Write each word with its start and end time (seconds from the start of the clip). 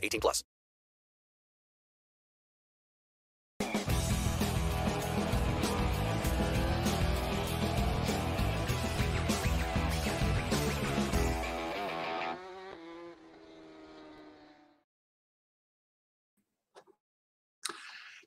18 0.00 0.18
plus. 0.18 0.42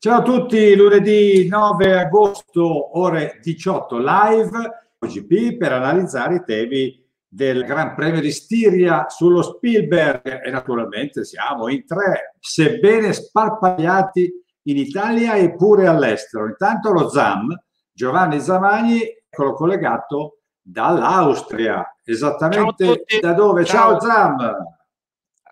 Ciao 0.03 0.17
a 0.17 0.21
tutti, 0.21 0.75
lunedì 0.75 1.47
9 1.47 1.97
agosto, 1.97 2.99
ore 2.99 3.39
18, 3.41 3.99
live 3.99 4.89
OGP 4.99 5.55
per 5.55 5.71
analizzare 5.71 6.35
i 6.35 6.43
temi 6.45 7.02
del 7.33 7.65
Gran 7.65 7.95
Premio 7.95 8.21
di 8.21 8.31
Stiria 8.31 9.09
sullo 9.09 9.41
Spielberg 9.41 10.45
e 10.45 10.51
naturalmente 10.51 11.25
siamo 11.25 11.67
in 11.67 11.83
tre, 11.83 12.35
sebbene 12.39 13.11
sparpagliati 13.11 14.31
in 14.65 14.77
Italia 14.77 15.33
e 15.33 15.55
pure 15.55 15.87
all'estero. 15.87 16.45
Intanto 16.45 16.91
lo 16.91 17.09
ZAM, 17.09 17.59
Giovanni 17.91 18.39
Zamagni, 18.39 19.01
eccolo 19.27 19.53
collegato 19.53 20.41
dall'Austria, 20.61 21.97
esattamente 22.03 23.03
da 23.19 23.33
dove? 23.33 23.65
Ciao, 23.65 23.97
Ciao 23.97 23.99
ZAM! 23.99 24.65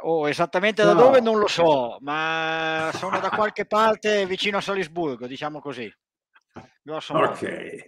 Oh, 0.03 0.29
esattamente 0.29 0.83
no. 0.83 0.93
da 0.93 1.01
dove 1.01 1.19
non 1.19 1.39
lo 1.39 1.47
so, 1.47 1.97
ma 2.01 2.91
sono 2.93 3.19
da 3.19 3.29
qualche 3.29 3.65
parte 3.65 4.27
vicino 4.27 4.57
a 4.57 4.61
Salisburgo, 4.61 5.25
diciamo 5.25 5.59
così. 5.59 5.91
Grosso 6.83 7.15
ok. 7.15 7.85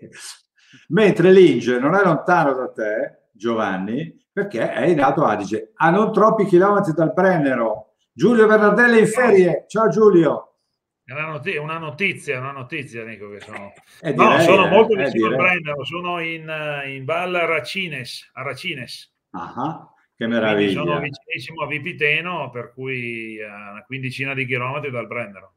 Mentre 0.87 1.31
Linge 1.31 1.77
non 1.77 1.93
è 1.93 2.03
lontano 2.03 2.53
da 2.53 2.71
te, 2.71 3.22
Giovanni, 3.43 4.25
perché 4.31 4.71
è 4.71 4.85
in 4.85 5.01
Alto 5.01 5.25
Adige, 5.25 5.73
a 5.75 5.89
non 5.89 6.13
troppi 6.13 6.45
chilometri 6.45 6.93
dal 6.93 7.11
Brennero. 7.11 7.95
Giulio 8.13 8.47
Bernardelli 8.47 8.99
in 8.99 9.07
ferie. 9.07 9.65
Ciao 9.67 9.89
Giulio. 9.89 10.59
È 11.03 11.11
una 11.11 11.25
notizia, 11.25 11.61
una 11.61 11.77
notizia, 11.77 12.39
una 12.39 12.51
notizia 12.51 13.03
Nico, 13.03 13.29
che 13.31 13.41
sono... 13.41 13.73
Eh, 13.99 14.13
direi, 14.13 14.37
no, 14.37 14.39
sono 14.39 14.67
molto 14.67 14.93
eh, 14.93 15.03
vicino 15.03 15.27
al 15.27 15.35
Brennero, 15.35 15.83
sono 15.83 16.21
in, 16.21 16.83
in 16.85 17.03
Val 17.03 17.33
Racines, 17.33 18.29
a 18.31 18.43
Racines. 18.43 19.13
Ah, 19.31 19.91
che 20.15 20.25
meraviglia. 20.25 20.79
Quindi 20.79 20.89
sono 20.89 20.99
vicinissimo 21.01 21.63
a 21.63 21.67
Vipiteno, 21.67 22.49
per 22.49 22.71
cui 22.73 23.43
a 23.43 23.71
una 23.71 23.83
quindicina 23.83 24.33
di 24.33 24.45
chilometri 24.45 24.89
dal 24.89 25.07
Brennero. 25.07 25.55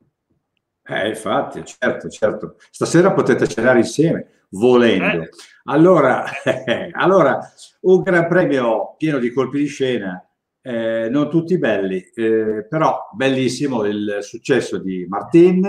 Eh, 0.82 1.08
infatti, 1.08 1.64
certo, 1.64 2.08
certo. 2.08 2.56
Stasera 2.68 3.12
potete 3.12 3.46
cenare 3.46 3.78
insieme, 3.78 4.35
volendo. 4.58 5.22
Eh. 5.22 5.28
Allora, 5.64 6.24
allora, 6.92 7.38
un 7.82 8.02
gran 8.02 8.28
premio 8.28 8.94
pieno 8.96 9.18
di 9.18 9.32
colpi 9.32 9.58
di 9.58 9.66
scena, 9.66 10.22
eh, 10.62 11.08
non 11.10 11.30
tutti 11.30 11.58
belli, 11.58 12.00
eh, 12.14 12.66
però 12.68 13.08
bellissimo 13.12 13.84
il 13.84 14.18
successo 14.20 14.78
di 14.78 15.06
Martin, 15.08 15.68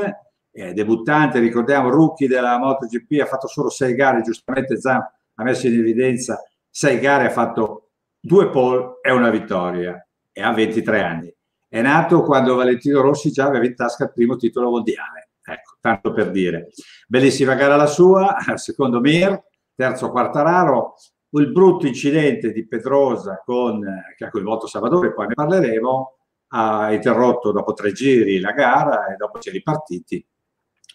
debuttante, 0.58 1.38
ricordiamo, 1.38 1.90
rookie 1.90 2.28
della 2.28 2.58
MotoGP, 2.58 3.22
ha 3.22 3.28
fatto 3.28 3.46
solo 3.46 3.70
sei 3.70 3.94
gare, 3.94 4.22
giustamente 4.22 4.80
Zam 4.80 5.08
ha 5.40 5.44
messo 5.44 5.67
in 5.67 5.78
evidenza 5.78 6.42
sei 6.70 7.00
gare, 7.00 7.26
ha 7.26 7.32
fatto 7.32 7.90
due 8.20 8.50
pole 8.50 9.00
e 9.02 9.11
una 9.11 9.30
vittoria 9.30 10.04
e 10.32 10.42
ha 10.42 10.54
23 10.54 11.02
anni. 11.02 11.36
È 11.67 11.82
nato 11.82 12.22
quando 12.22 12.56
Valentino 12.56 13.02
Rossi 13.02 13.32
già 13.32 13.45
aveva 13.45 13.66
in 13.66 13.76
tasca 13.76 14.06
il 14.06 14.14
primo 14.14 14.36
titolo 14.36 14.70
mondiale. 14.70 15.27
Ecco, 15.50 15.78
tanto 15.80 16.12
per 16.12 16.30
dire. 16.30 16.68
Bellissima 17.08 17.54
gara 17.54 17.78
la 17.78 17.86
sua, 17.86 18.36
secondo 18.56 19.00
Mir, 19.00 19.42
terzo 19.74 20.12
Quartararo, 20.12 20.96
il 21.30 21.52
brutto 21.54 21.88
incidente 21.88 22.52
di 22.52 22.68
Pedrosa 22.68 23.42
con, 23.46 23.82
che 24.18 24.26
ha 24.26 24.30
coinvolto 24.30 24.68
Salvatore, 24.68 25.14
poi 25.14 25.28
ne 25.28 25.34
parleremo, 25.36 26.18
ha 26.50 26.92
interrotto 26.92 27.54
dopo 27.54 27.72
tre 27.72 27.94
giri 27.94 28.40
la 28.40 28.52
gara 28.52 29.08
e 29.08 29.16
dopo 29.16 29.42
si 29.42 29.48
è 29.48 29.52
ripartiti 29.54 30.26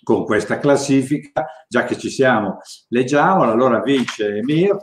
con 0.03 0.25
questa 0.25 0.59
classifica, 0.59 1.47
già 1.67 1.85
che 1.85 1.97
ci 1.97 2.11
siamo, 2.11 2.59
leggiamo, 2.89 3.45
allora 3.45 3.81
vince 3.81 4.43
Mir, 4.43 4.77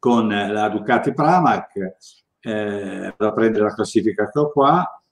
con 0.00 0.28
la 0.28 0.68
Ducati 0.68 1.12
Pramac, 1.12 1.96
eh, 2.40 3.14
a 3.16 3.32
prendere 3.32 3.64
la 3.64 3.74
classifica 3.74 4.28
che 4.30 4.38
ho 4.38 4.50
qua, 4.50 5.03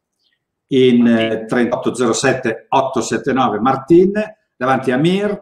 in 0.72 1.06
eh, 1.06 1.44
38.07.879 1.48 3.60
Martin, 3.60 4.12
davanti 4.56 4.90
a 4.90 4.96
Mir, 4.96 5.40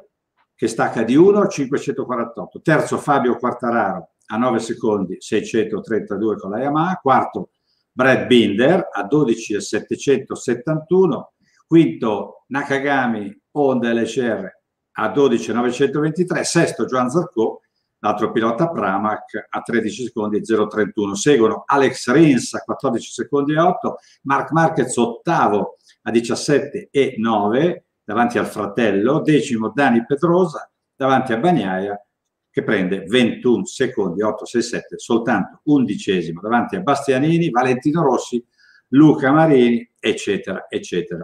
che 0.54 0.66
stacca 0.66 1.02
di 1.02 1.16
1, 1.16 1.46
548. 1.46 2.60
Terzo 2.60 2.98
Fabio 2.98 3.36
Quartararo 3.36 4.10
a 4.26 4.36
9 4.36 4.58
secondi, 4.58 5.16
632 5.18 6.36
con 6.36 6.50
la 6.50 6.60
Yamaha. 6.60 6.96
Quarto 6.96 7.52
Brad 7.92 8.26
Binder 8.26 8.88
a 8.92 9.04
12.771. 9.04 11.22
Quinto 11.66 12.44
Nakagami 12.48 13.42
Honda 13.52 13.92
LCR 13.92 14.50
a 14.92 15.12
12.923. 15.12 16.42
Sesto 16.42 16.84
Joan 16.86 17.08
Zarco 17.08 17.60
l'altro 18.00 18.32
pilota 18.32 18.68
Pramac 18.68 19.46
a 19.48 19.60
13 19.60 20.04
secondi 20.04 20.38
e 20.38 20.40
0,31. 20.42 21.12
Seguono 21.12 21.62
Alex 21.66 22.10
Rins 22.10 22.54
a 22.54 22.60
14 22.60 23.10
secondi 23.10 23.54
e 23.54 23.60
8, 23.60 23.96
Mark 24.22 24.50
Marquez 24.52 24.96
ottavo 24.96 25.76
a 26.02 26.10
17 26.10 26.88
e 26.90 27.14
9 27.16 27.84
davanti 28.04 28.38
al 28.38 28.46
fratello, 28.46 29.20
decimo 29.20 29.70
Dani 29.74 30.04
Pedrosa 30.04 30.68
davanti 30.96 31.32
a 31.32 31.38
Bagnaia 31.38 32.04
che 32.50 32.64
prende 32.64 33.04
21 33.06 33.64
secondi 33.64 34.22
8, 34.22 34.44
6, 34.44 34.62
7, 34.62 34.98
soltanto 34.98 35.60
undicesimo 35.64 36.40
davanti 36.40 36.74
a 36.76 36.80
Bastianini, 36.80 37.50
Valentino 37.50 38.02
Rossi, 38.02 38.44
Luca 38.88 39.30
Marini, 39.30 39.88
eccetera, 40.00 40.66
eccetera. 40.68 41.22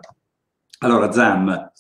Allora 0.81 1.11
Zam, 1.11 1.73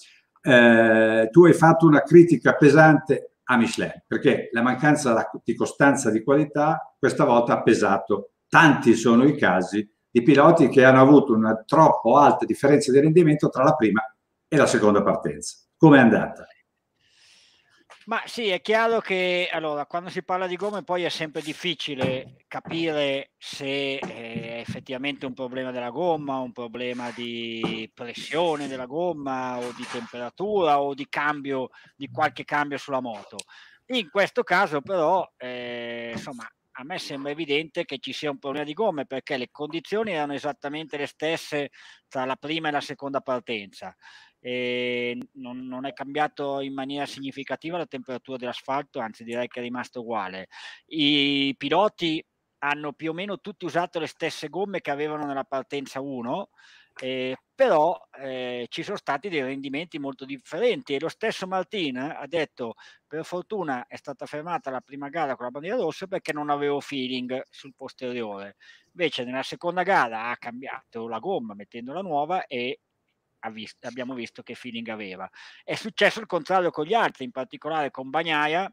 eh, 0.42 1.28
tu 1.30 1.44
hai 1.44 1.52
fatto 1.52 1.86
una 1.86 2.02
critica 2.02 2.54
pesante 2.54 3.35
a 3.48 3.56
Michelin, 3.56 4.04
perché 4.06 4.48
la 4.52 4.62
mancanza 4.62 5.30
di 5.42 5.54
costanza 5.54 6.10
di 6.10 6.22
qualità 6.22 6.94
questa 6.98 7.24
volta 7.24 7.54
ha 7.54 7.62
pesato. 7.62 8.30
Tanti 8.48 8.94
sono 8.94 9.24
i 9.24 9.36
casi 9.36 9.88
di 10.10 10.22
piloti 10.22 10.68
che 10.68 10.84
hanno 10.84 11.00
avuto 11.00 11.34
una 11.34 11.62
troppo 11.66 12.16
alta 12.16 12.44
differenza 12.44 12.90
di 12.90 13.00
rendimento 13.00 13.48
tra 13.48 13.62
la 13.62 13.74
prima 13.74 14.02
e 14.48 14.56
la 14.56 14.66
seconda 14.66 15.02
partenza. 15.02 15.58
Come 15.76 15.98
è 15.98 16.00
andata? 16.00 16.46
Ma 18.08 18.22
sì, 18.24 18.48
è 18.50 18.60
chiaro 18.60 19.00
che 19.00 19.48
allora, 19.50 19.84
quando 19.84 20.10
si 20.10 20.22
parla 20.22 20.46
di 20.46 20.54
gomme 20.54 20.84
poi 20.84 21.02
è 21.02 21.08
sempre 21.08 21.42
difficile 21.42 22.36
capire 22.46 23.32
se 23.36 23.98
è 23.98 24.60
effettivamente 24.60 25.26
un 25.26 25.34
problema 25.34 25.72
della 25.72 25.90
gomma, 25.90 26.38
un 26.38 26.52
problema 26.52 27.10
di 27.10 27.90
pressione 27.92 28.68
della 28.68 28.86
gomma 28.86 29.58
o 29.58 29.72
di 29.72 29.84
temperatura 29.90 30.80
o 30.80 30.94
di 30.94 31.08
cambio, 31.08 31.70
di 31.96 32.08
qualche 32.08 32.44
cambio 32.44 32.78
sulla 32.78 33.00
moto. 33.00 33.38
In 33.86 34.08
questo 34.08 34.44
caso 34.44 34.82
però, 34.82 35.28
eh, 35.36 36.10
insomma, 36.12 36.48
a 36.78 36.84
me 36.84 36.98
sembra 36.98 37.32
evidente 37.32 37.84
che 37.84 37.98
ci 37.98 38.12
sia 38.12 38.30
un 38.30 38.38
problema 38.38 38.64
di 38.64 38.72
gomme 38.74 39.06
perché 39.06 39.36
le 39.36 39.48
condizioni 39.50 40.12
erano 40.12 40.34
esattamente 40.34 40.96
le 40.96 41.06
stesse 41.06 41.70
tra 42.06 42.24
la 42.24 42.36
prima 42.36 42.68
e 42.68 42.70
la 42.70 42.80
seconda 42.80 43.20
partenza 43.20 43.96
non, 45.34 45.66
non, 45.66 45.86
è 45.86 45.92
cambiato 45.92 46.60
in 46.60 46.72
maniera 46.72 47.06
significativa 47.06 47.78
la 47.78 47.86
temperatura 47.86 48.36
dell'asfalto, 48.36 49.00
anzi 49.00 49.24
direi 49.24 49.48
che 49.48 49.60
è 49.60 49.62
rimasto 49.62 50.00
uguale. 50.00 50.48
I 50.86 51.54
piloti 51.56 52.24
hanno 52.58 52.92
più 52.92 53.10
o 53.10 53.14
meno 53.14 53.40
tutti 53.40 53.64
usato 53.64 53.98
le 53.98 54.06
stesse 54.06 54.48
gomme 54.48 54.80
che 54.80 54.90
avevano 54.90 55.26
nella 55.26 55.44
partenza 55.44 56.00
1, 56.00 56.48
eh, 56.98 57.36
però 57.54 57.98
eh, 58.18 58.66
ci 58.70 58.82
sono 58.82 58.96
stati 58.96 59.28
dei 59.28 59.42
rendimenti 59.42 59.98
molto 59.98 60.24
differenti 60.24 60.94
e 60.94 61.00
lo 61.00 61.08
stesso 61.08 61.46
Martin 61.46 61.98
ha 61.98 62.26
detto 62.26 62.74
per 63.06 63.24
fortuna 63.24 63.86
è 63.86 63.96
stata 63.96 64.24
fermata 64.24 64.70
la 64.70 64.80
prima 64.80 65.10
gara 65.10 65.36
con 65.36 65.44
la 65.44 65.50
bandiera 65.50 65.76
rossa 65.76 66.06
perché 66.06 66.32
non 66.32 66.48
avevo 66.48 66.80
feeling 66.80 67.42
sul 67.50 67.74
posteriore 67.76 68.56
invece 68.92 69.24
nella 69.24 69.42
seconda 69.42 69.82
gara 69.82 70.30
ha 70.30 70.36
cambiato 70.38 71.06
la 71.06 71.18
gomma 71.18 71.54
mettendola 71.54 72.00
nuova 72.00 72.46
e 72.46 72.80
visto, 73.50 73.86
abbiamo 73.86 74.14
visto 74.14 74.42
che 74.42 74.54
feeling 74.54 74.88
aveva. 74.88 75.28
È 75.64 75.74
successo 75.74 76.20
il 76.20 76.26
contrario 76.26 76.70
con 76.70 76.84
gli 76.84 76.94
altri, 76.94 77.24
in 77.24 77.30
particolare 77.30 77.90
con 77.90 78.10
Bagnaia 78.10 78.72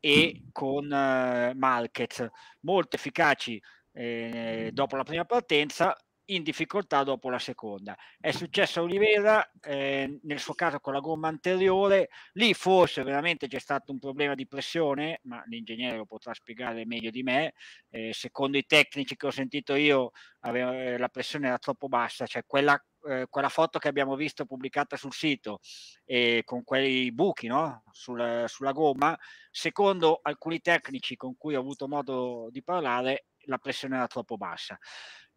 e 0.00 0.44
con 0.52 0.84
uh, 0.84 1.56
Marquez, 1.56 2.28
molto 2.60 2.96
efficaci 2.96 3.62
eh, 3.92 4.70
dopo 4.72 4.96
la 4.96 5.04
prima 5.04 5.24
partenza, 5.24 5.96
in 6.26 6.42
difficoltà 6.42 7.02
dopo 7.02 7.30
la 7.30 7.38
seconda. 7.38 7.96
È 8.18 8.30
successo 8.30 8.80
a 8.80 8.82
Oliveira, 8.82 9.50
eh, 9.60 10.18
nel 10.22 10.38
suo 10.38 10.54
caso 10.54 10.78
con 10.80 10.92
la 10.92 11.00
gomma 11.00 11.28
anteriore, 11.28 12.08
lì 12.34 12.54
forse 12.54 13.02
veramente 13.02 13.48
c'è 13.48 13.58
stato 13.58 13.92
un 13.92 13.98
problema 13.98 14.34
di 14.34 14.46
pressione, 14.46 15.20
ma 15.24 15.42
l'ingegnere 15.46 15.96
lo 15.96 16.06
potrà 16.06 16.32
spiegare 16.32 16.86
meglio 16.86 17.10
di 17.10 17.22
me. 17.22 17.54
Eh, 17.90 18.12
secondo 18.12 18.56
i 18.56 18.64
tecnici 18.64 19.16
che 19.16 19.26
ho 19.26 19.30
sentito 19.30 19.74
io, 19.74 20.10
aveva, 20.40 20.72
eh, 20.74 20.98
la 20.98 21.08
pressione 21.08 21.48
era 21.48 21.58
troppo 21.58 21.88
bassa, 21.88 22.26
cioè 22.26 22.44
quella, 22.46 22.82
eh, 23.08 23.26
quella 23.28 23.48
foto 23.48 23.78
che 23.78 23.88
abbiamo 23.88 24.16
visto 24.16 24.44
pubblicata 24.46 24.96
sul 24.96 25.12
sito 25.12 25.60
eh, 26.04 26.42
con 26.44 26.64
quei 26.64 27.12
buchi 27.12 27.46
no? 27.46 27.84
Sul, 27.90 28.44
sulla 28.46 28.72
gomma, 28.72 29.18
secondo 29.50 30.20
alcuni 30.22 30.60
tecnici 30.60 31.16
con 31.16 31.36
cui 31.36 31.54
ho 31.54 31.60
avuto 31.60 31.88
modo 31.88 32.48
di 32.50 32.62
parlare, 32.62 33.26
la 33.46 33.58
pressione 33.58 33.96
era 33.96 34.06
troppo 34.06 34.36
bassa. 34.36 34.78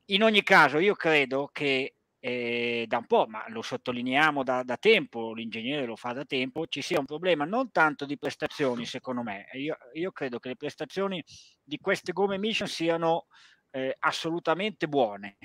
In 0.09 0.23
ogni 0.23 0.44
caso, 0.44 0.77
io 0.77 0.94
credo 0.94 1.50
che 1.51 1.95
eh, 2.19 2.85
da 2.88 2.97
un 2.97 3.06
po', 3.06 3.27
ma 3.27 3.45
lo 3.50 3.62
sottolineiamo 3.62 4.44
da, 4.44 4.63
da, 4.63 4.77
tempo, 4.77 5.33
l'ingegnere 5.33 5.85
lo 5.85 5.95
fa 5.95 6.12
da 6.12 6.25
tempo, 6.25 6.65
ci 6.67 6.81
sia 6.81 7.00
un 7.00 7.06
problema 7.06 7.45
non 7.45 7.71
tanto 7.71 8.06
di 8.06 8.17
prestazioni, 8.17 8.85
secondo 8.85 9.21
me. 9.21 9.47
Io, 9.53 9.77
io 9.94 10.12
credo 10.12 10.39
che 10.39 10.50
le 10.50 10.56
prestazioni 10.56 11.23
di 11.63 11.77
queste 11.77 12.13
gomme 12.13 12.39
mission 12.39 12.67
siano 12.67 13.27
eh, 13.69 13.95
assolutamente 14.00 14.88
buone. 14.88 15.38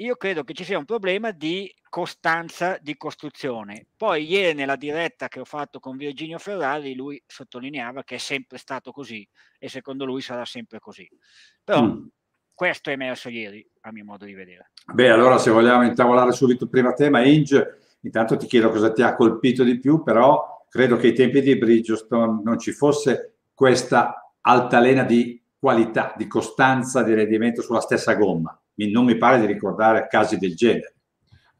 Io 0.00 0.16
credo 0.16 0.44
che 0.44 0.54
ci 0.54 0.64
sia 0.64 0.78
un 0.78 0.86
problema 0.86 1.30
di 1.30 1.72
costanza 1.88 2.78
di 2.80 2.96
costruzione. 2.96 3.86
Poi 3.96 4.24
ieri 4.24 4.54
nella 4.54 4.76
diretta 4.76 5.28
che 5.28 5.40
ho 5.40 5.44
fatto 5.44 5.78
con 5.78 5.96
Virginio 5.96 6.38
Ferrari, 6.38 6.94
lui 6.94 7.22
sottolineava 7.26 8.02
che 8.02 8.14
è 8.14 8.18
sempre 8.18 8.56
stato 8.56 8.92
così 8.92 9.28
e 9.58 9.68
secondo 9.68 10.06
lui 10.06 10.22
sarà 10.22 10.44
sempre 10.44 10.78
così. 10.78 11.08
Però 11.62 11.82
mm 11.82 12.06
questo 12.60 12.90
è 12.90 12.92
emerso 12.92 13.30
ieri, 13.30 13.66
a 13.80 13.90
mio 13.90 14.04
modo 14.04 14.26
di 14.26 14.34
vedere. 14.34 14.72
Beh, 14.92 15.08
allora 15.08 15.38
se 15.38 15.50
vogliamo 15.50 15.82
intavolare 15.82 16.30
subito 16.32 16.64
il 16.64 16.68
primo 16.68 16.92
tema, 16.92 17.24
Inge, 17.24 17.78
intanto 18.02 18.36
ti 18.36 18.44
chiedo 18.44 18.68
cosa 18.68 18.92
ti 18.92 19.00
ha 19.00 19.14
colpito 19.14 19.64
di 19.64 19.78
più, 19.78 20.02
però 20.02 20.66
credo 20.68 20.98
che 20.98 21.06
ai 21.06 21.14
tempi 21.14 21.40
di 21.40 21.56
Bridgestone 21.56 22.42
non 22.44 22.58
ci 22.58 22.72
fosse 22.72 23.36
questa 23.54 24.34
altalena 24.42 25.04
di 25.04 25.42
qualità, 25.58 26.12
di 26.14 26.26
costanza 26.26 27.02
di 27.02 27.14
rendimento 27.14 27.62
sulla 27.62 27.80
stessa 27.80 28.12
gomma. 28.12 28.59
Non 28.88 29.04
mi 29.04 29.16
pare 29.16 29.40
di 29.40 29.46
ricordare 29.46 30.06
casi 30.08 30.38
del 30.38 30.54
genere. 30.54 30.94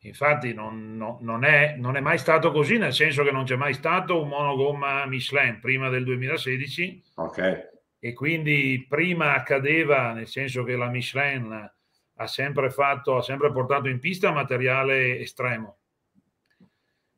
Infatti 0.02 0.54
non, 0.54 0.96
no, 0.96 1.18
non, 1.20 1.44
è, 1.44 1.74
non, 1.76 1.96
è, 1.96 2.00
mai 2.00 2.16
stato 2.16 2.50
così, 2.50 2.78
nel 2.78 2.94
senso 2.94 3.22
che 3.22 3.30
non 3.30 3.44
c'è 3.44 3.56
mai 3.56 3.74
stato 3.74 4.22
un 4.22 4.28
monogomma 4.28 5.04
Michelin 5.04 5.60
prima 5.60 5.90
del 5.90 6.04
2016. 6.04 7.02
Ok 7.16 7.68
e 8.02 8.14
quindi 8.14 8.86
prima 8.88 9.34
accadeva, 9.34 10.14
nel 10.14 10.26
senso 10.26 10.64
che 10.64 10.74
la 10.74 10.88
Michelin 10.88 11.70
ha 12.14 12.26
sempre, 12.26 12.70
fatto, 12.70 13.16
ha 13.16 13.22
sempre 13.22 13.52
portato 13.52 13.88
in 13.88 13.98
pista 13.98 14.32
materiale 14.32 15.18
estremo 15.18 15.80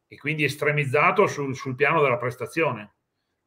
e 0.09 0.17
quindi 0.19 0.43
estremizzato 0.43 1.29
sul, 1.29 1.55
sul 1.55 1.77
piano 1.77 2.03
della 2.03 2.19
prestazione. 2.19 2.95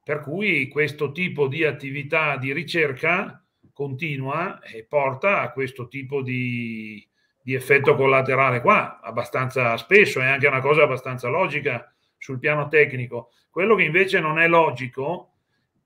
Per 0.02 0.22
cui 0.22 0.70
questo 0.70 1.12
tipo 1.12 1.48
di 1.48 1.66
attività 1.66 2.38
di 2.38 2.54
ricerca 2.54 3.45
continua 3.76 4.62
e 4.62 4.86
porta 4.86 5.42
a 5.42 5.52
questo 5.52 5.90
tipo 5.90 6.22
di, 6.22 7.06
di 7.42 7.54
effetto 7.54 7.96
collaterale 7.96 8.62
qua, 8.62 9.02
abbastanza 9.02 9.76
spesso, 9.76 10.22
è 10.22 10.28
anche 10.28 10.48
una 10.48 10.62
cosa 10.62 10.84
abbastanza 10.84 11.28
logica 11.28 11.94
sul 12.18 12.40
piano 12.40 12.70
tecnico. 12.70 13.32
Quello 13.50 13.76
che 13.76 13.84
invece 13.84 14.22
non 14.22 14.40
è 14.40 14.48
logico 14.48 15.34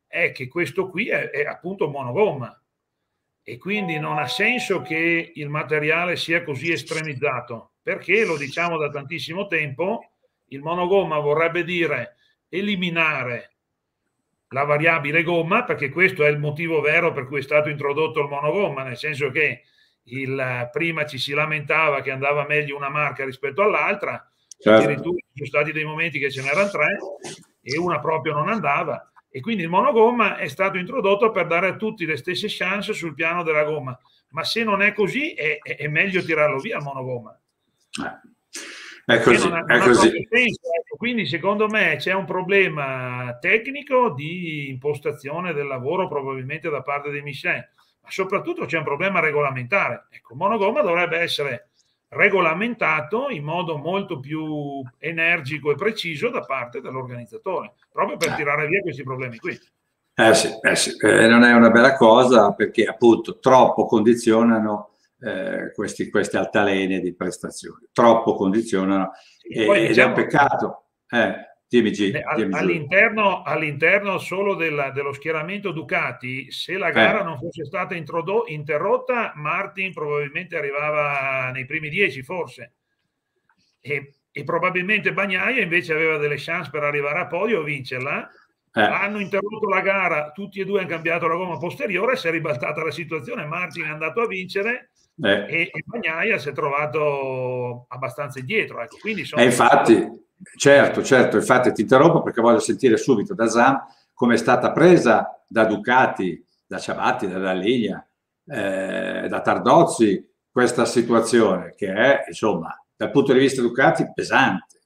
è 0.06 0.32
che 0.32 0.48
questo 0.48 0.88
qui 0.88 1.10
è, 1.10 1.32
è 1.32 1.46
appunto 1.46 1.90
monogomma 1.90 2.62
e 3.42 3.58
quindi 3.58 3.98
non 3.98 4.20
ha 4.20 4.28
senso 4.28 4.84
che 4.84 5.32
il 5.34 5.50
materiale 5.50 6.16
sia 6.16 6.44
così 6.44 6.72
estremizzato 6.72 7.72
perché 7.82 8.24
lo 8.24 8.38
diciamo 8.38 8.78
da 8.78 8.90
tantissimo 8.90 9.48
tempo 9.48 10.12
il 10.50 10.62
monogomma 10.62 11.18
vorrebbe 11.18 11.64
dire 11.64 12.18
eliminare 12.50 13.56
la 14.50 14.63
variabile 14.63 15.24
gomma 15.24 15.63
perché 15.63 15.90
questo 15.90 16.24
è 16.24 16.30
il 16.30 16.40
motivo 16.40 16.81
vero 16.81 17.12
per 17.12 17.28
cui 17.28 17.40
è 17.40 17.44
stato 17.44 17.69
introdotto 17.69 18.22
il 18.22 18.28
monogomma 18.28 18.84
nel 18.84 18.98
senso 18.98 19.30
che 19.31 19.63
il, 20.04 20.69
prima 20.72 21.06
ci 21.06 21.18
si 21.18 21.34
lamentava 21.34 22.01
che 22.01 22.12
andava 22.12 22.46
meglio 22.48 22.75
una 22.75 22.90
marca 22.90 23.25
rispetto 23.25 23.62
all'altra 23.62 24.28
certo. 24.57 24.84
addirittura 24.84 25.18
ci 25.18 25.46
sono 25.46 25.48
stati 25.48 25.72
dei 25.72 25.86
momenti 25.86 26.19
che 26.19 26.31
ce 26.31 26.42
n'erano 26.42 26.69
tre 26.69 26.98
e 27.62 27.78
una 27.78 28.00
proprio 28.00 28.34
non 28.34 28.50
andava 28.50 29.10
e 29.31 29.42
quindi 29.42 29.63
il 29.63 29.69
monogomma 29.69 30.38
è 30.38 30.48
stato 30.48 30.78
introdotto 30.78 31.31
per 31.31 31.45
dare 31.45 31.68
a 31.68 31.75
tutti 31.75 32.06
le 32.06 32.18
stesse 32.18 32.48
chance 32.50 32.94
sul 32.94 33.13
piano 33.13 33.44
della 33.44 33.63
gomma. 33.63 33.98
Ma 34.30 34.44
se 34.44 34.63
non 34.63 34.81
è 34.81 34.92
così, 34.94 35.34
è, 35.34 35.60
è 35.60 35.88
meglio 35.88 36.24
tirarlo 36.24 36.57
via 36.57 36.78
il 36.78 36.84
monogomma. 36.84 37.40
È 39.10 39.22
così, 39.22 39.48
ha, 39.48 39.66
è 39.66 39.80
così. 39.80 40.08
Ecco. 40.08 40.96
Quindi 40.96 41.26
secondo 41.26 41.68
me 41.68 41.96
c'è 41.98 42.14
un 42.14 42.26
problema 42.26 43.36
tecnico 43.42 44.12
di 44.12 44.70
impostazione 44.70 45.52
del 45.52 45.66
lavoro 45.66 46.08
probabilmente 46.08 46.70
da 46.70 46.84
parte 46.84 47.10
dei 47.10 47.24
Michelin, 47.24 47.68
ma 48.02 48.10
soprattutto 48.12 48.66
c'è 48.66 48.78
un 48.78 48.84
problema 48.84 49.20
regolamentare. 49.20 50.06
Ecco, 50.12 50.34
il 50.34 50.38
monogomma 50.38 50.82
dovrebbe 50.82 51.18
essere 51.18 51.70
regolamentato 52.10 53.30
in 53.30 53.44
modo 53.44 53.78
molto 53.78 54.20
più 54.20 54.84
energico 55.00 55.72
e 55.72 55.76
preciso 55.76 56.30
da 56.30 56.42
parte 56.42 56.80
dell'organizzatore, 56.80 57.74
proprio 57.92 58.18
per 58.18 58.34
eh. 58.34 58.36
tirare 58.36 58.68
via 58.68 58.82
questi 58.82 59.02
problemi 59.02 59.38
qui. 59.38 59.58
Eh 60.14 60.34
sì, 60.36 60.50
eh 60.62 60.76
sì. 60.76 60.96
Eh, 61.00 61.28
non 61.28 61.44
è 61.44 61.54
una 61.54 61.72
bella 61.72 61.96
cosa 61.96 62.54
perché 62.54 62.84
appunto 62.84 63.40
troppo 63.40 63.86
condizionano 63.86 64.89
eh, 65.21 65.71
questi, 65.74 66.10
queste 66.10 66.38
altalene 66.38 67.00
di 67.00 67.13
prestazioni, 67.13 67.88
troppo 67.92 68.36
condizionano 68.36 69.12
e, 69.42 69.63
ed 69.63 69.68
diciamo, 69.68 69.74
è 69.74 69.80
un 69.80 69.88
diciamo 69.88 70.13
peccato. 70.13 70.86
Eh. 71.10 71.48
Dimmi, 71.69 71.92
G, 71.92 72.19
dimmi 72.36 72.57
all'interno, 72.57 73.44
all'interno, 73.44 74.18
solo 74.18 74.56
della, 74.56 74.89
dello 74.89 75.13
schieramento 75.13 75.71
Ducati, 75.71 76.50
se 76.50 76.80
la 76.80 76.89
gara 76.89 77.19
eh. 77.19 77.24
non 77.24 77.38
fosse 77.38 77.63
stata 77.63 77.94
introdo- 77.94 78.45
interrotta, 78.48 79.33
Martin 79.36 79.94
probabilmente 79.94 80.57
arrivava 80.57 81.51
nei 81.51 81.68
primi 81.68 81.89
dieci, 81.89 82.24
forse. 82.24 82.74
E, 83.80 84.16
e, 84.31 84.44
probabilmente 84.44 85.13
Bagnaia 85.13 85.62
invece 85.62 85.94
aveva 85.94 86.18
delle 86.18 86.38
chance 86.38 86.71
per 86.71 86.81
arrivare 86.81 87.19
a 87.19 87.27
podio 87.27 87.60
o 87.60 87.63
vincerla. 87.63 88.27
Eh. 88.71 88.81
Hanno 88.81 89.19
interrotto 89.19 89.68
la 89.68 89.81
gara, 89.81 90.31
tutti 90.31 90.60
e 90.60 90.66
due 90.66 90.80
hanno 90.80 90.89
cambiato 90.89 91.27
la 91.27 91.36
gomma 91.36 91.57
posteriore, 91.57 92.16
si 92.16 92.27
è 92.27 92.31
ribaltata 92.31 92.83
la 92.83 92.92
situazione, 92.92 93.45
Martin 93.45 93.86
è 93.86 93.89
andato 93.89 94.21
a 94.21 94.27
vincere 94.27 94.92
eh. 95.21 95.45
e, 95.48 95.71
e 95.74 95.83
Bagnaia 95.86 96.38
si 96.38 96.50
è 96.50 96.51
trovato 96.54 97.86
abbastanza 97.88 98.39
indietro. 98.39 98.81
Ecco. 98.81 98.98
Quindi 99.00 99.25
sono 99.25 99.42
e 99.42 99.45
infatti 99.45 100.28
Certo, 100.56 101.04
certo, 101.04 101.35
infatti 101.35 101.73
ti 101.73 101.81
interrompo 101.81 102.21
perché 102.21 102.40
voglio 102.40 102.59
sentire 102.59 102.95
subito 102.95 103.33
da 103.33 103.47
Zam 103.49 103.85
come 104.14 104.35
è 104.35 104.38
stata 104.38 104.71
presa 104.71 105.44
da 105.45 105.66
Ducati, 105.66 106.45
da 106.66 106.80
Ciabatti, 106.80 107.28
da 107.28 107.40
Dalliglia, 107.40 108.06
eh, 108.47 109.28
da 109.28 109.42
Tardozzi 109.42 110.26
questa 110.49 110.85
situazione 110.85 111.73
che 111.76 111.94
è, 111.94 112.23
insomma, 112.28 112.73
dal 112.95 113.11
punto 113.11 113.33
di 113.33 113.40
vista 113.40 113.61
Ducati 113.61 114.09
pesante. 114.14 114.79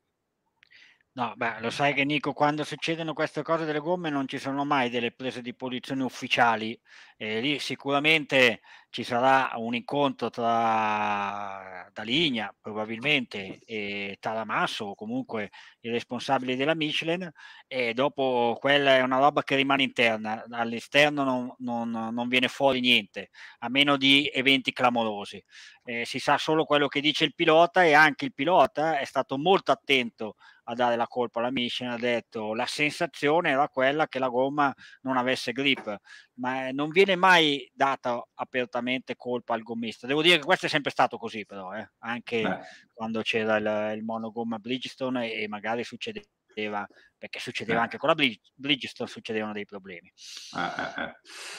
No, 1.15 1.33
beh, 1.35 1.59
lo 1.59 1.69
sai 1.69 1.93
che 1.93 2.03
Nico, 2.05 2.33
quando 2.33 2.63
succedono 2.63 3.13
queste 3.13 3.43
cose 3.43 3.65
delle 3.65 3.77
gomme 3.77 4.09
non 4.09 4.27
ci 4.27 4.39
sono 4.39 4.65
mai 4.65 4.89
delle 4.89 5.11
prese 5.11 5.43
di 5.43 5.53
posizione 5.53 6.01
ufficiali. 6.01 6.79
E 7.17 7.39
lì 7.39 7.59
sicuramente 7.59 8.61
ci 8.89 9.03
sarà 9.03 9.51
un 9.57 9.75
incontro 9.75 10.31
tra 10.31 11.87
Daligna, 11.93 12.51
probabilmente, 12.59 13.59
e 13.63 14.17
Taramasso, 14.19 14.85
o 14.85 14.95
comunque 14.95 15.51
i 15.81 15.89
responsabili 15.91 16.55
della 16.55 16.73
Michelin, 16.73 17.31
e 17.67 17.93
dopo 17.93 18.57
quella 18.59 18.95
è 18.95 19.01
una 19.03 19.19
roba 19.19 19.43
che 19.43 19.55
rimane 19.55 19.83
interna. 19.83 20.43
All'esterno 20.49 21.23
non, 21.23 21.53
non, 21.59 21.91
non 21.91 22.27
viene 22.27 22.47
fuori 22.47 22.79
niente, 22.79 23.29
a 23.59 23.69
meno 23.69 23.97
di 23.97 24.27
eventi 24.33 24.73
clamorosi. 24.73 25.43
Eh, 25.83 26.05
si 26.05 26.17
sa 26.17 26.39
solo 26.39 26.65
quello 26.65 26.87
che 26.87 27.01
dice 27.01 27.23
il 27.25 27.35
pilota 27.35 27.83
e 27.83 27.93
anche 27.93 28.25
il 28.25 28.33
pilota 28.33 28.97
è 28.97 29.05
stato 29.05 29.37
molto 29.37 29.71
attento 29.71 30.35
a 30.63 30.75
dare 30.75 30.95
la 30.95 31.07
colpa 31.07 31.39
alla 31.39 31.51
Michelin, 31.51 31.93
ha 31.93 31.97
detto 31.97 32.53
la 32.53 32.65
sensazione 32.65 33.51
era 33.51 33.67
quella 33.67 34.07
che 34.07 34.19
la 34.19 34.29
gomma 34.29 34.73
non 35.01 35.17
avesse 35.17 35.51
grip, 35.51 35.95
ma 36.35 36.71
non 36.71 36.89
viene 36.89 37.15
mai 37.15 37.69
data 37.73 38.23
apertamente 38.35 39.15
colpa 39.15 39.53
al 39.53 39.63
gommista. 39.63 40.07
Devo 40.07 40.21
dire 40.21 40.37
che 40.37 40.45
questo 40.45 40.67
è 40.67 40.69
sempre 40.69 40.91
stato 40.91 41.17
così 41.17 41.45
però, 41.45 41.73
eh? 41.73 41.91
anche 41.99 42.41
Beh. 42.41 42.59
quando 42.93 43.21
c'era 43.21 43.57
il, 43.57 43.97
il 43.97 44.03
monogomma 44.03 44.57
Bridgestone 44.57 45.31
e, 45.31 45.43
e 45.43 45.47
magari 45.47 45.83
succedeva 45.83 46.87
perché 47.17 47.39
succedeva 47.39 47.79
eh. 47.79 47.83
anche 47.83 47.97
con 47.97 48.09
la 48.09 48.15
Bridgestone, 48.55 49.09
succedevano 49.09 49.53
dei 49.53 49.65
problemi. 49.65 50.11
Eh, 50.55 50.81
eh, 50.81 51.03
eh. 51.03 51.13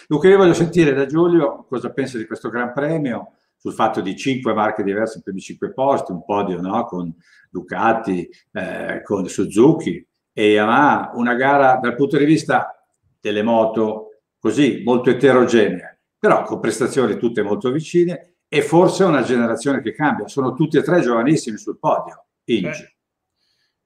Luca, 0.06 0.28
io 0.28 0.36
voglio 0.36 0.54
sentire 0.54 0.92
da 0.92 1.06
Giulio 1.06 1.64
cosa 1.64 1.90
pensa 1.92 2.16
di 2.18 2.26
questo 2.26 2.48
Gran 2.48 2.72
Premio 2.72 3.38
sul 3.64 3.72
fatto 3.72 4.02
di 4.02 4.14
cinque 4.14 4.52
marche 4.52 4.82
diverse, 4.82 5.22
primi 5.22 5.40
cinque 5.40 5.72
posti, 5.72 6.12
un 6.12 6.22
podio 6.22 6.60
no? 6.60 6.84
con 6.84 7.10
Ducati, 7.48 8.28
eh, 8.52 9.00
con 9.02 9.26
Suzuki 9.26 10.06
e 10.34 10.50
Yamaha, 10.50 11.12
una 11.14 11.32
gara 11.32 11.76
dal 11.76 11.94
punto 11.94 12.18
di 12.18 12.26
vista 12.26 12.78
delle 13.18 13.42
moto 13.42 14.18
così 14.38 14.82
molto 14.84 15.08
eterogenea, 15.08 15.98
però 16.18 16.42
con 16.42 16.60
prestazioni 16.60 17.16
tutte 17.16 17.40
molto 17.40 17.70
vicine 17.70 18.34
e 18.48 18.60
forse 18.60 19.04
una 19.04 19.22
generazione 19.22 19.80
che 19.80 19.94
cambia. 19.94 20.28
Sono 20.28 20.52
tutti 20.52 20.76
e 20.76 20.82
tre 20.82 21.00
giovanissimi 21.00 21.56
sul 21.56 21.78
podio. 21.78 22.26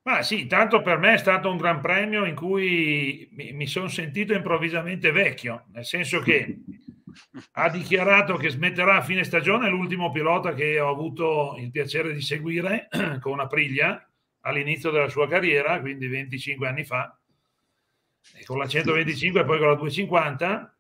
Ma 0.03 0.23
sì, 0.23 0.47
tanto 0.47 0.83
per 0.83 0.99
me 0.99 1.15
è 1.15 1.19
stato 1.19 1.51
un 1.51 1.57
gran 1.57 1.81
premio 1.81 2.25
in 2.25 2.35
cui 2.35 3.29
mi, 3.31 3.53
mi 3.53 3.67
sono 3.69 3.87
sentito 3.87 4.33
improvvisamente 4.33 5.13
vecchio, 5.13 5.67
nel 5.73 5.85
senso 5.85 6.19
che 6.19 6.63
ha 7.53 7.69
dichiarato 7.69 8.37
che 8.37 8.51
smetterà 8.51 8.97
a 8.97 9.03
fine 9.03 9.25
stagione, 9.25 9.69
l'ultimo 9.69 10.11
pilota 10.11 10.55
che 10.55 10.79
ho 10.81 10.91
avuto 10.91 11.57
il 11.59 11.71
piacere 11.71 12.13
di 12.13 12.21
seguire 12.21 12.89
con 13.21 13.41
Aprilia 13.41 14.03
all'inizio 14.43 14.91
della 14.91 15.09
sua 15.09 15.29
carriera, 15.29 15.81
quindi 15.81 16.07
25 16.07 16.67
anni 16.67 16.85
fa, 16.85 17.19
con 18.45 18.59
la 18.59 18.67
125 18.67 19.41
e 19.41 19.45
poi 19.45 19.59
con 19.59 19.69
la 19.69 19.75
250. 19.75 20.79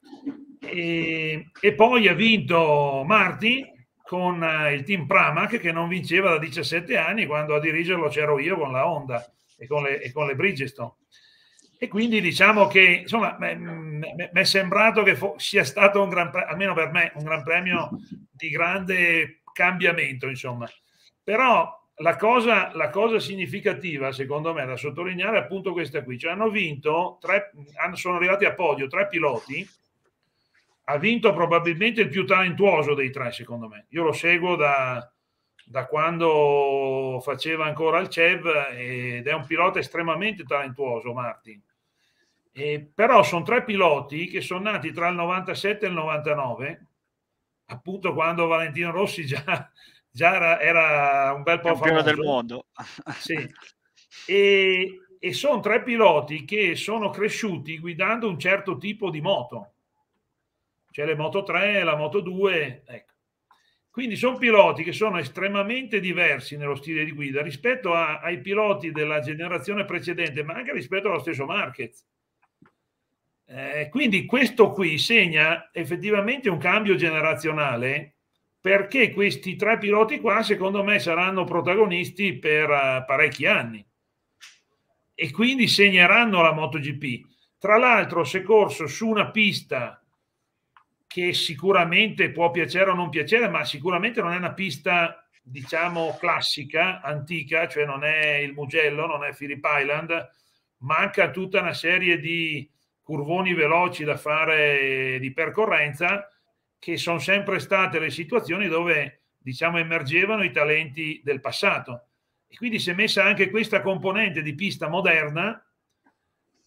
E, 0.60 1.50
e 1.60 1.74
poi 1.74 2.08
ha 2.08 2.14
vinto 2.14 3.02
Marti 3.06 3.64
con 4.02 4.42
eh, 4.42 4.72
il 4.72 4.84
team 4.84 5.06
Pramac 5.06 5.58
che 5.58 5.70
non 5.70 5.88
vinceva 5.88 6.30
da 6.30 6.38
17 6.38 6.96
anni 6.96 7.26
quando 7.26 7.54
a 7.54 7.60
dirigerlo 7.60 8.08
c'ero 8.08 8.38
io 8.38 8.56
con 8.56 8.72
la 8.72 8.88
Honda 8.88 9.24
e 9.56 9.66
con 9.66 9.82
le, 9.82 10.00
e 10.00 10.12
con 10.12 10.26
le 10.26 10.34
Bridgestone. 10.34 10.94
E 11.80 11.86
quindi 11.86 12.20
diciamo 12.20 12.66
che 12.66 12.82
insomma 13.02 13.36
mi 13.38 14.00
è 14.32 14.44
sembrato 14.44 15.04
che 15.04 15.16
sia 15.36 15.62
stato 15.62 16.02
un 16.02 16.08
gran 16.08 16.30
premio, 16.30 16.48
almeno 16.50 16.74
per 16.74 16.90
me, 16.90 17.12
un 17.14 17.22
gran 17.22 17.44
premio 17.44 17.90
di 18.30 18.48
grande 18.48 19.42
cambiamento, 19.52 20.26
insomma. 20.28 20.68
Però 21.22 21.72
la 22.00 22.16
cosa, 22.16 22.74
la 22.74 22.90
cosa 22.90 23.20
significativa, 23.20 24.10
secondo 24.10 24.52
me, 24.52 24.66
da 24.66 24.76
sottolineare 24.76 25.38
è 25.38 25.40
appunto 25.40 25.72
questa 25.72 26.02
qui. 26.02 26.18
Cioè 26.18 26.32
hanno 26.32 26.50
vinto, 26.50 27.18
tre, 27.20 27.52
sono 27.92 28.16
arrivati 28.16 28.44
a 28.44 28.54
podio 28.54 28.88
tre 28.88 29.06
piloti, 29.06 29.68
ha 30.84 30.96
vinto 30.96 31.32
probabilmente 31.32 32.00
il 32.00 32.08
più 32.08 32.24
talentuoso 32.24 32.94
dei 32.94 33.10
tre, 33.10 33.30
secondo 33.30 33.68
me. 33.68 33.86
Io 33.90 34.02
lo 34.02 34.12
seguo 34.12 34.56
da, 34.56 35.08
da 35.64 35.86
quando 35.86 37.20
faceva 37.22 37.66
ancora 37.66 37.98
il 38.00 38.08
CEV 38.08 38.68
ed 38.72 39.26
è 39.26 39.32
un 39.32 39.46
pilota 39.46 39.78
estremamente 39.78 40.44
talentuoso, 40.44 41.12
Martin. 41.12 41.62
Eh, 42.58 42.90
però 42.92 43.22
sono 43.22 43.44
tre 43.44 43.62
piloti 43.62 44.26
che 44.26 44.40
sono 44.40 44.70
nati 44.72 44.90
tra 44.90 45.06
il 45.06 45.14
97 45.14 45.86
e 45.86 45.88
il 45.88 45.94
99, 45.94 46.86
appunto 47.66 48.12
quando 48.12 48.48
Valentino 48.48 48.90
Rossi 48.90 49.24
già, 49.24 49.70
già 50.10 50.34
era, 50.34 50.60
era, 50.60 51.32
un 51.34 51.44
bel 51.44 51.60
po' 51.60 51.76
famoso. 51.76 52.02
del 52.02 52.18
mondo. 52.18 52.66
sì. 53.18 53.36
E, 54.26 55.00
e 55.18 55.32
sono 55.32 55.60
tre 55.60 55.82
piloti 55.82 56.44
che 56.44 56.74
sono 56.74 57.08
cresciuti 57.08 57.78
guidando 57.78 58.28
un 58.28 58.38
certo 58.38 58.76
tipo 58.76 59.10
di 59.10 59.20
moto, 59.20 59.74
cioè 60.90 61.06
le 61.06 61.14
Moto 61.14 61.44
3, 61.44 61.82
la 61.84 61.94
Moto 61.94 62.20
2, 62.20 62.82
ecco. 62.84 63.12
Quindi 63.88 64.16
sono 64.16 64.36
piloti 64.36 64.82
che 64.82 64.92
sono 64.92 65.18
estremamente 65.18 66.00
diversi 66.00 66.56
nello 66.56 66.74
stile 66.74 67.04
di 67.04 67.12
guida 67.12 67.42
rispetto 67.42 67.94
a, 67.94 68.18
ai 68.18 68.40
piloti 68.40 68.90
della 68.90 69.20
generazione 69.20 69.84
precedente, 69.84 70.42
ma 70.42 70.54
anche 70.54 70.72
rispetto 70.72 71.08
allo 71.08 71.20
stesso 71.20 71.46
Marquez. 71.46 72.04
Eh, 73.50 73.88
quindi 73.90 74.26
questo 74.26 74.72
qui 74.72 74.98
segna 74.98 75.70
effettivamente 75.72 76.50
un 76.50 76.58
cambio 76.58 76.96
generazionale 76.96 78.16
perché 78.60 79.10
questi 79.10 79.56
tre 79.56 79.78
piloti 79.78 80.20
qua 80.20 80.42
secondo 80.42 80.84
me 80.84 80.98
saranno 80.98 81.44
protagonisti 81.44 82.34
per 82.36 82.68
uh, 82.68 83.04
parecchi 83.06 83.46
anni 83.46 83.82
e 85.14 85.30
quindi 85.30 85.66
segneranno 85.66 86.42
la 86.42 86.52
MotoGP. 86.52 87.26
Tra 87.58 87.78
l'altro 87.78 88.22
se 88.22 88.42
corso 88.42 88.86
su 88.86 89.08
una 89.08 89.30
pista 89.30 90.04
che 91.06 91.32
sicuramente 91.32 92.30
può 92.30 92.50
piacere 92.50 92.90
o 92.90 92.94
non 92.94 93.08
piacere, 93.08 93.48
ma 93.48 93.64
sicuramente 93.64 94.20
non 94.20 94.32
è 94.32 94.36
una 94.36 94.52
pista 94.52 95.26
diciamo 95.42 96.18
classica, 96.20 97.00
antica, 97.00 97.66
cioè 97.66 97.86
non 97.86 98.04
è 98.04 98.34
il 98.34 98.52
Mugello, 98.52 99.06
non 99.06 99.24
è 99.24 99.34
Phillip 99.34 99.64
Island, 99.64 100.30
manca 100.80 101.30
tutta 101.30 101.60
una 101.60 101.72
serie 101.72 102.20
di 102.20 102.70
curvoni 103.08 103.54
veloci 103.54 104.04
da 104.04 104.18
fare 104.18 105.16
di 105.18 105.32
percorrenza, 105.32 106.28
che 106.78 106.98
sono 106.98 107.18
sempre 107.18 107.58
state 107.58 107.98
le 107.98 108.10
situazioni 108.10 108.68
dove 108.68 109.22
diciamo 109.38 109.78
emergevano 109.78 110.42
i 110.42 110.50
talenti 110.50 111.22
del 111.24 111.40
passato. 111.40 112.08
E 112.46 112.56
quindi 112.56 112.78
si 112.78 112.90
è 112.90 112.92
messa 112.92 113.24
anche 113.24 113.48
questa 113.48 113.80
componente 113.80 114.42
di 114.42 114.54
pista 114.54 114.88
moderna 114.88 115.52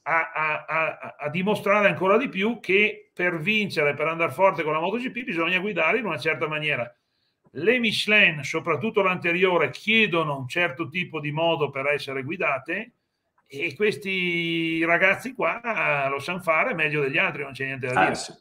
a, 0.01 0.31
a, 0.31 0.65
a, 0.65 1.15
a, 1.19 1.29
dimostrare 1.29 1.88
ancora 1.88 2.17
di 2.17 2.27
più 2.27 2.60
che 2.60 3.12
per 3.13 3.39
vincere, 3.39 3.93
per 3.93 4.07
andare 4.07 4.31
forte 4.31 4.63
con 4.63 4.74
la 4.74 4.79
MotoGP 4.79 5.24
bisogna 5.24 5.60
guidare 5.60 6.00
in 6.00 6.05
una 6.05 6.17
certa 6.17 6.48
maniera. 6.48 6.91
Le 7.51 7.77
Michelin, 7.77 8.43
soprattutto 8.43 9.03
l'anteriore, 9.03 9.69
chiedono 9.69 10.39
un 10.39 10.48
certo 10.48 10.89
tipo 10.89 11.19
di 11.19 11.31
modo 11.31 11.69
per 11.69 11.86
essere 11.86 12.24
guidate 12.24 12.93
e 13.51 13.75
questi 13.75 14.84
ragazzi 14.86 15.34
qua 15.34 16.08
lo 16.10 16.20
sanno 16.20 16.39
fare 16.39 16.74
meglio 16.74 17.01
degli 17.01 17.17
altri, 17.17 17.43
non 17.43 17.51
c'è 17.51 17.65
niente 17.65 17.88
da 17.88 18.00
dire. 18.00 18.12
Eh 18.12 18.15
sì. 18.15 18.34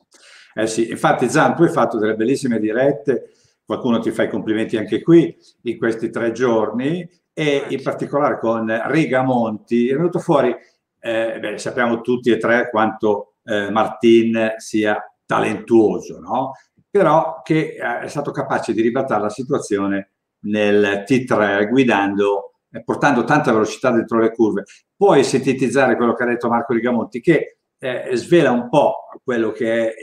Eh 0.54 0.66
sì. 0.66 0.90
Infatti 0.90 1.28
Zan, 1.28 1.56
tu 1.56 1.62
hai 1.62 1.70
fatto 1.70 1.98
delle 1.98 2.14
bellissime 2.14 2.60
dirette, 2.60 3.30
qualcuno 3.64 3.98
ti 3.98 4.10
fa 4.12 4.22
i 4.22 4.30
complimenti 4.30 4.76
anche 4.76 5.02
qui 5.02 5.36
in 5.62 5.78
questi 5.78 6.10
tre 6.10 6.32
giorni 6.32 7.08
e 7.32 7.66
in 7.68 7.82
particolare 7.82 8.38
con 8.38 8.66
Rigamonti 8.86 9.88
è 9.88 9.94
venuto 9.94 10.18
fuori, 10.18 10.54
eh, 11.00 11.38
beh, 11.40 11.58
sappiamo 11.58 12.00
tutti 12.00 12.30
e 12.30 12.36
tre 12.36 12.68
quanto 12.70 13.34
eh, 13.44 13.70
Martin 13.70 14.54
sia 14.58 15.02
talentuoso, 15.26 16.20
no? 16.20 16.52
però 16.90 17.40
che 17.42 17.76
eh, 17.76 18.00
è 18.00 18.08
stato 18.08 18.30
capace 18.30 18.72
di 18.72 18.80
ribaltare 18.80 19.22
la 19.22 19.30
situazione 19.30 20.10
nel 20.42 21.04
T3 21.06 21.68
guidando 21.68 22.50
eh, 22.72 22.82
portando 22.84 23.24
tanta 23.24 23.52
velocità 23.52 23.90
dentro 23.90 24.18
le 24.18 24.32
curve. 24.32 24.64
Puoi 25.00 25.24
sintetizzare 25.24 25.96
quello 25.96 26.12
che 26.12 26.24
ha 26.24 26.26
detto 26.26 26.50
Marco 26.50 26.74
Rigamonti, 26.74 27.22
che 27.22 27.60
eh, 27.78 28.10
svela 28.16 28.50
un 28.50 28.68
po' 28.68 29.08
quello 29.24 29.50
che 29.50 29.88
è 29.88 29.94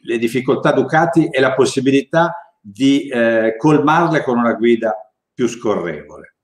le 0.00 0.18
difficoltà 0.18 0.72
Ducati 0.72 1.28
e 1.28 1.38
la 1.38 1.54
possibilità 1.54 2.56
di 2.60 3.06
eh, 3.06 3.54
colmarle 3.56 4.24
con 4.24 4.36
una 4.36 4.54
guida 4.54 4.96
più 5.32 5.46
scorrevole. 5.46 6.38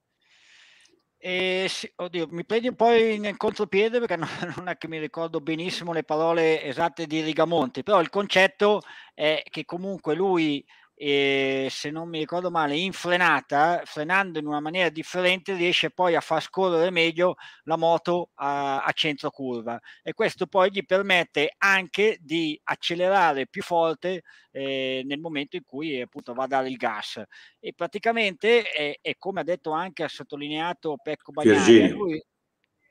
Eh, 1.18 1.66
sì, 1.68 1.90
oddio, 1.96 2.28
mi 2.30 2.44
prendi 2.44 2.68
un 2.68 2.76
po' 2.76 2.92
in 2.92 3.34
contropiede 3.36 3.98
perché 3.98 4.14
non, 4.14 4.28
non, 4.56 4.68
è 4.68 4.76
che 4.76 4.86
mi 4.86 5.00
ricordo 5.00 5.40
benissimo 5.40 5.92
le 5.92 6.04
parole 6.04 6.62
esatte 6.62 7.08
di 7.08 7.20
Rigamonti, 7.20 7.82
però 7.82 8.00
il 8.00 8.10
concetto 8.10 8.80
è 9.12 9.42
che 9.50 9.64
comunque 9.64 10.14
lui 10.14 10.64
e 10.96 11.66
se 11.70 11.90
non 11.90 12.08
mi 12.08 12.20
ricordo 12.20 12.50
male 12.50 12.76
in 12.76 12.92
frenata, 12.92 13.82
frenando 13.84 14.38
in 14.38 14.46
una 14.46 14.60
maniera 14.60 14.88
differente 14.90 15.54
riesce 15.54 15.90
poi 15.90 16.14
a 16.14 16.20
far 16.20 16.40
scorrere 16.40 16.90
meglio 16.90 17.34
la 17.64 17.76
moto 17.76 18.30
a, 18.34 18.82
a 18.84 18.92
centro 18.92 19.30
curva. 19.30 19.80
E 20.02 20.12
questo 20.12 20.46
poi 20.46 20.70
gli 20.70 20.84
permette 20.84 21.54
anche 21.58 22.18
di 22.20 22.58
accelerare 22.64 23.48
più 23.48 23.62
forte 23.62 24.22
eh, 24.52 25.02
nel 25.04 25.18
momento 25.18 25.56
in 25.56 25.64
cui 25.64 26.00
appunto 26.00 26.32
va 26.32 26.44
a 26.44 26.48
dare 26.48 26.68
il 26.68 26.76
gas. 26.76 27.20
E 27.58 27.72
praticamente 27.74 28.62
è, 28.62 28.98
è 29.00 29.16
come 29.18 29.40
ha 29.40 29.44
detto 29.44 29.72
anche 29.72 30.04
ha 30.04 30.08
sottolineato 30.08 30.96
Pecco 31.02 31.32
Bagnani 31.32 32.22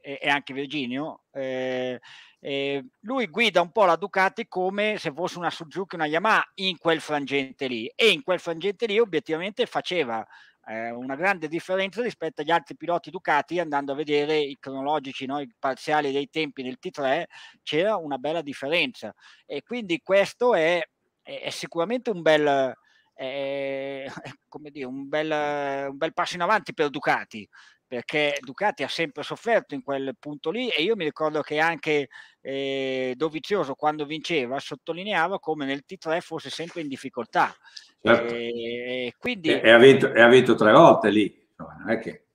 e, 0.01 0.19
e 0.21 0.29
anche 0.29 0.53
Virginio 0.53 1.23
eh, 1.31 1.99
eh, 2.45 2.83
lui 3.03 3.27
guida 3.27 3.61
un 3.61 3.71
po' 3.71 3.85
la 3.85 3.95
Ducati 3.95 4.49
come 4.49 4.97
se 4.97 5.13
fosse 5.13 5.37
una 5.37 5.49
Suzuki, 5.49 5.95
una 5.95 6.07
Yamaha 6.07 6.43
in 6.55 6.77
quel 6.77 6.99
frangente 6.99 7.67
lì. 7.67 7.89
E 7.95 8.09
in 8.09 8.21
quel 8.21 8.41
frangente 8.41 8.85
lì 8.85 8.99
obiettivamente 8.99 9.65
faceva 9.65 10.27
eh, 10.65 10.91
una 10.91 11.15
grande 11.15 11.47
differenza 11.47 12.01
rispetto 12.01 12.41
agli 12.41 12.51
altri 12.51 12.75
piloti 12.75 13.11
Ducati 13.11 13.59
andando 13.59 13.93
a 13.93 13.95
vedere 13.95 14.37
i 14.37 14.57
cronologici, 14.59 15.25
no, 15.25 15.39
i 15.39 15.49
parziali 15.57 16.11
dei 16.11 16.29
tempi 16.29 16.63
del 16.63 16.79
T3 16.81 17.23
c'era 17.63 17.95
una 17.95 18.17
bella 18.17 18.41
differenza. 18.41 19.13
E 19.45 19.63
quindi 19.63 20.01
questo 20.03 20.53
è, 20.53 20.85
è, 21.21 21.41
è 21.43 21.49
sicuramente 21.49 22.09
un 22.09 22.21
bel, 22.21 22.73
eh, 23.15 24.05
come 24.49 24.69
dire, 24.69 24.85
un 24.85 25.07
bel, 25.07 25.89
un 25.91 25.97
bel 25.97 26.13
passo 26.13 26.35
in 26.35 26.41
avanti 26.41 26.73
per 26.73 26.89
Ducati 26.89 27.47
perché 27.93 28.37
Ducati 28.39 28.81
ha 28.81 28.87
sempre 28.87 29.21
sofferto 29.21 29.75
in 29.75 29.83
quel 29.83 30.15
punto 30.19 30.49
lì 30.49 30.67
e 30.69 30.81
io 30.81 30.95
mi 30.95 31.03
ricordo 31.03 31.41
che 31.41 31.59
anche 31.59 32.09
eh, 32.41 33.13
Dovizioso 33.15 33.75
quando 33.75 34.03
vinceva 34.05 34.59
sottolineava 34.59 35.39
come 35.39 35.65
nel 35.65 35.83
T3 35.87 36.19
fosse 36.19 36.49
sempre 36.49 36.81
in 36.81 36.87
difficoltà. 36.87 37.55
Certo. 38.01 38.33
E, 38.33 39.13
quindi... 39.19 39.49
e, 39.49 39.69
ha 39.69 39.77
vinto, 39.77 40.11
e, 40.11 40.21
ha 40.21 40.27
vinto, 40.27 40.55
tre 40.55 40.71
volte 40.71 41.11
lì, 41.11 41.47
non 41.57 41.91
è 41.91 41.99
che... 41.99 42.25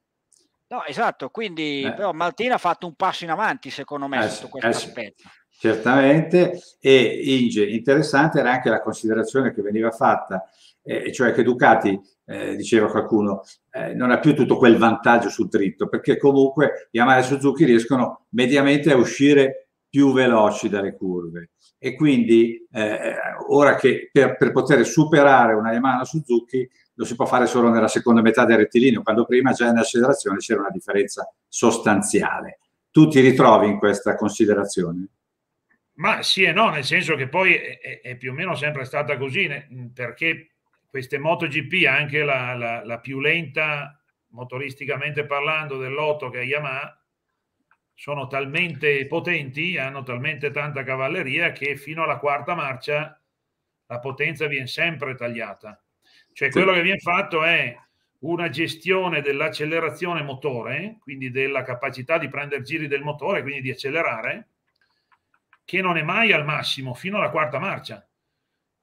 No, 0.68 0.84
esatto, 0.84 1.28
quindi 1.30 1.82
eh. 1.82 1.92
però 1.92 2.12
Martina 2.12 2.54
ha 2.54 2.58
fatto 2.58 2.86
un 2.86 2.94
passo 2.94 3.24
in 3.24 3.30
avanti 3.30 3.70
secondo 3.70 4.06
me 4.06 4.24
eh, 4.24 4.28
sotto 4.28 4.48
questo 4.48 4.68
eh, 4.68 4.70
aspetto. 4.70 5.28
Certamente, 5.60 6.60
e 6.80 7.20
Inge, 7.24 7.66
interessante 7.66 8.38
era 8.38 8.52
anche 8.52 8.70
la 8.70 8.80
considerazione 8.80 9.52
che 9.52 9.60
veniva 9.60 9.90
fatta, 9.90 10.48
eh, 10.84 11.12
cioè 11.12 11.32
che 11.32 11.42
Ducati 11.42 12.00
eh, 12.26 12.54
diceva 12.54 12.88
qualcuno, 12.88 13.42
eh, 13.72 13.92
non 13.92 14.12
ha 14.12 14.20
più 14.20 14.36
tutto 14.36 14.56
quel 14.56 14.76
vantaggio 14.76 15.28
sul 15.28 15.48
dritto, 15.48 15.88
perché 15.88 16.16
comunque 16.16 16.88
Yamaha 16.92 17.18
e 17.18 17.22
Suzuki 17.24 17.64
riescono 17.64 18.26
mediamente 18.30 18.92
a 18.92 18.96
uscire 18.96 19.70
più 19.88 20.12
veloci 20.12 20.68
dalle 20.68 20.94
curve 20.94 21.50
e 21.76 21.96
quindi 21.96 22.64
eh, 22.70 23.16
ora 23.48 23.74
che 23.74 24.10
per, 24.12 24.36
per, 24.36 24.52
poter 24.52 24.86
superare 24.86 25.54
una 25.54 25.72
Yamaha 25.72 26.04
Suzuki 26.04 26.68
lo 26.94 27.04
si 27.04 27.16
può 27.16 27.26
fare 27.26 27.46
solo 27.46 27.68
nella 27.68 27.88
seconda 27.88 28.20
metà 28.20 28.44
del 28.44 28.58
rettilineo, 28.58 29.02
quando 29.02 29.24
prima 29.24 29.50
già 29.50 29.68
in 29.68 29.76
accelerazione 29.76 30.38
c'era 30.38 30.60
una 30.60 30.70
differenza 30.70 31.28
sostanziale. 31.48 32.60
Tu 32.92 33.08
ti 33.08 33.18
ritrovi 33.18 33.66
in 33.66 33.78
questa 33.78 34.14
considerazione? 34.14 35.08
Ma 35.98 36.22
sì 36.22 36.44
e 36.44 36.52
no, 36.52 36.70
nel 36.70 36.84
senso 36.84 37.16
che 37.16 37.28
poi 37.28 37.54
è, 37.54 38.00
è 38.00 38.16
più 38.16 38.30
o 38.30 38.34
meno 38.34 38.54
sempre 38.54 38.84
stata 38.84 39.16
così, 39.16 39.48
perché 39.92 40.52
queste 40.86 41.18
MotoGP, 41.18 41.86
anche 41.86 42.22
la, 42.22 42.54
la, 42.54 42.84
la 42.84 43.00
più 43.00 43.20
lenta 43.20 44.00
motoristicamente 44.30 45.24
parlando 45.26 45.76
dell'Otto 45.76 46.30
che 46.30 46.40
è 46.40 46.44
Yamaha, 46.44 47.02
sono 47.94 48.28
talmente 48.28 49.06
potenti, 49.06 49.76
hanno 49.76 50.04
talmente 50.04 50.52
tanta 50.52 50.84
cavalleria 50.84 51.50
che 51.50 51.76
fino 51.76 52.04
alla 52.04 52.18
quarta 52.18 52.54
marcia 52.54 53.20
la 53.86 53.98
potenza 53.98 54.46
viene 54.46 54.68
sempre 54.68 55.16
tagliata. 55.16 55.82
Cioè 56.32 56.50
quello 56.50 56.74
che 56.74 56.82
viene 56.82 57.00
fatto 57.00 57.42
è 57.42 57.76
una 58.20 58.48
gestione 58.50 59.20
dell'accelerazione 59.20 60.22
motore, 60.22 60.98
quindi 61.00 61.30
della 61.32 61.62
capacità 61.62 62.18
di 62.18 62.28
prendere 62.28 62.62
giri 62.62 62.86
del 62.86 63.02
motore, 63.02 63.42
quindi 63.42 63.62
di 63.62 63.70
accelerare, 63.70 64.48
che 65.68 65.82
non 65.82 65.98
è 65.98 66.02
mai 66.02 66.32
al 66.32 66.46
massimo 66.46 66.94
fino 66.94 67.18
alla 67.18 67.28
quarta 67.28 67.58
marcia. 67.58 68.02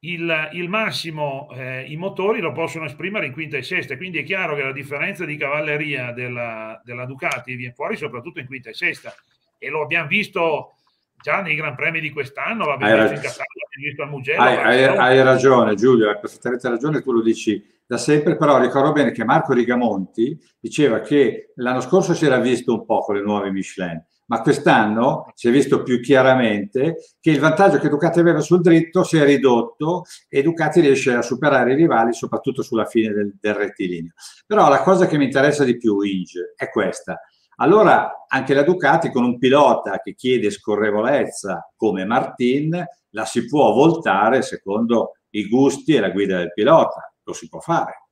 Il, 0.01 0.49
il 0.51 0.69
massimo, 0.69 1.49
eh, 1.55 1.81
i 1.81 1.95
motori 1.95 2.39
lo 2.39 2.51
possono 2.51 2.85
esprimere 2.85 3.25
in 3.25 3.33
quinta 3.33 3.57
e 3.57 3.63
sesta, 3.63 3.97
quindi 3.97 4.19
è 4.19 4.23
chiaro 4.23 4.55
che 4.55 4.61
la 4.61 4.71
differenza 4.71 5.25
di 5.25 5.35
cavalleria 5.35 6.11
della, 6.11 6.79
della 6.85 7.05
Ducati 7.05 7.55
viene 7.55 7.73
fuori 7.73 7.97
soprattutto 7.97 8.39
in 8.39 8.45
quinta 8.45 8.69
e 8.69 8.75
sesta 8.75 9.15
e 9.57 9.69
lo 9.69 9.81
abbiamo 9.81 10.07
visto 10.07 10.75
già 11.23 11.41
nei 11.41 11.55
Gran 11.55 11.73
Premi 11.73 11.99
di 11.99 12.11
quest'anno, 12.11 12.67
l'abbiamo 12.67 13.01
visto 13.01 13.15
in 13.15 13.21
Qatar, 13.21 13.47
l'abbiamo 13.47 13.87
visto 13.87 14.03
al 14.03 14.09
Mugello. 14.09 14.41
Hai, 14.43 14.83
hai, 14.83 14.83
hai, 14.83 15.23
ragione 15.23 15.73
Giulio, 15.73 16.07
hai 16.07 16.19
perfettamente 16.19 16.69
ragione, 16.69 17.01
tu 17.01 17.11
lo 17.11 17.23
dici 17.23 17.65
da 17.83 17.97
sempre, 17.97 18.37
però 18.37 18.59
ricordo 18.59 18.91
bene 18.91 19.11
che 19.11 19.25
Marco 19.25 19.53
Rigamonti 19.53 20.39
diceva 20.59 20.99
che 20.99 21.51
l'anno 21.55 21.81
scorso 21.81 22.13
si 22.13 22.27
era 22.27 22.37
visto 22.37 22.75
un 22.75 22.85
po' 22.85 22.99
con 22.99 23.15
le 23.15 23.23
nuove 23.23 23.49
Michelin, 23.49 24.05
ma 24.27 24.41
quest'anno 24.41 25.31
si 25.35 25.47
è 25.47 25.51
visto 25.51 25.83
più 25.83 25.99
chiaramente 25.99 26.97
che 27.19 27.31
il 27.31 27.39
vantaggio 27.39 27.77
che 27.77 27.89
Ducati 27.89 28.19
aveva 28.19 28.39
sul 28.39 28.61
dritto 28.61 29.03
si 29.03 29.17
è 29.17 29.23
ridotto 29.23 30.03
e 30.27 30.41
Ducati 30.41 30.81
riesce 30.81 31.13
a 31.13 31.21
superare 31.21 31.73
i 31.73 31.75
rivali 31.75 32.13
soprattutto 32.13 32.63
sulla 32.63 32.85
fine 32.85 33.13
del, 33.13 33.35
del 33.39 33.53
rettilineo. 33.53 34.13
Però 34.45 34.67
la 34.69 34.81
cosa 34.81 35.07
che 35.07 35.17
mi 35.17 35.25
interessa 35.25 35.63
di 35.63 35.77
più, 35.77 36.01
Inge, 36.01 36.53
è 36.55 36.69
questa. 36.69 37.19
Allora 37.57 38.25
anche 38.27 38.53
la 38.53 38.63
Ducati 38.63 39.11
con 39.11 39.23
un 39.23 39.37
pilota 39.37 39.99
che 40.03 40.13
chiede 40.13 40.49
scorrevolezza 40.49 41.71
come 41.75 42.03
Martin 42.05 42.83
la 43.11 43.25
si 43.25 43.45
può 43.45 43.73
voltare 43.73 44.41
secondo 44.41 45.13
i 45.29 45.47
gusti 45.47 45.95
e 45.95 45.99
la 45.99 46.09
guida 46.09 46.37
del 46.37 46.53
pilota, 46.53 47.13
lo 47.23 47.33
si 47.33 47.47
può 47.47 47.59
fare. 47.59 48.07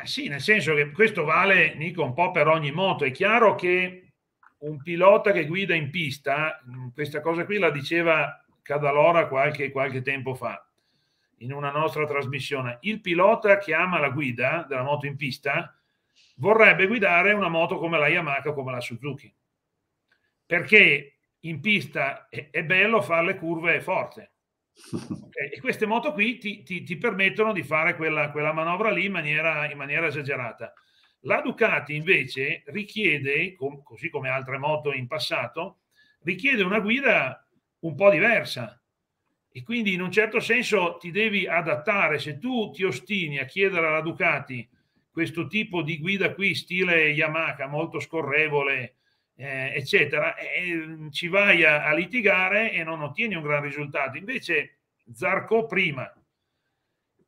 Eh 0.00 0.06
sì, 0.06 0.28
nel 0.28 0.40
senso 0.40 0.74
che 0.74 0.90
questo 0.92 1.24
vale, 1.24 1.74
Nico, 1.74 2.02
un 2.02 2.14
po' 2.14 2.30
per 2.30 2.46
ogni 2.46 2.70
moto. 2.70 3.04
È 3.04 3.10
chiaro 3.10 3.54
che 3.54 4.07
un 4.58 4.82
pilota 4.82 5.32
che 5.32 5.46
guida 5.46 5.74
in 5.74 5.90
pista, 5.90 6.60
mm, 6.68 6.88
questa 6.88 7.20
cosa 7.20 7.44
qui 7.44 7.58
la 7.58 7.70
diceva 7.70 8.42
Cadalora 8.62 9.28
qualche, 9.28 9.70
qualche 9.70 10.02
tempo 10.02 10.34
fa 10.34 10.62
in 11.38 11.52
una 11.52 11.70
nostra 11.70 12.04
trasmissione, 12.04 12.78
il 12.82 13.00
pilota 13.00 13.58
che 13.58 13.72
ama 13.72 13.98
la 13.98 14.10
guida 14.10 14.64
della 14.68 14.82
moto 14.82 15.06
in 15.06 15.16
pista 15.16 15.74
vorrebbe 16.36 16.86
guidare 16.86 17.32
una 17.32 17.48
moto 17.48 17.78
come 17.78 17.98
la 17.98 18.08
Yamaha 18.08 18.42
o 18.44 18.52
come 18.52 18.72
la 18.72 18.80
Suzuki, 18.80 19.32
perché 20.44 21.18
in 21.40 21.60
pista 21.60 22.28
è, 22.28 22.50
è 22.50 22.64
bello 22.64 23.00
fare 23.00 23.26
le 23.26 23.36
curve 23.36 23.80
forte. 23.80 24.32
Okay? 24.92 25.50
E 25.54 25.60
queste 25.60 25.86
moto 25.86 26.12
qui 26.12 26.38
ti, 26.38 26.62
ti, 26.62 26.82
ti 26.82 26.96
permettono 26.96 27.52
di 27.52 27.62
fare 27.62 27.96
quella, 27.96 28.30
quella 28.30 28.52
manovra 28.52 28.90
lì 28.90 29.06
in 29.06 29.12
maniera, 29.12 29.70
in 29.70 29.76
maniera 29.76 30.06
esagerata. 30.06 30.72
La 31.22 31.40
Ducati 31.40 31.94
invece 31.94 32.62
richiede, 32.66 33.56
così 33.82 34.08
come 34.08 34.28
altre 34.28 34.58
moto 34.58 34.92
in 34.92 35.06
passato, 35.06 35.80
richiede 36.22 36.62
una 36.62 36.80
guida 36.80 37.46
un 37.80 37.94
po' 37.94 38.10
diversa 38.10 38.80
e 39.50 39.62
quindi 39.62 39.92
in 39.92 40.00
un 40.00 40.12
certo 40.12 40.40
senso 40.40 40.96
ti 40.98 41.10
devi 41.10 41.46
adattare. 41.46 42.18
Se 42.18 42.38
tu 42.38 42.70
ti 42.70 42.84
ostini 42.84 43.38
a 43.38 43.44
chiedere 43.44 43.86
alla 43.86 44.00
Ducati 44.00 44.68
questo 45.10 45.48
tipo 45.48 45.82
di 45.82 45.98
guida 45.98 46.32
qui, 46.32 46.54
stile 46.54 47.08
Yamaha, 47.08 47.66
molto 47.66 47.98
scorrevole, 47.98 48.98
eh, 49.34 49.72
eccetera, 49.74 50.36
eh, 50.36 51.08
ci 51.10 51.28
vai 51.28 51.64
a, 51.64 51.84
a, 51.84 51.92
litigare 51.92 52.70
e 52.72 52.84
non 52.84 53.02
ottieni 53.02 53.34
un 53.34 53.42
gran 53.42 53.62
risultato. 53.62 54.16
Invece 54.16 54.78
Zarco 55.12 55.66
prima, 55.66 56.12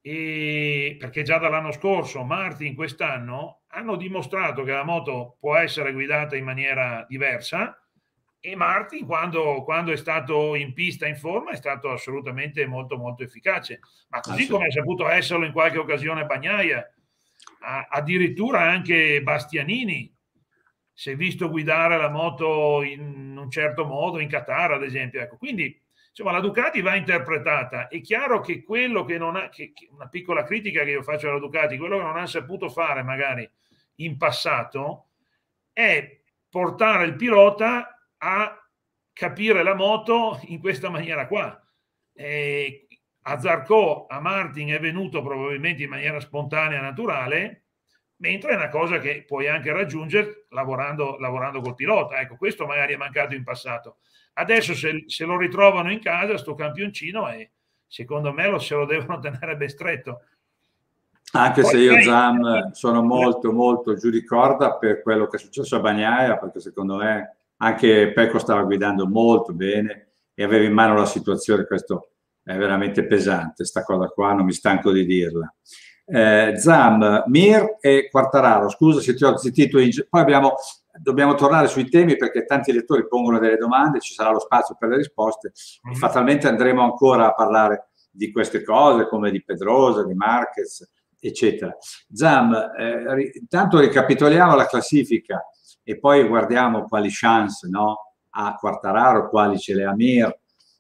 e, 0.01 0.97
perché 0.99 1.23
già 1.23 1.39
dall'anno 1.39 1.73
scorso, 1.73 2.23
Martin 2.23 2.75
quest'anno, 2.75 3.60
hanno 3.73 3.97
dimostrato 3.97 4.63
che 4.63 4.73
la 4.73 4.85
moto 4.85 5.37
può 5.39 5.57
essere 5.57 5.93
guidata 5.93 6.37
in 6.37 6.45
maniera 6.45 7.05
diversa 7.09 7.81
e 8.43 8.57
Martin 8.57 9.05
quando, 9.05 9.63
quando, 9.65 9.93
è 9.93 9.97
stato 9.97 10.55
in 10.55 10.73
pista 10.73 11.07
in 11.07 11.17
forma 11.17 11.51
è 11.51 11.57
stato 11.57 11.91
assolutamente 11.91 12.67
molto 12.67 12.97
molto 12.97 13.23
efficace. 13.23 13.81
Ma 14.09 14.21
così 14.21 14.47
come 14.49 14.67
ha 14.67 14.71
saputo 14.71 15.09
esserlo 15.09 15.45
in 15.45 15.53
qualche 15.53 15.79
occasione 15.79 16.25
Bagnaia 16.25 16.91
addirittura 17.91 18.63
anche 18.63 19.23
Bastianini 19.23 20.15
si 20.93 21.11
è 21.11 21.17
visto 21.17 21.49
guidare 21.49 21.97
la 21.97 22.11
moto 22.11 22.83
in 22.83 23.37
un 23.37 23.51
certo 23.51 23.85
modo 23.85 24.19
in 24.19 24.29
Qatar 24.29 24.73
ad 24.73 24.83
esempio. 24.83 25.21
Ecco 25.21 25.37
quindi 25.37 25.79
insomma 26.09 26.33
la 26.33 26.41
Ducati 26.41 26.81
va 26.81 26.97
interpretata. 26.97 27.89
È 27.89 28.01
chiaro 28.01 28.41
che 28.41 28.63
quello 28.63 29.05
che 29.05 29.19
non 29.19 29.37
ha 29.37 29.51
che, 29.51 29.73
che 29.75 29.89
una 29.93 30.09
piccola 30.09 30.45
critica 30.45 30.83
che 30.83 30.91
io 30.91 31.03
faccio 31.03 31.29
alla 31.29 31.39
Ducati 31.39 31.77
quello 31.77 31.99
che 31.99 32.05
non 32.05 32.17
ha 32.17 32.27
saputo 32.27 32.71
fare 32.71 33.03
magari 33.03 33.49
in 34.05 34.17
passato 34.17 35.09
è 35.73 36.21
portare 36.49 37.05
il 37.05 37.17
pilota 37.17 38.09
a 38.19 38.69
capire 39.13 39.63
la 39.63 39.75
moto 39.75 40.39
in 40.45 40.61
questa 40.61 40.91
maniera 40.91 41.27
qua. 41.27 41.61
E 42.13 42.87
a 43.23 43.39
Zarco, 43.39 44.07
a 44.07 44.21
Martin 44.21 44.69
è 44.69 44.81
venuto 44.81 45.23
probabilmente 45.23 45.83
in 45.83 45.91
maniera 45.91 46.21
spontanea, 46.21 46.81
naturale, 46.81 47.65
mentre 48.17 48.53
è 48.53 48.57
una 48.57 48.69
cosa 48.69 48.99
che 48.99 49.25
puoi 49.27 49.49
anche 49.49 49.73
raggiungere 49.73 50.47
lavorando, 50.51 51.17
lavorando 51.19 51.61
col 51.61 51.75
pilota. 51.75 52.21
Ecco, 52.21 52.37
questo 52.37 52.67
magari 52.67 52.95
è 52.95 52.97
mancato 52.97 53.35
in 53.35 53.45
passato. 53.45 53.99
Adesso 54.35 54.75
se, 54.75 55.05
se 55.07 55.25
lo 55.25 55.37
ritrovano 55.37 55.91
in 55.91 56.01
casa, 56.01 56.37
sto 56.39 56.55
campioncino, 56.55 57.31
e 57.31 57.53
secondo 57.87 58.33
me 58.33 58.49
lo, 58.49 58.59
se 58.59 58.75
lo 58.75 58.87
devono 58.87 59.19
tenere 59.19 59.57
ben 59.57 59.69
stretto 59.69 60.23
anche 61.33 61.63
se 61.65 61.79
io 61.79 62.01
Zam 62.03 62.73
sono 62.73 63.03
molto 63.03 63.53
molto 63.53 63.95
giù 63.95 64.11
di 64.11 64.25
corda 64.25 64.77
per 64.77 65.03
quello 65.03 65.27
che 65.27 65.37
è 65.37 65.41
successo 65.41 65.77
a 65.77 65.81
Bagnaia, 65.81 66.39
perché 66.39 66.61
secondo 66.61 66.97
me 66.97 67.37
anche 67.59 68.13
Pecco 68.13 68.39
stava 68.39 68.63
guidando 68.63 69.07
molto 69.07 69.53
bene 69.53 70.13
e 70.35 70.43
aveva 70.43 70.65
in 70.65 70.73
mano 70.73 70.95
la 70.95 71.07
situazione, 71.07 71.67
questo 71.67 72.11
è 72.43 72.57
veramente 72.57 73.07
pesante, 73.07 73.65
sta 73.65 73.85
cosa 73.85 74.09
qua, 74.09 74.33
non 74.33 74.47
mi 74.47 74.53
stanco 74.53 74.91
di 74.91 75.05
dirla. 75.05 75.53
Eh, 76.05 76.55
Zam, 76.57 77.25
Mir 77.27 77.77
e 77.79 78.09
Quartararo, 78.11 78.69
scusa 78.69 79.01
se 79.01 79.15
ti 79.15 79.25
ho 79.25 79.37
zittito, 79.37 79.79
in... 79.79 79.91
poi 80.09 80.21
abbiamo, 80.21 80.55
dobbiamo 81.01 81.35
tornare 81.35 81.69
sui 81.69 81.89
temi 81.89 82.17
perché 82.17 82.45
tanti 82.45 82.73
lettori 82.73 83.07
pongono 83.07 83.39
delle 83.39 83.57
domande, 83.57 84.01
ci 84.01 84.15
sarà 84.15 84.33
lo 84.33 84.41
spazio 84.41 84.75
per 84.77 84.89
le 84.89 84.97
risposte, 84.97 85.53
mm-hmm. 85.87 85.97
fatalmente 85.97 86.49
andremo 86.49 86.83
ancora 86.83 87.27
a 87.27 87.35
parlare 87.35 87.91
di 88.11 88.33
queste 88.33 88.65
cose 88.65 89.07
come 89.07 89.31
di 89.31 89.45
Pedrosa, 89.45 90.05
di 90.05 90.15
Marquez, 90.15 90.89
eccetera. 91.21 91.77
Zam, 92.13 92.55
eh, 92.77 93.31
intanto 93.35 93.79
ricapitoliamo 93.79 94.57
la 94.57 94.67
classifica 94.67 95.45
e 95.83 95.99
poi 95.99 96.27
guardiamo 96.27 96.85
quali 96.85 97.09
chance 97.11 97.69
no, 97.69 98.15
a 98.31 98.55
Quartararo, 98.55 99.29
quali 99.29 99.59
ce 99.59 99.75
le 99.75 99.85
ha 99.85 99.95
Mir, 99.95 100.37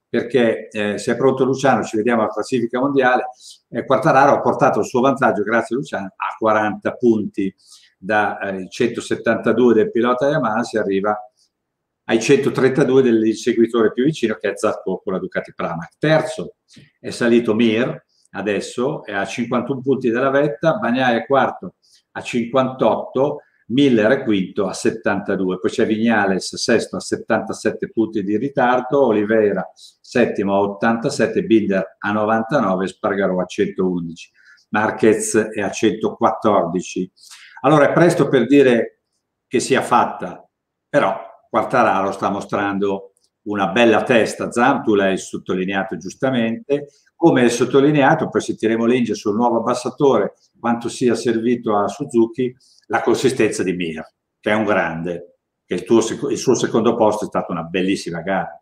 perché 0.08 0.68
eh, 0.68 0.98
se 0.98 1.12
è 1.12 1.16
pronto 1.16 1.44
Luciano 1.44 1.84
ci 1.84 1.96
vediamo 1.96 2.22
alla 2.22 2.32
classifica 2.32 2.80
mondiale, 2.80 3.26
eh, 3.68 3.84
Quartararo 3.84 4.32
ha 4.32 4.40
portato 4.40 4.80
il 4.80 4.86
suo 4.86 5.00
vantaggio, 5.00 5.42
grazie 5.42 5.76
a 5.76 5.78
Luciano, 5.78 6.06
a 6.06 6.34
40 6.36 6.92
punti 6.94 7.54
dai 7.96 8.62
eh, 8.62 8.68
172 8.68 9.74
del 9.74 9.90
pilota 9.90 10.28
Yamaha 10.28 10.62
si 10.62 10.78
arriva 10.78 11.16
ai 12.04 12.20
132 12.20 13.02
del 13.02 13.34
seguitore 13.36 13.92
più 13.92 14.04
vicino 14.04 14.34
che 14.34 14.50
è 14.50 14.56
Zarco 14.56 15.00
con 15.04 15.12
la 15.12 15.18
Ducati 15.18 15.52
Pramac. 15.54 15.92
Terzo 15.98 16.54
è 16.98 17.10
salito 17.10 17.54
Mir 17.54 18.02
adesso 18.30 19.04
è 19.04 19.12
a 19.12 19.24
51 19.24 19.80
punti 19.80 20.10
della 20.10 20.30
vetta, 20.30 20.74
Bagnaia 20.74 21.16
è 21.16 21.26
quarto 21.26 21.74
a 22.12 22.20
58, 22.20 23.42
Miller 23.66 24.10
è 24.10 24.22
quinto 24.24 24.66
a 24.66 24.72
72, 24.72 25.58
poi 25.60 25.70
c'è 25.70 25.86
Vignales 25.86 26.56
sesto 26.56 26.96
a 26.96 27.00
77 27.00 27.90
punti 27.90 28.24
di 28.24 28.36
ritardo, 28.36 29.06
Oliveira 29.06 29.70
settimo 29.74 30.54
a 30.54 30.60
87, 30.60 31.44
Binder 31.44 31.96
a 31.98 32.10
99, 32.10 32.86
Spargaro 32.88 33.40
a 33.40 33.44
111, 33.44 34.30
Marquez 34.70 35.36
è 35.36 35.60
a 35.60 35.70
114. 35.70 37.12
Allora 37.62 37.88
è 37.88 37.92
presto 37.92 38.28
per 38.28 38.46
dire 38.46 39.02
che 39.46 39.60
sia 39.60 39.82
fatta, 39.82 40.44
però 40.88 41.28
Quartararo 41.48 42.10
sta 42.12 42.30
mostrando 42.30 43.09
una 43.42 43.68
bella 43.68 44.02
testa, 44.02 44.50
Zam, 44.50 44.82
tu 44.82 44.94
l'hai 44.94 45.16
sottolineato 45.16 45.96
giustamente, 45.96 46.88
come 47.14 47.42
hai 47.42 47.50
sottolineato, 47.50 48.28
poi 48.28 48.40
sentiremo 48.40 48.84
Linge 48.84 49.14
sul 49.14 49.34
nuovo 49.34 49.58
abbassatore, 49.58 50.34
quanto 50.58 50.88
sia 50.88 51.14
servito 51.14 51.76
a 51.76 51.86
Suzuki, 51.88 52.54
la 52.86 53.02
consistenza 53.02 53.62
di 53.62 53.72
Mir, 53.72 54.02
che 54.40 54.50
è 54.50 54.54
un 54.54 54.64
grande, 54.64 55.38
che 55.64 55.74
il, 55.74 55.84
tuo, 55.84 56.00
il 56.30 56.38
suo 56.38 56.54
secondo 56.54 56.94
posto 56.96 57.24
è 57.24 57.28
stata 57.28 57.52
una 57.52 57.62
bellissima 57.62 58.20
gara. 58.20 58.60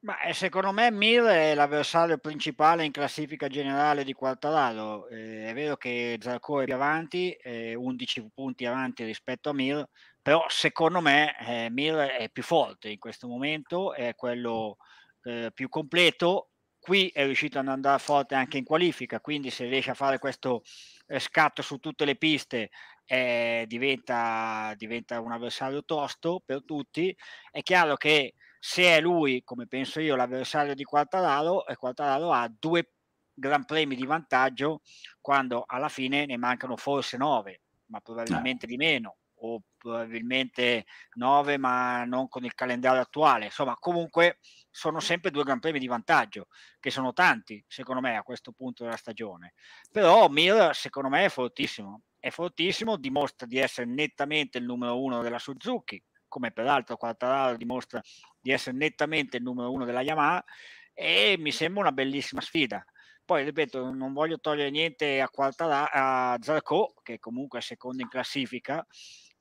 Ma 0.00 0.20
eh, 0.20 0.34
secondo 0.34 0.72
me 0.72 0.90
Mir 0.90 1.24
è 1.24 1.54
l'avversario 1.54 2.18
principale 2.18 2.84
in 2.84 2.92
classifica 2.92 3.48
generale 3.48 4.04
di 4.04 4.12
Quartararo. 4.12 5.08
Eh, 5.08 5.48
è 5.48 5.54
vero 5.54 5.76
che 5.76 6.16
Zarco 6.20 6.60
è 6.60 6.64
più 6.64 6.74
avanti, 6.74 7.32
eh, 7.32 7.74
11 7.74 8.30
punti 8.32 8.66
avanti 8.66 9.04
rispetto 9.04 9.50
a 9.50 9.52
Mir, 9.52 9.84
però 10.26 10.44
secondo 10.48 11.00
me 11.00 11.36
eh, 11.38 11.70
Mir 11.70 11.94
è 11.94 12.28
più 12.30 12.42
forte 12.42 12.88
in 12.88 12.98
questo 12.98 13.28
momento, 13.28 13.94
è 13.94 14.16
quello 14.16 14.78
eh, 15.22 15.52
più 15.54 15.68
completo. 15.68 16.50
Qui 16.80 17.10
è 17.14 17.24
riuscito 17.24 17.60
ad 17.60 17.68
andare 17.68 18.00
forte 18.00 18.34
anche 18.34 18.58
in 18.58 18.64
qualifica, 18.64 19.20
quindi 19.20 19.50
se 19.50 19.66
riesce 19.66 19.92
a 19.92 19.94
fare 19.94 20.18
questo 20.18 20.64
eh, 21.06 21.20
scatto 21.20 21.62
su 21.62 21.78
tutte 21.78 22.04
le 22.04 22.16
piste 22.16 22.70
eh, 23.04 23.66
diventa, 23.68 24.74
diventa 24.76 25.20
un 25.20 25.30
avversario 25.30 25.84
tosto 25.84 26.42
per 26.44 26.64
tutti. 26.64 27.16
È 27.48 27.62
chiaro 27.62 27.94
che 27.94 28.34
se 28.58 28.82
è 28.82 29.00
lui, 29.00 29.44
come 29.44 29.68
penso 29.68 30.00
io, 30.00 30.16
l'avversario 30.16 30.74
di 30.74 30.82
Quartararo, 30.82 31.68
e 31.68 31.76
Quartararo 31.76 32.32
ha 32.32 32.52
due 32.52 32.94
gran 33.32 33.64
premi 33.64 33.94
di 33.94 34.04
vantaggio 34.04 34.80
quando 35.20 35.62
alla 35.64 35.88
fine 35.88 36.26
ne 36.26 36.36
mancano 36.36 36.76
forse 36.76 37.16
nove, 37.16 37.60
ma 37.90 38.00
probabilmente 38.00 38.66
di 38.66 38.76
meno 38.76 39.18
o 39.40 39.62
probabilmente 39.76 40.86
9 41.14 41.58
ma 41.58 42.04
non 42.04 42.28
con 42.28 42.44
il 42.44 42.54
calendario 42.54 43.00
attuale. 43.00 43.46
Insomma 43.46 43.76
comunque 43.78 44.38
sono 44.70 45.00
sempre 45.00 45.30
due 45.30 45.44
gran 45.44 45.60
premi 45.60 45.78
di 45.78 45.86
vantaggio 45.86 46.48
che 46.80 46.90
sono 46.90 47.12
tanti 47.12 47.62
secondo 47.66 48.00
me 48.00 48.16
a 48.16 48.22
questo 48.22 48.52
punto 48.52 48.84
della 48.84 48.96
stagione. 48.96 49.54
Però 49.90 50.28
Mir 50.28 50.74
secondo 50.74 51.08
me 51.08 51.24
è 51.24 51.28
fortissimo. 51.28 52.02
È 52.18 52.30
fortissimo 52.30 52.96
dimostra 52.96 53.46
di 53.46 53.58
essere 53.58 53.86
nettamente 53.86 54.58
il 54.58 54.64
numero 54.64 55.00
uno 55.00 55.22
della 55.22 55.38
Suzuki 55.38 56.02
come 56.28 56.50
peraltro 56.50 56.96
Quartararo 56.96 57.56
dimostra 57.56 58.00
di 58.40 58.50
essere 58.50 58.76
nettamente 58.76 59.36
il 59.36 59.42
numero 59.42 59.72
uno 59.72 59.84
della 59.84 60.02
Yamaha 60.02 60.44
e 60.92 61.36
mi 61.38 61.52
sembra 61.52 61.82
una 61.82 61.92
bellissima 61.92 62.40
sfida. 62.40 62.84
Poi 63.24 63.42
ripeto, 63.42 63.90
non 63.90 64.12
voglio 64.12 64.38
togliere 64.38 64.70
niente 64.70 65.20
a, 65.20 65.28
Quartararo, 65.28 65.90
a 65.92 66.38
Zarco, 66.40 66.94
che 67.02 67.18
comunque 67.18 67.58
è 67.58 67.62
secondo 67.62 68.00
in 68.02 68.08
classifica, 68.08 68.86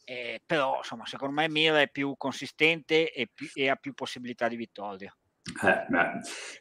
eh, 0.06 0.42
però 0.46 0.78
insomma 0.78 1.06
secondo 1.06 1.34
me 1.36 1.50
Mira 1.50 1.82
è 1.82 1.90
più 1.90 2.14
consistente 2.18 3.12
e, 3.12 3.28
più, 3.34 3.48
e 3.54 3.70
ha 3.70 3.76
più 3.76 3.94
possibilità 3.94 4.48
di 4.48 4.56
vittoria. 4.56 5.14
Eh, 5.64 5.86
beh, 5.88 6.10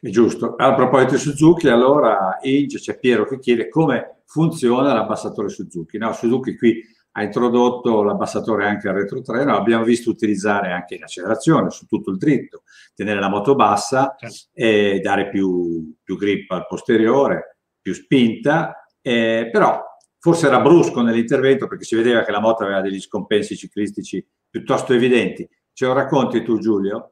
è 0.01 0.09
giusto. 0.09 0.55
A 0.55 0.73
proposito 0.75 1.13
di 1.13 1.19
Suzuki, 1.19 1.67
allora 1.69 2.37
Inge 2.41 2.79
c'è 2.79 2.99
Piero 2.99 3.25
che 3.25 3.39
chiede 3.39 3.69
come 3.69 4.21
funziona 4.25 4.93
l'abbassatore 4.93 5.49
Suzuki. 5.49 5.97
No, 5.97 6.13
Suzuki 6.13 6.55
qui 6.55 6.81
ha 7.17 7.23
introdotto 7.23 8.03
l'abbassatore 8.03 8.65
anche 8.65 8.89
al 8.89 8.95
retrotreno, 8.95 9.53
l'abbiamo 9.53 9.85
visto 9.85 10.09
utilizzare 10.09 10.71
anche 10.71 10.95
in 10.95 11.03
accelerazione 11.03 11.69
su 11.69 11.85
tutto 11.85 12.11
il 12.11 12.17
dritto, 12.17 12.63
tenere 12.93 13.21
la 13.21 13.29
moto 13.29 13.55
bassa 13.55 14.15
certo. 14.17 14.49
e 14.53 14.99
dare 15.01 15.29
più, 15.29 15.95
più 16.03 16.17
grip 16.17 16.51
al 16.51 16.67
posteriore, 16.67 17.59
più 17.81 17.93
spinta, 17.93 18.85
eh, 19.01 19.49
però 19.49 19.81
forse 20.25 20.47
era 20.47 20.59
brusco 20.59 21.03
nell'intervento 21.03 21.67
perché 21.67 21.83
si 21.83 21.95
vedeva 21.95 22.23
che 22.23 22.31
la 22.31 22.39
moto 22.39 22.63
aveva 22.63 22.81
degli 22.81 22.99
scompensi 22.99 23.55
ciclistici 23.55 24.25
piuttosto 24.49 24.91
evidenti. 24.91 25.47
Ce 25.71 25.85
lo 25.85 25.93
racconti 25.93 26.41
tu 26.41 26.57
Giulio? 26.57 27.11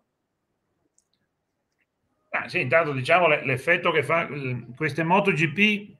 Ah, 2.31 2.49
sì, 2.49 2.61
intanto 2.61 2.91
diciamo 2.91 3.27
l'effetto 3.27 3.91
che 3.91 4.01
fa 4.01 4.27
queste 4.75 5.03
MotoGP 5.03 5.95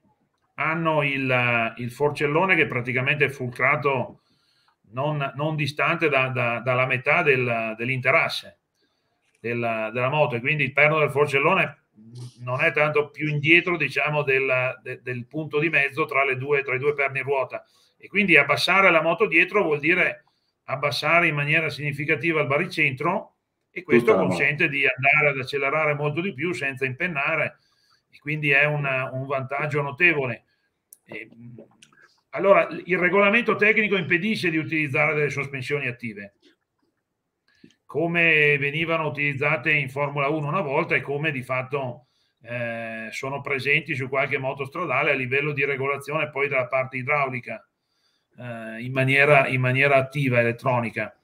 hanno 0.56 1.04
il, 1.04 1.73
il 1.78 1.91
forcellone 1.91 2.56
che 2.56 2.65
praticamente 2.65 3.26
è 3.26 3.30
fulcrato 3.30 4.21
non, 4.93 5.34
non 5.36 5.56
distante 5.56 6.10
da, 6.10 6.30
da, 6.30 6.62
dalla 6.62 6.88
metà 6.88 7.21
del, 7.21 7.76
dell'interasse 7.78 8.58
della, 9.39 9.91
della 9.91 10.10
moto 10.10 10.34
e 10.34 10.39
quindi 10.39 10.63
il 10.63 10.73
perno 10.73 10.97
del 10.97 11.12
forcellone 11.12 11.82
non 12.39 12.62
è 12.62 12.71
tanto 12.71 13.10
più 13.10 13.27
indietro 13.27 13.77
diciamo 13.77 14.23
del, 14.23 14.79
de, 14.82 15.01
del 15.01 15.25
punto 15.27 15.60
di 15.60 15.69
mezzo 15.69 16.06
tra, 16.06 16.23
le 16.23 16.38
due, 16.38 16.63
tra 16.63 16.75
i 16.75 16.79
due 16.79 16.93
perni 16.93 17.21
ruota. 17.21 17.65
E 17.97 18.08
quindi 18.08 18.38
abbassare 18.38 18.91
la 18.91 19.01
moto 19.01 19.27
dietro 19.27 19.63
vuol 19.63 19.79
dire 19.79 20.25
abbassare 20.65 21.27
in 21.27 21.36
maniera 21.36 21.69
significativa 21.69 22.41
il 22.41 22.47
baricentro 22.47 23.36
e 23.69 23.84
questo 23.84 24.15
consente 24.15 24.69
di 24.69 24.86
andare 24.86 25.29
ad 25.29 25.38
accelerare 25.39 25.93
molto 25.95 26.21
di 26.21 26.34
più 26.34 26.53
senza 26.53 26.86
impennare 26.86 27.58
e 28.10 28.19
quindi 28.19 28.51
è 28.51 28.65
una, 28.65 29.10
un 29.12 29.25
vantaggio 29.25 29.82
notevole. 29.82 30.45
E, 31.06 31.27
allora, 32.32 32.67
il 32.86 32.97
regolamento 32.97 33.56
tecnico 33.56 33.95
impedisce 33.95 34.49
di 34.49 34.58
utilizzare 34.58 35.13
delle 35.15 35.29
sospensioni 35.29 35.88
attive 35.88 36.34
come 37.93 38.58
venivano 38.58 39.06
utilizzate 39.06 39.71
in 39.71 39.88
Formula 39.88 40.27
1 40.27 40.47
una 40.47 40.62
volta 40.62 40.95
e 40.95 41.01
come 41.01 41.29
di 41.29 41.43
fatto 41.43 42.08
eh, 42.41 43.10
sono 43.12 43.39
presenti 43.39 43.93
su 43.93 44.10
qualche 44.10 44.39
moto 44.39 44.65
stradale 44.65 45.12
a 45.12 45.13
livello 45.13 45.51
di 45.51 45.63
regolazione 45.63 46.32
poi 46.32 46.47
della 46.47 46.65
parte 46.65 46.97
idraulica 46.97 47.63
eh, 48.36 48.82
in, 48.82 48.91
maniera, 48.91 49.45
in 49.47 49.62
maniera 49.62 49.97
attiva, 49.97 50.39
elettronica. 50.39 51.15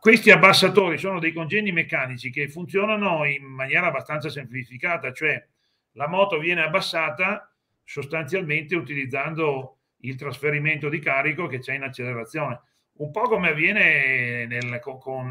Questi 0.00 0.30
abbassatori 0.30 0.96
sono 0.96 1.18
dei 1.18 1.34
congegni 1.34 1.72
meccanici 1.72 2.30
che 2.30 2.48
funzionano 2.48 3.26
in 3.26 3.44
maniera 3.44 3.88
abbastanza 3.88 4.30
semplificata, 4.30 5.12
cioè 5.12 5.46
la 5.92 6.08
moto 6.08 6.38
viene 6.38 6.62
abbassata 6.62 7.54
sostanzialmente 7.84 8.74
utilizzando 8.74 9.76
il 9.98 10.16
trasferimento 10.16 10.88
di 10.88 11.00
carico 11.00 11.46
che 11.48 11.58
c'è 11.58 11.74
in 11.74 11.82
accelerazione 11.82 12.62
un 12.98 13.10
po' 13.10 13.22
come 13.22 13.50
avviene 13.50 14.46
nel, 14.46 14.78
con, 14.80 14.98
con, 14.98 15.30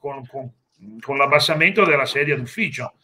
con, 0.00 0.52
con, 1.00 1.16
l'abbassamento 1.16 1.84
della 1.84 2.06
sedia 2.06 2.36
d'ufficio. 2.36 2.94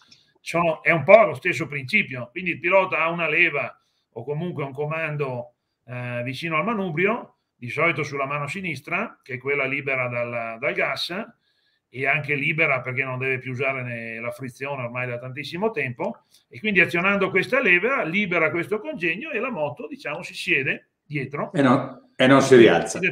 Sono, 0.41 0.83
è 0.83 0.91
un 0.91 1.03
po' 1.03 1.25
lo 1.25 1.35
stesso 1.35 1.67
principio, 1.67 2.29
quindi 2.31 2.51
il 2.51 2.61
pilota 2.61 2.99
ha 2.99 3.09
una 3.09 3.29
leva 3.29 3.79
o 4.13 4.25
comunque 4.25 4.65
un 4.65 4.73
comando 4.73 5.55
eh, 5.87 6.23
vicino 6.25 6.57
al 6.57 6.65
manubrio, 6.65 7.39
di 7.57 7.69
solito 7.69 8.03
sulla 8.03 8.27
mano 8.27 8.47
sinistra, 8.47 9.19
che 9.23 9.35
è 9.35 9.39
quella 9.39 9.65
libera 9.65 10.09
dal, 10.09 10.59
dal 10.59 10.75
gas, 10.75 11.15
e 11.89 12.07
anche 12.07 12.35
libera 12.35 12.81
perché 12.81 13.03
non 13.03 13.19
deve 13.19 13.39
più 13.39 13.53
usare 13.53 14.21
la 14.21 14.31
frizione 14.31 14.83
ormai 14.83 15.07
da 15.07 15.19
tantissimo 15.19 15.71
tempo, 15.71 16.25
e 16.49 16.61
quindi 16.61 16.81
azionando 16.81 17.31
questa 17.31 17.61
leva 17.61 18.03
libera 18.05 18.51
questo 18.51 18.79
congegno 18.79 19.31
e 19.31 19.39
la 19.39 19.51
moto, 19.51 19.87
diciamo, 19.89 20.23
si 20.23 20.35
siede 20.35 20.91
dietro. 21.03 21.53
E, 21.53 21.63
no, 21.63 22.11
e 22.15 22.27
non 22.27 22.43
si 22.43 22.57
rialza. 22.57 22.99
Si 22.99 23.11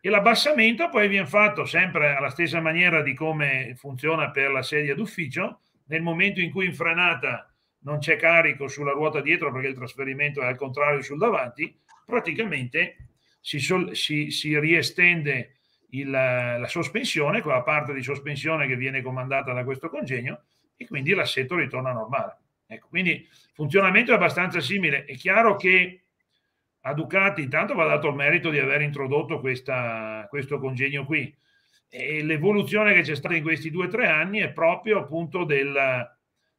e 0.00 0.08
l'abbassamento 0.08 0.88
poi 0.88 1.08
viene 1.08 1.26
fatto 1.26 1.64
sempre 1.64 2.14
alla 2.14 2.30
stessa 2.30 2.60
maniera 2.60 3.02
di 3.02 3.12
come 3.12 3.74
funziona 3.76 4.30
per 4.30 4.50
la 4.50 4.62
sedia 4.62 4.94
d'ufficio. 4.94 5.60
Nel 5.86 6.02
momento 6.02 6.40
in 6.40 6.50
cui 6.50 6.66
in 6.66 6.74
frenata 6.74 7.52
non 7.80 7.98
c'è 7.98 8.16
carico 8.16 8.66
sulla 8.66 8.92
ruota 8.92 9.20
dietro 9.20 9.52
perché 9.52 9.68
il 9.68 9.74
trasferimento 9.74 10.40
è 10.40 10.46
al 10.46 10.56
contrario 10.56 11.02
sul 11.02 11.18
davanti, 11.18 11.76
praticamente 12.04 13.08
si, 13.40 13.58
sol- 13.58 13.94
si, 13.94 14.30
si 14.30 14.58
riestende 14.58 15.58
il, 15.90 16.10
la 16.10 16.66
sospensione, 16.66 17.42
quella 17.42 17.62
parte 17.62 17.92
di 17.92 18.02
sospensione 18.02 18.66
che 18.66 18.76
viene 18.76 19.02
comandata 19.02 19.52
da 19.52 19.64
questo 19.64 19.88
congegno 19.88 20.44
e 20.76 20.86
quindi 20.86 21.14
l'assetto 21.14 21.56
ritorna 21.56 21.92
normale. 21.92 22.38
Ecco, 22.66 22.88
quindi 22.88 23.28
funzionamento 23.54 24.12
è 24.12 24.14
abbastanza 24.14 24.60
simile. 24.60 25.04
È 25.04 25.14
chiaro 25.14 25.56
che 25.56 26.05
a 26.86 26.94
Ducati 26.94 27.42
intanto 27.42 27.74
va 27.74 27.84
dato 27.84 28.08
il 28.08 28.14
merito 28.14 28.48
di 28.48 28.60
aver 28.60 28.80
introdotto 28.80 29.40
questa, 29.40 30.24
questo 30.28 30.58
congegno 30.60 31.04
qui 31.04 31.34
e 31.88 32.22
l'evoluzione 32.22 32.94
che 32.94 33.02
c'è 33.02 33.16
stata 33.16 33.34
in 33.34 33.42
questi 33.42 33.70
due 33.70 33.86
o 33.86 33.88
tre 33.88 34.06
anni 34.06 34.38
è 34.38 34.50
proprio 34.50 35.00
appunto 35.00 35.44
del, 35.44 35.76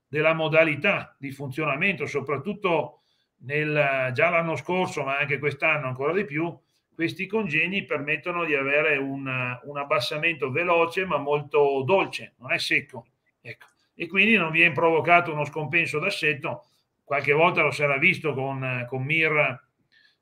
della 0.05 0.33
modalità 0.33 1.15
di 1.17 1.31
funzionamento, 1.31 2.05
soprattutto 2.05 3.03
nel, 3.39 4.11
già 4.13 4.29
l'anno 4.29 4.57
scorso 4.57 5.03
ma 5.03 5.17
anche 5.17 5.39
quest'anno 5.39 5.87
ancora 5.87 6.11
di 6.11 6.25
più, 6.25 6.53
questi 6.93 7.25
congegni 7.25 7.85
permettono 7.85 8.43
di 8.43 8.53
avere 8.53 8.97
un, 8.97 9.59
un 9.63 9.77
abbassamento 9.77 10.51
veloce 10.51 11.05
ma 11.05 11.17
molto 11.17 11.83
dolce, 11.85 12.33
non 12.39 12.51
è 12.51 12.57
secco. 12.57 13.07
Ecco. 13.39 13.67
E 13.95 14.07
quindi 14.07 14.35
non 14.35 14.51
viene 14.51 14.73
provocato 14.73 15.31
uno 15.31 15.45
scompenso 15.45 15.99
d'assetto, 15.99 16.65
qualche 17.03 17.31
volta 17.31 17.61
lo 17.61 17.71
si 17.71 17.83
era 17.83 17.97
visto 17.97 18.33
con, 18.33 18.85
con 18.89 19.03
Mir 19.03 19.65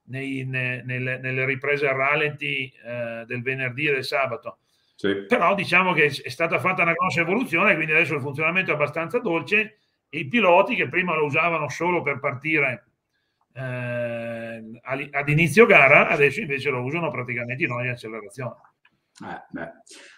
nei, 0.06 0.46
ne, 0.46 0.84
nelle, 0.84 1.18
nelle, 1.18 1.46
riprese 1.46 1.88
a 1.88 1.94
rallenti 1.94 2.72
eh, 2.84 3.24
del 3.26 3.42
venerdì 3.42 3.88
e 3.88 3.94
del 3.94 4.06
sabato. 4.06 4.58
Sì. 4.96 5.26
Però 5.28 5.56
diciamo 5.56 5.94
che 5.94 6.06
è 6.06 6.30
stata 6.30 6.60
fatta 6.60 6.84
una 6.84 6.94
grossa 6.94 7.22
evoluzione, 7.22 7.76
quindi 7.76 7.94
adesso 7.94 8.16
il 8.16 8.22
funzionamento 8.22 8.72
è 8.72 8.76
abbastanza 8.76 9.20
dolce 9.20 9.78
e 10.10 10.20
i 10.20 10.28
piloti 10.28 10.76
che 10.76 10.88
prima 10.88 11.16
lo 11.16 11.26
usavano 11.26 11.70
solo 11.70 12.02
per 12.02 12.20
partire 12.20 12.86
eh, 13.54 14.64
ad 15.12 15.30
inizio 15.30 15.66
gara, 15.66 16.10
adesso 16.10 16.42
invece 16.42 16.70
lo 16.70 16.82
usano 16.82 17.10
praticamente 17.10 17.64
in 17.64 17.72
ogni 17.72 17.90
accelerazione. 17.90 18.56
Eh, 19.26 19.72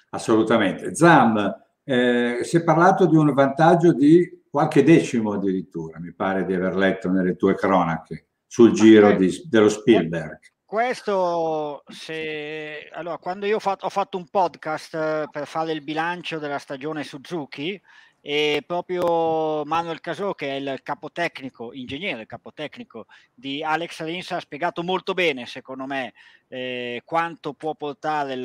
assolutamente. 0.10 0.96
Zam, 0.96 1.56
eh, 1.84 2.40
si 2.42 2.58
è 2.58 2.64
parlato 2.64 3.06
di 3.06 3.16
un 3.16 3.34
vantaggio 3.34 3.94
di 3.94 4.44
qualche 4.50 4.84
decimo 4.84 5.34
addirittura, 5.34 6.00
mi 6.00 6.14
pare 6.14 6.46
di 6.46 6.54
aver 6.54 6.76
letto 6.76 7.12
nelle 7.12 7.36
tue 7.36 7.56
cronache, 7.56 8.27
sul 8.48 8.72
giro 8.72 9.16
di, 9.16 9.30
dello 9.50 9.70
Spielberg. 9.70 10.40
Questo, 10.66 11.84
se, 11.88 12.90
allora, 12.92 13.18
quando 13.20 13.46
io 13.46 13.56
ho 13.56 13.60
fatto, 13.60 13.86
ho 13.86 13.90
fatto 13.90 14.18
un 14.18 14.28
podcast 14.28 14.96
eh, 14.96 15.26
per 15.32 15.48
fare 15.48 15.72
il 15.72 15.82
bilancio 15.82 16.40
della 16.40 16.58
stagione 16.58 17.06
Suzuki, 17.06 17.82
e 18.30 18.62
proprio 18.68 19.64
Manuel 19.64 20.02
Casò, 20.02 20.34
che 20.34 20.50
è 20.50 20.56
il 20.56 20.82
capotecnico, 20.84 21.72
ingegnere 21.72 22.26
capotecnico 22.26 23.06
di 23.34 23.64
Alex 23.64 24.04
Rins, 24.04 24.32
ha 24.34 24.42
spiegato 24.42 24.84
molto 24.84 25.14
bene, 25.14 25.46
secondo 25.46 25.86
me, 25.86 26.12
eh, 26.50 27.04
quanto 27.06 27.54
può 27.54 27.74
portare 27.76 28.34
il, 28.34 28.42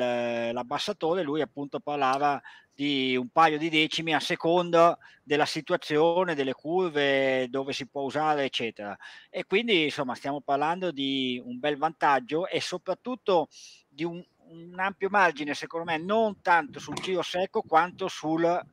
l'abbassatore. 0.53 1.21
Lui 1.21 1.41
appunto 1.41 1.81
parlava 1.81 2.41
di 2.73 3.17
un 3.17 3.27
paio 3.27 3.57
di 3.57 3.67
decimi 3.67 4.13
a 4.13 4.21
seconda 4.21 4.97
della 5.21 5.45
situazione, 5.45 6.33
delle 6.33 6.53
curve, 6.53 7.49
dove 7.49 7.73
si 7.73 7.85
può 7.85 8.03
usare, 8.03 8.45
eccetera. 8.45 8.97
E 9.29 9.43
quindi, 9.43 9.83
insomma, 9.83 10.15
stiamo 10.15 10.39
parlando 10.39 10.91
di 10.91 11.41
un 11.43 11.59
bel 11.59 11.75
vantaggio 11.75 12.47
e 12.47 12.61
soprattutto 12.61 13.49
di 13.89 14.05
un, 14.05 14.23
un 14.47 14.79
ampio 14.79 15.09
margine, 15.09 15.53
secondo 15.53 15.91
me, 15.91 15.97
non 15.97 16.39
tanto 16.41 16.79
sul 16.79 16.95
giro 16.95 17.21
secco 17.21 17.63
quanto 17.63 18.07
sul 18.07 18.63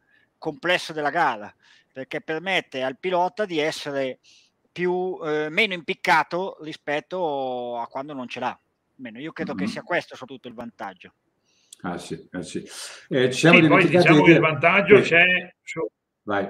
complesso 0.41 0.93
della 0.93 1.11
gara, 1.11 1.55
perché 1.93 2.21
permette 2.21 2.83
al 2.83 2.99
pilota 2.99 3.45
di 3.45 3.61
essere 3.61 4.19
più, 4.73 5.19
eh, 5.23 5.49
meno 5.51 5.75
impiccato 5.75 6.57
rispetto 6.63 7.79
a 7.79 7.87
quando 7.87 8.15
non 8.15 8.27
ce 8.27 8.41
l'ha. 8.41 8.59
Almeno 8.97 9.21
io 9.21 9.33
credo 9.33 9.55
mm-hmm. 9.55 9.65
che 9.65 9.71
sia 9.71 9.83
questo 9.83 10.17
soprattutto 10.17 10.49
il 10.49 10.55
vantaggio. 10.55 11.13
Ah 11.83 11.99
sì, 11.99 12.29
ah, 12.33 12.43
sì. 12.43 12.67
Eh, 13.09 13.31
ci 13.31 13.39
siamo 13.39 13.61
sì, 13.61 13.69
poi 13.69 13.87
diciamo 13.87 14.23
che 14.23 14.33
il 14.33 14.41
vantaggio 14.41 14.97
eh. 14.97 15.03
c'è, 15.03 15.25
Vai. 16.23 16.49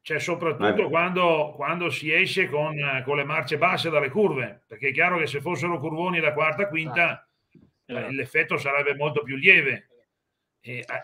c'è 0.00 0.18
soprattutto 0.20 0.82
Vai. 0.82 0.88
Quando, 0.88 1.52
quando, 1.56 1.90
si 1.90 2.12
esce 2.12 2.48
con, 2.48 2.76
con, 3.04 3.16
le 3.16 3.24
marce 3.24 3.58
basse 3.58 3.90
dalle 3.90 4.10
curve, 4.10 4.62
perché 4.66 4.88
è 4.88 4.92
chiaro 4.92 5.18
che 5.18 5.26
se 5.26 5.40
fossero 5.40 5.80
curvoni 5.80 6.20
da 6.20 6.32
quarta, 6.32 6.68
quinta, 6.68 7.26
ah. 7.86 8.10
l'effetto 8.10 8.56
sarebbe 8.56 8.94
molto 8.94 9.22
più 9.22 9.36
lieve 9.36 9.88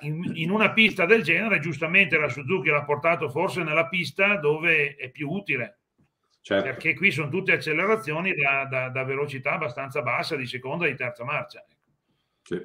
in, 0.00 0.30
in, 0.34 0.50
una 0.50 0.72
pista 0.72 1.04
del 1.04 1.22
genere, 1.22 1.60
giustamente 1.60 2.16
la 2.16 2.30
Suzuki 2.30 2.70
l'ha 2.70 2.84
portato 2.84 3.28
forse 3.28 3.62
nella 3.62 3.88
pista 3.88 4.36
dove 4.36 4.94
è 4.94 5.10
più 5.10 5.28
utile. 5.28 5.80
Certo. 6.40 6.64
Perché 6.64 6.94
qui 6.94 7.10
sono 7.10 7.28
tutte 7.28 7.52
accelerazioni 7.52 8.32
da, 8.32 8.64
da, 8.64 8.88
da, 8.88 9.04
velocità 9.04 9.52
abbastanza 9.52 10.00
bassa 10.00 10.36
di 10.36 10.46
seconda 10.46 10.86
e 10.86 10.92
di 10.92 10.96
terza 10.96 11.24
marcia. 11.24 11.62
Sì. 12.42 12.58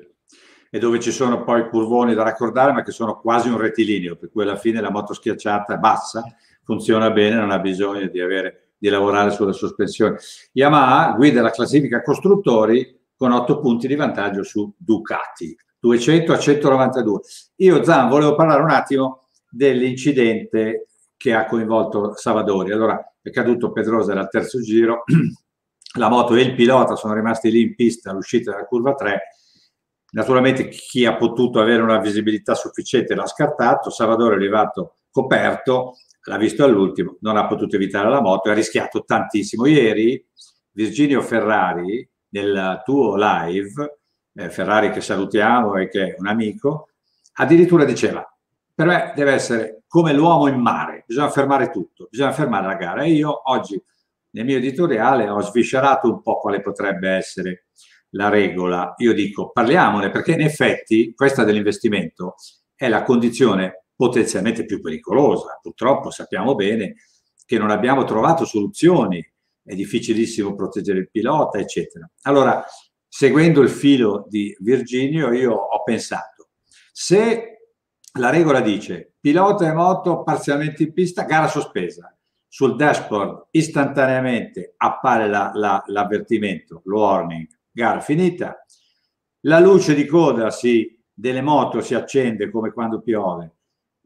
E 0.69 0.79
dove 0.79 1.01
ci 1.01 1.11
sono 1.11 1.43
poi 1.43 1.67
curvoni 1.67 2.13
da 2.13 2.23
raccordare, 2.23 2.71
ma 2.71 2.81
che 2.81 2.91
sono 2.91 3.19
quasi 3.19 3.49
un 3.49 3.57
rettilineo, 3.57 4.15
per 4.15 4.31
cui 4.31 4.43
alla 4.43 4.55
fine 4.55 4.79
la 4.79 4.89
moto 4.89 5.13
schiacciata 5.13 5.75
bassa 5.77 6.23
funziona 6.63 7.11
bene, 7.11 7.35
non 7.35 7.51
ha 7.51 7.59
bisogno 7.59 8.07
di, 8.07 8.21
avere, 8.21 8.69
di 8.77 8.87
lavorare 8.87 9.31
sulle 9.31 9.53
sospensioni. 9.53 10.15
Yamaha 10.53 11.11
guida 11.11 11.41
la 11.41 11.51
classifica 11.51 12.01
costruttori 12.01 12.97
con 13.17 13.33
8 13.33 13.59
punti 13.59 13.87
di 13.87 13.95
vantaggio 13.95 14.43
su 14.43 14.73
Ducati. 14.77 15.55
200 15.85 16.33
a 16.33 16.39
192. 16.39 17.19
Io, 17.57 17.83
Zan, 17.83 18.09
volevo 18.09 18.33
parlare 18.33 18.63
un 18.63 18.71
attimo 18.71 19.27
dell'incidente 19.47 20.87
che 21.15 21.33
ha 21.33 21.45
coinvolto 21.45 22.15
Savadori. 22.15 22.71
Allora, 22.71 22.99
è 23.21 23.29
caduto 23.29 23.71
Pedrosa 23.71 24.13
al 24.13 24.29
terzo 24.29 24.59
giro, 24.61 25.03
la 25.97 26.09
moto 26.09 26.33
e 26.33 26.41
il 26.41 26.55
pilota 26.55 26.95
sono 26.95 27.13
rimasti 27.13 27.51
lì 27.51 27.61
in 27.61 27.75
pista 27.75 28.09
all'uscita 28.09 28.51
della 28.51 28.65
curva 28.65 28.95
3. 28.95 29.21
Naturalmente 30.13 30.69
chi 30.69 31.05
ha 31.05 31.15
potuto 31.17 31.59
avere 31.59 31.83
una 31.83 31.99
visibilità 31.99 32.55
sufficiente 32.55 33.13
l'ha 33.13 33.27
scartato, 33.27 33.91
Savadori 33.91 34.33
è 34.33 34.37
arrivato 34.37 34.95
coperto, 35.11 35.97
l'ha 36.23 36.37
visto 36.37 36.63
all'ultimo, 36.63 37.17
non 37.19 37.37
ha 37.37 37.45
potuto 37.45 37.75
evitare 37.75 38.09
la 38.09 38.21
moto, 38.21 38.49
ha 38.49 38.53
rischiato 38.53 39.03
tantissimo. 39.03 39.67
Ieri 39.67 40.25
Virginio 40.71 41.21
Ferrari 41.21 42.07
nel 42.29 42.81
tuo 42.83 43.15
live 43.15 43.99
eh, 44.35 44.49
Ferrari 44.49 44.91
che 44.91 45.01
salutiamo 45.01 45.75
e 45.75 45.87
che 45.87 46.09
è 46.09 46.15
un 46.17 46.27
amico, 46.27 46.89
addirittura 47.33 47.85
diceva, 47.85 48.27
per 48.73 48.87
me 48.87 49.13
deve 49.15 49.31
essere 49.31 49.83
come 49.87 50.13
l'uomo 50.13 50.47
in 50.47 50.59
mare, 50.59 51.05
bisogna 51.07 51.29
fermare 51.29 51.69
tutto, 51.69 52.07
bisogna 52.09 52.33
fermare 52.33 52.67
la 52.67 52.75
gara. 52.75 53.03
E 53.03 53.11
io 53.11 53.49
oggi 53.49 53.81
nel 54.31 54.45
mio 54.45 54.57
editoriale 54.57 55.29
ho 55.29 55.39
sviscerato 55.41 56.11
un 56.11 56.21
po' 56.21 56.39
quale 56.39 56.61
potrebbe 56.61 57.09
essere 57.11 57.67
la 58.09 58.27
regola. 58.27 58.93
Io 58.97 59.13
dico, 59.13 59.51
parliamone, 59.51 60.09
perché 60.09 60.33
in 60.33 60.41
effetti 60.41 61.13
questa 61.15 61.45
dell'investimento 61.45 62.35
è 62.75 62.89
la 62.89 63.03
condizione 63.03 63.85
potenzialmente 63.95 64.65
più 64.65 64.81
pericolosa. 64.81 65.57
Purtroppo 65.61 66.11
sappiamo 66.11 66.55
bene 66.55 66.95
che 67.45 67.57
non 67.57 67.69
abbiamo 67.69 68.03
trovato 68.03 68.43
soluzioni, 68.43 69.25
è 69.63 69.73
difficilissimo 69.73 70.53
proteggere 70.55 70.99
il 70.99 71.09
pilota, 71.09 71.57
eccetera. 71.57 72.09
Allora, 72.23 72.63
seguendo 73.17 73.61
il 73.61 73.69
filo 73.69 74.25
di 74.27 74.53
Virginio, 74.59 75.31
io 75.31 75.53
ho 75.53 75.83
pensato, 75.83 76.49
se 76.91 77.69
la 78.19 78.29
regola 78.29 78.59
dice 78.59 79.13
pilota 79.21 79.69
e 79.69 79.73
moto 79.73 80.21
parzialmente 80.21 80.83
in 80.83 80.91
pista, 80.91 81.23
gara 81.23 81.47
sospesa, 81.47 82.13
sul 82.45 82.75
dashboard 82.75 83.47
istantaneamente 83.51 84.73
appare 84.75 85.29
la, 85.29 85.51
la, 85.53 85.81
l'avvertimento, 85.87 86.81
il 86.83 86.91
warning, 86.91 87.47
gara 87.71 88.01
finita, 88.01 88.65
la 89.45 89.59
luce 89.59 89.95
di 89.95 90.05
coda 90.05 90.51
si, 90.51 91.01
delle 91.13 91.41
moto 91.41 91.79
si 91.79 91.95
accende 91.95 92.49
come 92.49 92.73
quando 92.73 92.99
piove 92.99 93.49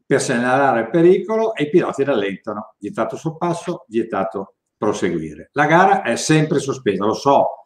per 0.06 0.20
segnalare 0.20 0.82
il 0.82 0.90
pericolo 0.90 1.56
e 1.56 1.64
i 1.64 1.68
piloti 1.68 2.04
rallentano, 2.04 2.76
vietato 2.78 3.16
sorpasso, 3.16 3.86
vietato 3.88 4.54
proseguire. 4.76 5.50
La 5.54 5.66
gara 5.66 6.02
è 6.02 6.14
sempre 6.14 6.60
sospesa, 6.60 7.04
lo 7.04 7.14
so, 7.14 7.59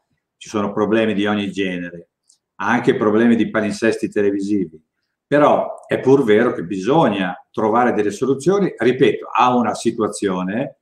ci 0.45 0.51
sono 0.51 0.75
problemi 0.75 1.15
di 1.15 1.25
ogni 1.25 1.51
genere, 1.51 2.11
anche 2.57 2.97
problemi 2.97 3.35
di 3.35 3.49
palinsesti 3.49 4.11
televisivi, 4.11 4.79
però 5.27 5.87
è 5.87 5.99
pur 6.01 6.23
vero 6.23 6.53
che 6.53 6.65
bisogna 6.65 7.35
trovare 7.51 7.95
delle 7.95 8.11
soluzioni, 8.11 8.71
ripeto, 8.77 9.29
a 9.35 9.57
una 9.57 9.73
situazione 9.73 10.81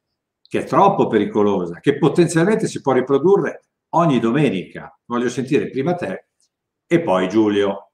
che 0.48 0.62
è 0.62 0.64
troppo 0.64 1.07
pericolosa, 1.07 1.79
che 1.79 1.96
potenzialmente 1.96 2.66
si 2.66 2.81
può 2.81 2.92
riprodurre 2.92 3.66
ogni 3.90 4.18
domenica. 4.18 4.98
Voglio 5.05 5.29
sentire 5.29 5.70
prima 5.70 5.94
te 5.94 6.27
e 6.85 7.01
poi 7.01 7.29
Giulio. 7.29 7.92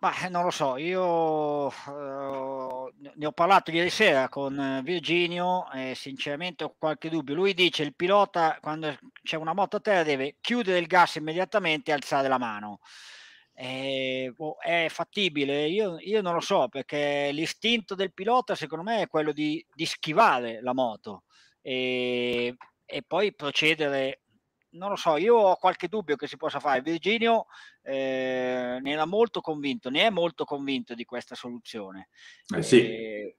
Ma 0.00 0.10
non 0.28 0.42
lo 0.42 0.50
so, 0.50 0.76
io 0.76 1.66
uh, 1.66 2.85
ne 2.98 3.26
ho 3.26 3.32
parlato 3.32 3.70
ieri 3.70 3.90
sera 3.90 4.28
con 4.28 4.80
Virginio 4.82 5.70
e 5.72 5.94
sinceramente 5.94 6.64
ho 6.64 6.74
qualche 6.78 7.08
dubbio. 7.08 7.34
Lui 7.34 7.54
dice 7.54 7.82
il 7.82 7.94
pilota 7.94 8.58
quando 8.60 8.96
c'è 9.22 9.36
una 9.36 9.54
moto 9.54 9.76
a 9.76 9.80
terra 9.80 10.02
deve 10.02 10.36
chiudere 10.40 10.78
il 10.78 10.86
gas 10.86 11.16
immediatamente 11.16 11.90
e 11.90 11.94
alzare 11.94 12.28
la 12.28 12.38
mano. 12.38 12.80
Eh, 13.54 14.32
è 14.62 14.86
fattibile? 14.90 15.66
Io, 15.68 15.96
io, 15.98 16.20
non 16.20 16.34
lo 16.34 16.40
so 16.40 16.68
perché 16.68 17.30
l'istinto 17.32 17.94
del 17.94 18.12
pilota 18.12 18.54
secondo 18.54 18.84
me 18.84 19.02
è 19.02 19.08
quello 19.08 19.32
di, 19.32 19.64
di 19.72 19.86
schivare 19.86 20.60
la 20.60 20.74
moto 20.74 21.24
e, 21.62 22.54
e 22.84 23.02
poi 23.02 23.34
procedere 23.34 24.20
non 24.76 24.90
lo 24.90 24.96
so, 24.96 25.16
io 25.16 25.34
ho 25.36 25.56
qualche 25.56 25.88
dubbio 25.88 26.16
che 26.16 26.26
si 26.26 26.36
possa 26.36 26.60
fare. 26.60 26.80
Virginio 26.82 27.46
eh, 27.82 28.78
ne 28.80 28.90
era 28.90 29.06
molto 29.06 29.40
convinto, 29.40 29.90
ne 29.90 30.06
è 30.06 30.10
molto 30.10 30.44
convinto 30.44 30.94
di 30.94 31.04
questa 31.04 31.34
soluzione. 31.34 32.08
Eh 32.54 32.62
sì. 32.62 32.80
Eh, 32.80 33.36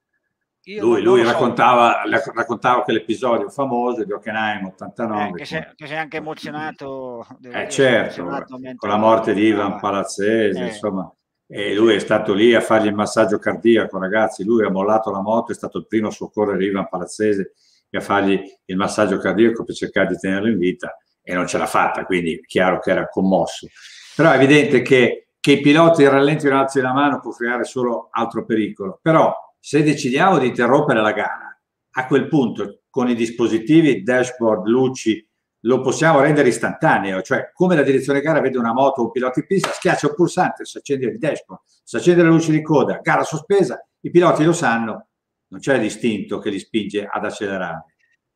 lui, 0.76 1.00
lui 1.00 1.22
raccontava, 1.22 2.02
so. 2.22 2.32
raccontava 2.34 2.82
quell'episodio 2.82 3.48
famoso 3.48 4.04
di 4.04 4.12
Hockenheim 4.12 4.66
89. 4.66 5.28
Eh, 5.28 5.32
che, 5.32 5.44
sei, 5.46 5.66
che, 5.74 5.86
sei, 5.86 5.96
anche 5.96 6.18
emozionato. 6.18 7.26
Eh, 7.42 7.68
certo, 7.70 8.20
emozionato 8.20 8.58
con 8.76 8.88
la 8.88 8.96
morte 8.98 9.32
di 9.32 9.44
Ivan 9.44 9.80
Palazzese, 9.80 10.60
eh. 10.60 10.66
insomma. 10.66 11.10
E 11.50 11.74
lui 11.74 11.94
è 11.94 11.98
stato 11.98 12.34
lì 12.34 12.54
a 12.54 12.60
fargli 12.60 12.88
il 12.88 12.94
massaggio 12.94 13.38
cardiaco, 13.38 13.98
ragazzi. 13.98 14.44
Lui 14.44 14.66
ha 14.66 14.70
mollato 14.70 15.10
la 15.10 15.22
moto, 15.22 15.52
è 15.52 15.54
stato 15.54 15.78
il 15.78 15.86
primo 15.86 16.08
a 16.08 16.10
soccorrere 16.10 16.62
Ivan 16.62 16.88
Palazzese 16.90 17.54
e 17.88 17.96
a 17.96 18.02
fargli 18.02 18.38
il 18.66 18.76
massaggio 18.76 19.16
cardiaco 19.16 19.64
per 19.64 19.74
cercare 19.74 20.08
di 20.08 20.18
tenerlo 20.18 20.48
in 20.48 20.58
vita 20.58 20.94
e 21.28 21.34
non 21.34 21.46
ce 21.46 21.58
l'ha 21.58 21.66
fatta, 21.66 22.06
quindi 22.06 22.36
è 22.36 22.40
chiaro 22.40 22.80
che 22.80 22.90
era 22.90 23.06
commosso. 23.06 23.68
Però 24.16 24.30
è 24.30 24.36
evidente 24.36 24.80
che, 24.80 25.28
che 25.38 25.52
i 25.52 25.60
piloti 25.60 26.08
rallentino 26.08 26.54
e 26.54 26.56
alzi 26.56 26.80
la 26.80 26.94
mano 26.94 27.20
può 27.20 27.32
creare 27.32 27.64
solo 27.64 28.08
altro 28.10 28.46
pericolo. 28.46 28.98
Però 29.02 29.34
se 29.60 29.82
decidiamo 29.82 30.38
di 30.38 30.46
interrompere 30.46 31.02
la 31.02 31.12
gara, 31.12 31.60
a 31.90 32.06
quel 32.06 32.28
punto 32.28 32.80
con 32.88 33.10
i 33.10 33.14
dispositivi, 33.14 34.02
dashboard, 34.02 34.66
luci, 34.68 35.22
lo 35.62 35.82
possiamo 35.82 36.20
rendere 36.20 36.48
istantaneo, 36.48 37.20
cioè 37.20 37.50
come 37.52 37.74
la 37.74 37.82
direzione 37.82 38.22
gara 38.22 38.40
vede 38.40 38.56
una 38.56 38.72
moto 38.72 39.02
o 39.02 39.04
un 39.04 39.10
pilota 39.10 39.40
in 39.40 39.46
pista, 39.46 39.70
schiaccia 39.70 40.06
un 40.06 40.14
pulsante, 40.14 40.64
si 40.64 40.78
accende 40.78 41.08
il 41.08 41.18
dashboard, 41.18 41.60
si 41.84 41.96
accende 41.96 42.22
la 42.22 42.30
luce 42.30 42.52
di 42.52 42.62
coda, 42.62 43.00
gara 43.02 43.22
sospesa, 43.22 43.86
i 44.00 44.10
piloti 44.10 44.44
lo 44.44 44.54
sanno, 44.54 45.08
non 45.48 45.60
c'è 45.60 45.76
l'istinto 45.78 46.38
che 46.38 46.48
li 46.48 46.58
spinge 46.58 47.06
ad 47.06 47.22
accelerare. 47.22 47.84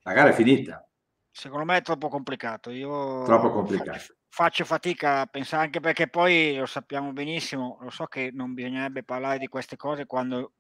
La 0.02 0.12
gara 0.12 0.28
è 0.28 0.32
finita. 0.34 0.86
Secondo 1.32 1.64
me 1.64 1.78
è 1.78 1.82
troppo 1.82 2.08
complicato. 2.08 2.70
Io 2.70 3.24
Troppo 3.24 3.50
complicato. 3.50 3.90
Faccio, 3.90 4.14
faccio 4.28 4.64
fatica 4.64 5.20
a 5.20 5.26
pensare, 5.26 5.64
anche 5.64 5.80
perché 5.80 6.08
poi 6.08 6.54
lo 6.56 6.66
sappiamo 6.66 7.12
benissimo, 7.12 7.78
lo 7.80 7.90
so 7.90 8.04
che 8.04 8.30
non 8.32 8.52
bisognerebbe 8.52 9.02
parlare 9.02 9.38
di 9.38 9.48
queste 9.48 9.76
cose 9.76 10.04
quando 10.04 10.52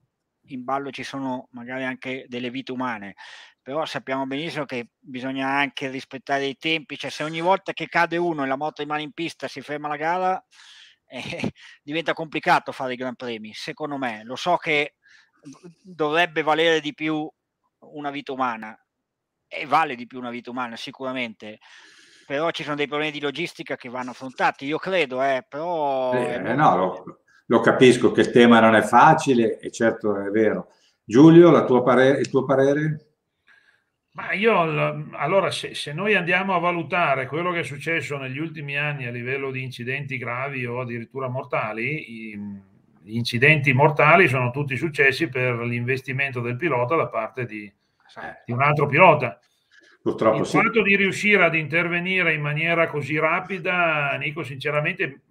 in 0.46 0.64
ballo 0.64 0.90
ci 0.90 1.04
sono 1.04 1.48
magari 1.52 1.84
anche 1.84 2.24
delle 2.26 2.50
vite 2.50 2.72
umane, 2.72 3.14
però 3.60 3.84
sappiamo 3.84 4.26
benissimo 4.26 4.64
che 4.64 4.88
bisogna 4.98 5.48
anche 5.48 5.88
rispettare 5.88 6.46
i 6.46 6.56
tempi, 6.56 6.96
cioè 6.96 7.10
se 7.10 7.22
ogni 7.22 7.40
volta 7.40 7.72
che 7.72 7.86
cade 7.86 8.16
uno 8.16 8.42
e 8.42 8.46
la 8.46 8.56
moto 8.56 8.82
rimane 8.82 9.02
in 9.02 9.12
pista 9.12 9.46
si 9.46 9.60
ferma 9.60 9.88
la 9.88 9.96
gara, 9.96 10.44
eh, 11.06 11.52
diventa 11.82 12.14
complicato 12.14 12.72
fare 12.72 12.94
i 12.94 12.96
Gran 12.96 13.14
Premi, 13.14 13.52
secondo 13.52 13.98
me. 13.98 14.24
Lo 14.24 14.36
so 14.36 14.56
che 14.56 14.94
dovrebbe 15.82 16.42
valere 16.42 16.80
di 16.80 16.94
più 16.94 17.30
una 17.80 18.10
vita 18.10 18.32
umana 18.32 18.76
e 19.52 19.66
vale 19.66 19.94
di 19.94 20.06
più 20.06 20.18
una 20.18 20.30
vita 20.30 20.50
umana 20.50 20.76
sicuramente, 20.76 21.58
però 22.26 22.50
ci 22.50 22.62
sono 22.62 22.76
dei 22.76 22.86
problemi 22.86 23.12
di 23.12 23.20
logistica 23.20 23.76
che 23.76 23.90
vanno 23.90 24.10
affrontati, 24.10 24.64
io 24.64 24.78
credo, 24.78 25.22
eh, 25.22 25.44
però... 25.46 26.12
Eh, 26.14 26.38
no, 26.38 26.76
lo, 26.76 27.20
lo, 27.46 27.60
capisco 27.60 28.12
che 28.12 28.22
il 28.22 28.30
tema 28.30 28.60
non 28.60 28.74
è 28.74 28.82
facile 28.82 29.58
e 29.58 29.70
certo 29.70 30.16
è 30.16 30.30
vero. 30.30 30.68
Giulio, 31.04 31.64
tua 31.66 31.82
pare- 31.82 32.18
il 32.18 32.30
tuo 32.30 32.44
parere? 32.44 33.08
Ma 34.14 34.32
io 34.32 34.60
allora, 35.16 35.50
se, 35.50 35.74
se, 35.74 35.92
noi 35.92 36.14
andiamo 36.14 36.54
a 36.54 36.58
valutare 36.58 37.26
quello 37.26 37.50
che 37.50 37.60
è 37.60 37.64
successo 37.64 38.18
negli 38.18 38.38
ultimi 38.38 38.76
anni 38.76 39.06
a 39.06 39.10
livello 39.10 39.50
di 39.50 39.62
incidenti 39.62 40.18
gravi 40.18 40.66
o 40.66 40.80
addirittura 40.80 41.28
mortali, 41.28 42.30
i, 42.30 42.38
gli 43.02 43.16
incidenti 43.16 43.72
mortali 43.72 44.28
sono 44.28 44.50
tutti 44.50 44.76
successi 44.76 45.28
per 45.28 45.58
l'investimento 45.60 46.40
del 46.40 46.56
pilota 46.56 46.94
da 46.94 47.08
parte 47.08 47.46
di, 47.46 47.72
di 48.44 48.52
un 48.52 48.62
altro 48.62 48.86
pilota. 48.86 49.38
Purtroppo 50.02 50.38
Il 50.38 50.46
sì. 50.46 50.56
fatto 50.56 50.82
di 50.82 50.96
riuscire 50.96 51.44
ad 51.44 51.54
intervenire 51.54 52.34
in 52.34 52.40
maniera 52.40 52.88
così 52.88 53.18
rapida, 53.18 54.14
Nico, 54.16 54.42
sinceramente 54.42 55.22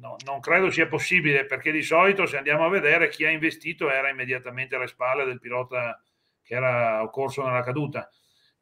no, 0.00 0.16
non 0.26 0.40
credo 0.40 0.70
sia 0.70 0.86
possibile 0.86 1.46
perché 1.46 1.72
di 1.72 1.82
solito 1.82 2.26
se 2.26 2.36
andiamo 2.36 2.66
a 2.66 2.68
vedere 2.68 3.08
chi 3.08 3.24
ha 3.24 3.30
investito 3.30 3.90
era 3.90 4.10
immediatamente 4.10 4.76
alle 4.76 4.86
spalle 4.86 5.24
del 5.24 5.40
pilota 5.40 6.00
che 6.42 6.54
era 6.54 7.02
occorso 7.02 7.42
nella 7.42 7.62
caduta. 7.62 8.10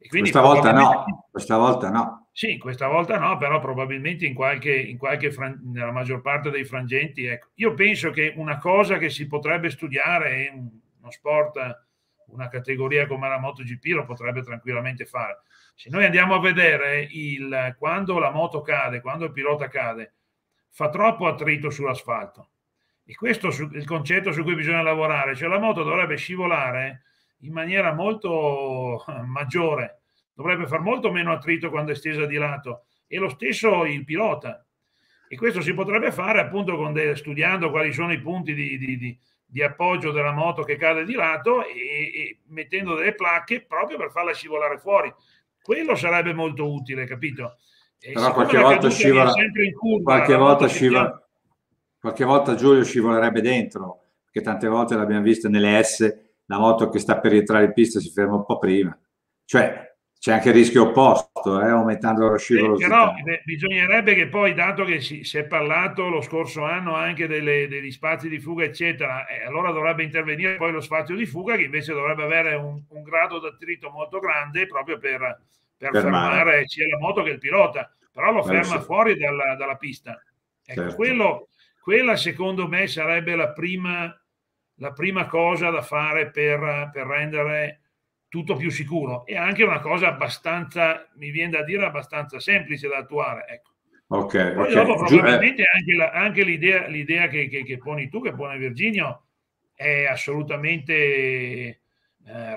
questa 0.07 0.41
volta 0.41 0.71
no, 0.71 1.27
questa 1.31 1.57
volta 1.57 1.89
no. 1.89 2.27
Sì, 2.31 2.57
questa 2.57 2.87
volta 2.87 3.17
no, 3.17 3.35
però 3.37 3.59
probabilmente 3.59 4.25
in 4.25 4.35
qualche, 4.35 4.73
in 4.73 4.97
qualche 4.97 5.33
nella 5.63 5.91
maggior 5.91 6.21
parte 6.21 6.51
dei 6.51 6.65
frangenti. 6.65 7.25
Ecco. 7.25 7.47
Io 7.55 7.73
penso 7.73 8.11
che 8.11 8.31
una 8.35 8.57
cosa 8.57 8.97
che 8.97 9.09
si 9.09 9.25
potrebbe 9.25 9.69
studiare 9.69 10.43
in 10.43 10.69
uno 10.99 11.11
sport, 11.11 11.86
una 12.27 12.47
categoria 12.47 13.07
come 13.07 13.29
la 13.29 13.39
MotoGP 13.39 13.85
lo 13.93 14.05
potrebbe 14.05 14.41
tranquillamente 14.41 15.05
fare. 15.05 15.41
Se 15.75 15.89
noi 15.89 16.05
andiamo 16.05 16.35
a 16.35 16.39
vedere 16.39 17.07
il, 17.11 17.75
quando 17.77 18.19
la 18.19 18.31
moto 18.31 18.61
cade, 18.61 19.01
quando 19.01 19.25
il 19.25 19.31
pilota 19.31 19.67
cade, 19.67 20.13
fa 20.69 20.89
troppo 20.89 21.27
attrito 21.27 21.69
sull'asfalto. 21.69 22.49
E 23.05 23.15
questo 23.15 23.49
è 23.49 23.67
il 23.71 23.85
concetto 23.85 24.31
su 24.31 24.43
cui 24.43 24.55
bisogna 24.55 24.81
lavorare, 24.81 25.35
cioè 25.35 25.47
la 25.47 25.59
moto 25.59 25.83
dovrebbe 25.83 26.17
scivolare 26.17 27.03
in 27.41 27.53
maniera 27.53 27.93
molto 27.93 29.03
eh, 29.07 29.21
maggiore, 29.21 30.01
dovrebbe 30.33 30.67
far 30.67 30.81
molto 30.81 31.11
meno 31.11 31.31
attrito 31.31 31.69
quando 31.69 31.91
è 31.91 31.95
stesa 31.95 32.25
di 32.25 32.35
lato 32.35 32.85
e 33.07 33.17
lo 33.17 33.29
stesso 33.29 33.85
il 33.85 34.03
pilota. 34.03 34.65
E 35.29 35.35
questo 35.35 35.61
si 35.61 35.73
potrebbe 35.73 36.11
fare 36.11 36.39
appunto 36.39 36.75
de, 36.91 37.15
studiando 37.15 37.69
quali 37.69 37.91
sono 37.91 38.11
i 38.11 38.19
punti 38.19 38.53
di, 38.53 38.77
di, 38.77 38.97
di, 38.97 39.19
di, 39.47 39.63
appoggio 39.63 40.11
della 40.11 40.31
moto 40.31 40.63
che 40.63 40.75
cade 40.75 41.05
di 41.05 41.13
lato 41.13 41.65
e, 41.65 41.71
e, 41.71 42.39
mettendo 42.47 42.95
delle 42.95 43.15
placche 43.15 43.61
proprio 43.61 43.97
per 43.97 44.11
farla 44.11 44.33
scivolare 44.33 44.77
fuori. 44.77 45.13
Quello 45.61 45.95
sarebbe 45.95 46.33
molto 46.33 46.71
utile, 46.71 47.05
capito? 47.05 47.57
E 47.99 48.11
Però 48.11 48.31
qualche 48.33 48.57
volta 48.57 48.89
scivola, 48.89 49.33
curva, 49.75 50.13
qualche 50.13 50.35
volta 50.35 50.67
scivola, 50.67 51.27
qualche 51.99 52.25
volta 52.25 52.55
Giulio 52.55 52.83
scivolerebbe 52.83 53.41
dentro, 53.41 54.01
perché 54.23 54.41
tante 54.41 54.67
volte 54.67 54.95
l'abbiamo 54.95 55.23
visto 55.23 55.49
nelle 55.49 55.81
S 55.83 56.25
la 56.45 56.59
moto 56.59 56.89
che 56.89 56.99
sta 56.99 57.19
per 57.19 57.31
rientrare 57.31 57.65
in 57.65 57.73
pista 57.73 57.99
si 57.99 58.09
ferma 58.09 58.35
un 58.35 58.45
po' 58.45 58.57
prima. 58.57 58.97
Cioè, 59.45 59.96
c'è 60.19 60.33
anche 60.33 60.49
il 60.49 60.55
rischio 60.55 60.89
opposto, 60.89 61.61
eh, 61.61 61.69
aumentando 61.69 62.29
la 62.29 62.37
scivolosità. 62.37 62.87
però 62.87 63.13
beh, 63.23 63.41
bisognerebbe 63.45 64.15
che 64.15 64.27
poi, 64.27 64.53
dato 64.53 64.83
che 64.83 64.99
si, 64.99 65.23
si, 65.23 65.37
è 65.37 65.45
parlato 65.45 66.09
lo 66.09 66.21
scorso 66.21 66.63
anno 66.63 66.95
anche 66.95 67.27
delle, 67.27 67.67
degli 67.67 67.91
spazi 67.91 68.27
di 68.27 68.39
fuga, 68.39 68.63
eccetera, 68.63 69.27
eh, 69.27 69.45
allora 69.45 69.71
dovrebbe 69.71 70.03
intervenire 70.03 70.55
poi 70.55 70.71
lo 70.71 70.81
spazio 70.81 71.15
di 71.15 71.25
fuga 71.25 71.55
che 71.55 71.63
invece 71.63 71.93
dovrebbe 71.93 72.23
avere 72.23 72.55
un, 72.55 72.81
un 72.89 73.03
grado 73.03 73.39
d'attrito 73.39 73.89
molto 73.89 74.19
grande 74.19 74.65
proprio 74.65 74.97
per, 74.97 75.41
per 75.77 75.91
fermare 75.91 76.67
sia 76.67 76.87
la 76.87 76.97
moto 76.97 77.21
che 77.23 77.31
il 77.31 77.39
pilota, 77.39 77.91
però 78.11 78.31
lo 78.31 78.43
ferma 78.43 78.79
sì. 78.79 78.85
fuori 78.85 79.17
dalla, 79.17 79.55
dalla 79.55 79.75
pista. 79.75 80.21
Ecco, 80.65 80.81
certo. 80.81 80.95
quello, 80.95 81.47
quella 81.79 82.15
secondo 82.15 82.67
me 82.67 82.87
sarebbe 82.87 83.35
la 83.35 83.51
prima 83.51 84.13
la 84.79 84.91
prima 84.91 85.25
cosa 85.25 85.69
da 85.69 85.81
fare 85.81 86.29
per, 86.29 86.89
per 86.91 87.07
rendere 87.07 87.81
tutto 88.37 88.55
più 88.55 88.69
sicuro 88.69 89.25
e 89.25 89.35
anche 89.35 89.63
una 89.63 89.79
cosa 89.79 90.09
abbastanza, 90.09 91.07
mi 91.15 91.31
viene 91.31 91.51
da 91.51 91.63
dire, 91.63 91.85
abbastanza 91.85 92.39
semplice 92.39 92.87
da 92.87 92.97
attuare. 92.97 93.47
Ecco. 93.47 93.71
Ok. 94.09 94.53
Poi 94.53 94.71
okay. 94.71 94.73
dopo 94.73 95.03
probabilmente 95.03 95.63
eh. 95.63 95.69
anche, 95.73 95.95
la, 95.95 96.11
anche 96.11 96.43
l'idea, 96.43 96.85
l'idea 96.85 97.27
che, 97.27 97.47
che, 97.47 97.63
che, 97.63 97.77
poni 97.79 98.09
tu, 98.09 98.21
che 98.21 98.33
pone 98.33 98.59
Virginio, 98.59 99.23
è 99.73 100.05
assolutamente 100.05 100.83
eh, 100.83 101.79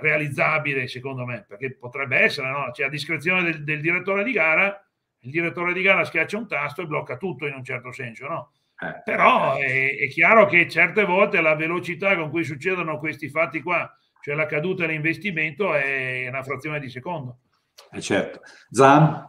realizzabile 0.01 0.87
secondo 0.87 1.25
me, 1.25 1.47
perché 1.49 1.75
potrebbe 1.77 2.19
essere, 2.19 2.51
no? 2.51 2.71
Cioè 2.73 2.87
a 2.87 2.90
discrezione 2.90 3.43
del, 3.43 3.64
del, 3.64 3.81
direttore 3.81 4.23
di 4.23 4.33
gara, 4.33 4.87
il 5.21 5.31
direttore 5.31 5.73
di 5.73 5.81
gara 5.81 6.05
schiaccia 6.05 6.37
un 6.37 6.47
tasto 6.47 6.83
e 6.83 6.87
blocca 6.87 7.16
tutto 7.16 7.47
in 7.47 7.55
un 7.55 7.64
certo 7.64 7.90
senso, 7.90 8.29
no? 8.29 8.53
Eh, 8.79 9.01
Però 9.03 9.57
è, 9.57 9.97
è, 9.97 10.09
chiaro 10.09 10.45
che 10.45 10.69
certe 10.69 11.05
volte 11.05 11.40
la 11.40 11.55
velocità 11.55 12.16
con 12.16 12.29
cui 12.29 12.45
succedono 12.45 12.99
questi 12.99 13.31
fatti 13.31 13.62
qua, 13.62 13.90
cioè 14.20 14.35
la 14.35 14.46
caduta 14.46 14.87
dell'investimento, 14.87 15.74
è 15.74 16.28
una 16.28 16.42
frazione 16.42 16.80
di 16.80 16.90
secondo. 16.90 17.38
Eh 17.90 18.00
certo. 18.00 18.40
Zan? 18.70 19.28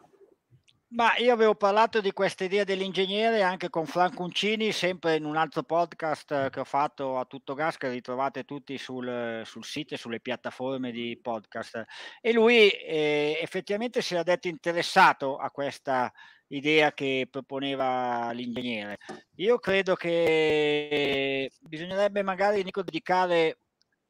Ma 0.93 1.15
io 1.15 1.31
avevo 1.31 1.55
parlato 1.55 2.01
di 2.01 2.11
questa 2.11 2.43
idea 2.43 2.65
dell'ingegnere 2.65 3.43
anche 3.43 3.69
con 3.69 3.85
Franco 3.85 4.23
Uncini, 4.23 4.73
sempre 4.73 5.15
in 5.15 5.23
un 5.23 5.37
altro 5.37 5.63
podcast 5.63 6.49
che 6.49 6.59
ho 6.59 6.65
fatto 6.65 7.17
a 7.17 7.23
tutto 7.23 7.53
gas, 7.53 7.77
che 7.77 7.87
ritrovate 7.87 8.43
tutti 8.43 8.77
sul, 8.77 9.41
sul 9.45 9.63
sito 9.63 9.93
e 9.93 9.97
sulle 9.97 10.19
piattaforme 10.19 10.91
di 10.91 11.17
podcast. 11.21 11.85
E 12.19 12.33
lui 12.33 12.67
eh, 12.67 13.39
effettivamente 13.41 14.01
si 14.01 14.15
era 14.15 14.23
detto 14.23 14.49
interessato 14.49 15.37
a 15.37 15.49
questa 15.49 16.11
idea 16.47 16.91
che 16.91 17.25
proponeva 17.31 18.31
l'ingegnere. 18.33 18.97
Io 19.35 19.59
credo 19.59 19.95
che 19.95 21.49
bisognerebbe 21.61 22.21
magari 22.21 22.63
Nico, 22.63 22.83
dedicare 22.83 23.59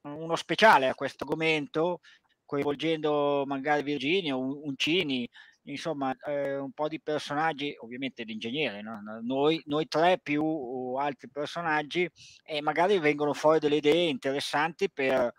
uno 0.03 0.35
speciale 0.35 0.87
a 0.87 0.95
questo 0.95 1.23
argomento, 1.23 1.99
coinvolgendo 2.45 3.43
magari 3.45 3.83
Virginio, 3.83 4.39
Uncini, 4.39 5.29
insomma 5.63 6.15
eh, 6.25 6.57
un 6.57 6.71
po' 6.71 6.87
di 6.87 6.99
personaggi, 6.99 7.75
ovviamente 7.79 8.23
l'ingegnere, 8.23 8.81
no? 8.81 8.99
noi, 9.21 9.61
noi, 9.65 9.87
tre 9.87 10.19
più 10.19 10.43
altri 10.95 11.29
personaggi 11.29 12.09
e 12.43 12.61
magari 12.61 12.99
vengono 12.99 13.33
fuori 13.33 13.59
delle 13.59 13.75
idee 13.75 14.09
interessanti 14.09 14.89
per, 14.91 15.33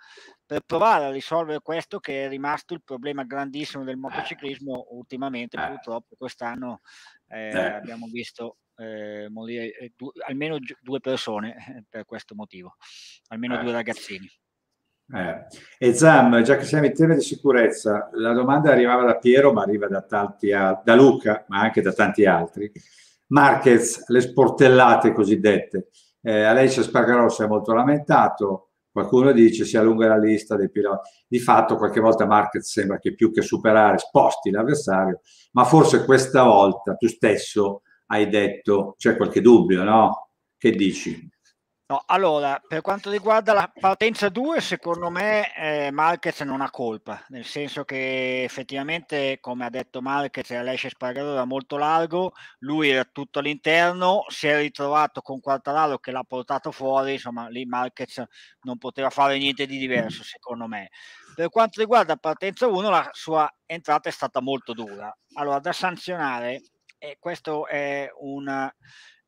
per, 0.46 0.60
provare 0.64 1.06
a 1.06 1.10
risolvere 1.10 1.60
questo 1.60 1.98
che 1.98 2.26
è 2.26 2.28
rimasto 2.28 2.74
il 2.74 2.82
problema 2.84 3.24
grandissimo 3.24 3.84
del 3.84 3.96
motociclismo 3.96 4.86
ultimamente, 4.90 5.56
eh. 5.56 5.66
purtroppo 5.66 6.14
quest'anno 6.16 6.80
eh, 7.28 7.48
eh. 7.48 7.72
abbiamo 7.72 8.06
visto 8.06 8.58
eh, 8.76 9.28
morire 9.28 9.76
eh, 9.76 9.92
du- 9.96 10.12
almeno 10.26 10.58
due 10.80 11.00
persone 11.00 11.84
per 11.88 12.04
questo 12.04 12.34
motivo, 12.34 12.76
almeno 13.28 13.60
due 13.60 13.72
ragazzini. 13.72 14.30
Eh. 15.14 15.46
E 15.78 15.94
Zam, 15.94 16.42
già 16.42 16.56
che 16.56 16.64
siamo 16.64 16.86
in 16.86 16.94
tema 16.94 17.14
di 17.14 17.20
sicurezza, 17.20 18.08
la 18.14 18.32
domanda 18.32 18.70
arrivava 18.70 19.04
da 19.04 19.18
Piero, 19.18 19.52
ma 19.52 19.62
arriva 19.62 19.86
da, 19.88 20.02
tanti, 20.02 20.48
da 20.48 20.94
Luca, 20.94 21.44
ma 21.48 21.60
anche 21.60 21.82
da 21.82 21.92
tanti 21.92 22.24
altri. 22.24 22.70
Marquez, 23.28 24.06
le 24.08 24.20
sportellate 24.20 25.12
cosiddette. 25.12 25.88
Eh, 26.20 26.42
Alessio 26.42 26.82
Spargarò 26.82 27.28
si 27.28 27.42
è 27.42 27.46
molto 27.46 27.74
lamentato, 27.74 28.70
qualcuno 28.90 29.32
dice 29.32 29.64
si 29.64 29.76
allunga 29.76 30.06
la 30.06 30.18
lista 30.18 30.54
dei 30.56 30.70
piloti. 30.70 31.08
Di 31.26 31.40
fatto 31.40 31.76
qualche 31.76 32.00
volta 32.00 32.26
Marquez 32.26 32.70
sembra 32.70 32.98
che 32.98 33.14
più 33.14 33.32
che 33.32 33.42
superare 33.42 33.98
sposti 33.98 34.50
l'avversario, 34.50 35.20
ma 35.52 35.64
forse 35.64 36.04
questa 36.04 36.44
volta 36.44 36.94
tu 36.94 37.08
stesso 37.08 37.82
hai 38.06 38.28
detto 38.28 38.94
c'è 38.98 39.16
qualche 39.16 39.40
dubbio, 39.40 39.82
no? 39.82 40.28
Che 40.56 40.70
dici? 40.70 41.28
No, 41.92 42.02
allora, 42.06 42.58
per 42.66 42.80
quanto 42.80 43.10
riguarda 43.10 43.52
la 43.52 43.70
partenza 43.70 44.30
2, 44.30 44.62
secondo 44.62 45.10
me 45.10 45.54
eh, 45.54 45.90
Marquez 45.90 46.40
non 46.40 46.62
ha 46.62 46.70
colpa, 46.70 47.22
nel 47.28 47.44
senso 47.44 47.84
che 47.84 48.44
effettivamente, 48.44 49.36
come 49.42 49.66
ha 49.66 49.68
detto 49.68 50.00
Marquez, 50.00 50.48
l'esce 50.62 50.88
Spargaro 50.88 51.32
era 51.32 51.44
molto 51.44 51.76
largo, 51.76 52.32
lui 52.60 52.88
era 52.88 53.04
tutto 53.04 53.40
all'interno, 53.40 54.24
si 54.28 54.46
è 54.46 54.56
ritrovato 54.56 55.20
con 55.20 55.40
Quartararo 55.40 55.98
che 55.98 56.12
l'ha 56.12 56.24
portato 56.26 56.70
fuori, 56.70 57.12
insomma 57.12 57.48
lì 57.48 57.66
Marquez 57.66 58.24
non 58.62 58.78
poteva 58.78 59.10
fare 59.10 59.36
niente 59.36 59.66
di 59.66 59.76
diverso, 59.76 60.22
secondo 60.24 60.66
me. 60.66 60.88
Per 61.34 61.50
quanto 61.50 61.78
riguarda 61.78 62.16
partenza 62.16 62.66
1, 62.68 62.88
la 62.88 63.10
sua 63.12 63.54
entrata 63.66 64.08
è 64.08 64.12
stata 64.12 64.40
molto 64.40 64.72
dura. 64.72 65.14
Allora, 65.34 65.58
da 65.58 65.72
sanzionare, 65.74 66.62
e 66.96 67.18
questo 67.20 67.66
è 67.66 68.08
un 68.20 68.70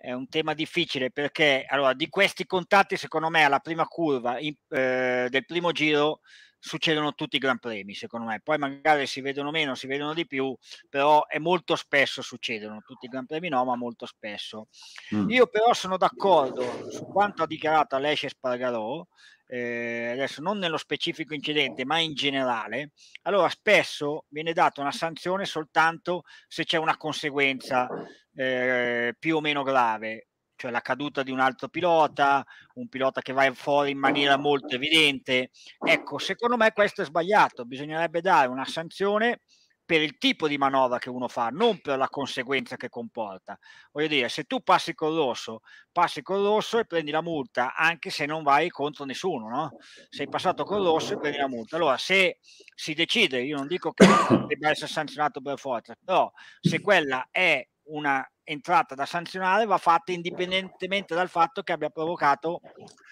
è 0.04 0.12
un 0.12 0.28
tema 0.28 0.52
difficile 0.52 1.10
perché 1.10 1.64
allora, 1.66 1.94
di 1.94 2.10
questi 2.10 2.44
contatti, 2.44 2.96
secondo 2.96 3.30
me, 3.30 3.42
alla 3.42 3.60
prima 3.60 3.86
curva 3.86 4.38
in, 4.38 4.54
eh, 4.68 5.28
del 5.30 5.46
primo 5.46 5.72
giro 5.72 6.20
succedono 6.58 7.14
tutti 7.14 7.36
i 7.36 7.38
gran 7.38 7.58
premi, 7.58 7.94
secondo 7.94 8.26
me. 8.26 8.40
Poi 8.42 8.58
magari 8.58 9.06
si 9.06 9.22
vedono 9.22 9.50
meno, 9.50 9.74
si 9.74 9.86
vedono 9.86 10.12
di 10.12 10.26
più, 10.26 10.54
però 10.90 11.26
è 11.26 11.38
molto 11.38 11.74
spesso 11.74 12.20
succedono, 12.20 12.82
tutti 12.84 13.06
i 13.06 13.08
gran 13.08 13.24
premi 13.24 13.48
no, 13.48 13.64
ma 13.64 13.76
molto 13.76 14.04
spesso. 14.04 14.68
Mm. 15.14 15.30
Io 15.30 15.46
però 15.46 15.72
sono 15.72 15.96
d'accordo 15.96 16.90
su 16.90 17.06
quanto 17.06 17.42
ha 17.42 17.46
dichiarato 17.46 17.96
Alessia 17.96 18.28
Spargarò, 18.28 19.06
eh, 19.46 20.10
adesso 20.12 20.42
non 20.42 20.58
nello 20.58 20.76
specifico 20.76 21.34
incidente, 21.34 21.84
ma 21.84 21.98
in 21.98 22.14
generale, 22.14 22.92
allora 23.22 23.48
spesso 23.48 24.24
viene 24.28 24.52
data 24.52 24.80
una 24.80 24.92
sanzione 24.92 25.44
soltanto 25.44 26.22
se 26.48 26.64
c'è 26.64 26.78
una 26.78 26.96
conseguenza 26.96 27.88
eh, 28.34 29.14
più 29.18 29.36
o 29.36 29.40
meno 29.40 29.62
grave, 29.62 30.28
cioè 30.56 30.70
la 30.70 30.80
caduta 30.80 31.22
di 31.22 31.30
un 31.30 31.40
altro 31.40 31.68
pilota, 31.68 32.44
un 32.74 32.88
pilota 32.88 33.20
che 33.20 33.32
va 33.32 33.50
fuori 33.52 33.90
in 33.90 33.98
maniera 33.98 34.36
molto 34.36 34.74
evidente. 34.74 35.50
Ecco, 35.78 36.18
secondo 36.18 36.56
me 36.56 36.72
questo 36.72 37.02
è 37.02 37.04
sbagliato, 37.04 37.64
bisognerebbe 37.64 38.20
dare 38.20 38.48
una 38.48 38.64
sanzione 38.64 39.40
per 39.84 40.00
il 40.00 40.16
tipo 40.18 40.48
di 40.48 40.56
manovra 40.56 40.98
che 40.98 41.10
uno 41.10 41.28
fa, 41.28 41.48
non 41.48 41.80
per 41.80 41.98
la 41.98 42.08
conseguenza 42.08 42.76
che 42.76 42.88
comporta. 42.88 43.58
Voglio 43.92 44.08
dire, 44.08 44.28
se 44.28 44.44
tu 44.44 44.60
passi 44.60 44.94
col 44.94 45.14
rosso, 45.14 45.60
passi 45.92 46.22
col 46.22 46.42
rosso 46.42 46.78
e 46.78 46.86
prendi 46.86 47.10
la 47.10 47.20
multa, 47.20 47.74
anche 47.74 48.10
se 48.10 48.24
non 48.24 48.42
vai 48.42 48.70
contro 48.70 49.04
nessuno, 49.04 49.48
no? 49.48 49.76
Sei 50.08 50.28
passato 50.28 50.64
col 50.64 50.82
rosso 50.82 51.14
e 51.14 51.18
prendi 51.18 51.38
la 51.38 51.48
multa. 51.48 51.76
Allora, 51.76 51.98
se 51.98 52.38
si 52.74 52.94
decide, 52.94 53.42
io 53.42 53.56
non 53.56 53.66
dico 53.66 53.92
che 53.92 54.06
debba 54.46 54.70
essere 54.70 54.90
sanzionato 54.90 55.40
per 55.40 55.58
forza, 55.58 55.94
però 56.02 56.32
se 56.60 56.80
quella 56.80 57.28
è 57.30 57.66
una 57.86 58.26
entrata 58.42 58.94
da 58.94 59.06
sanzionare 59.06 59.64
va 59.66 59.78
fatta 59.78 60.12
indipendentemente 60.12 61.14
dal 61.14 61.28
fatto 61.28 61.62
che 61.62 61.72
abbia 61.72 61.90
provocato 61.90 62.60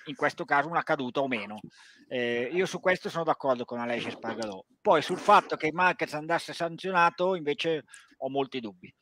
in 0.06 0.14
questo 0.16 0.44
caso 0.44 0.68
una 0.68 0.82
caduta 0.82 1.20
o 1.20 1.28
meno. 1.28 1.60
Eh, 2.08 2.50
io 2.52 2.66
su 2.66 2.80
questo 2.80 3.08
sono 3.08 3.24
d'accordo 3.24 3.64
con 3.64 3.78
Alessia 3.78 4.10
Spargarò. 4.10 4.62
Poi 4.80 5.02
sul 5.02 5.18
fatto 5.18 5.56
che 5.56 5.72
Marquez 5.72 6.12
andasse 6.14 6.52
sanzionato 6.52 7.34
invece 7.34 7.84
ho 8.18 8.28
molti 8.28 8.60
dubbi. 8.60 8.92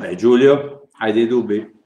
Eh, 0.00 0.14
Giulio, 0.14 0.88
hai 0.98 1.12
dei 1.12 1.26
dubbi? 1.26 1.76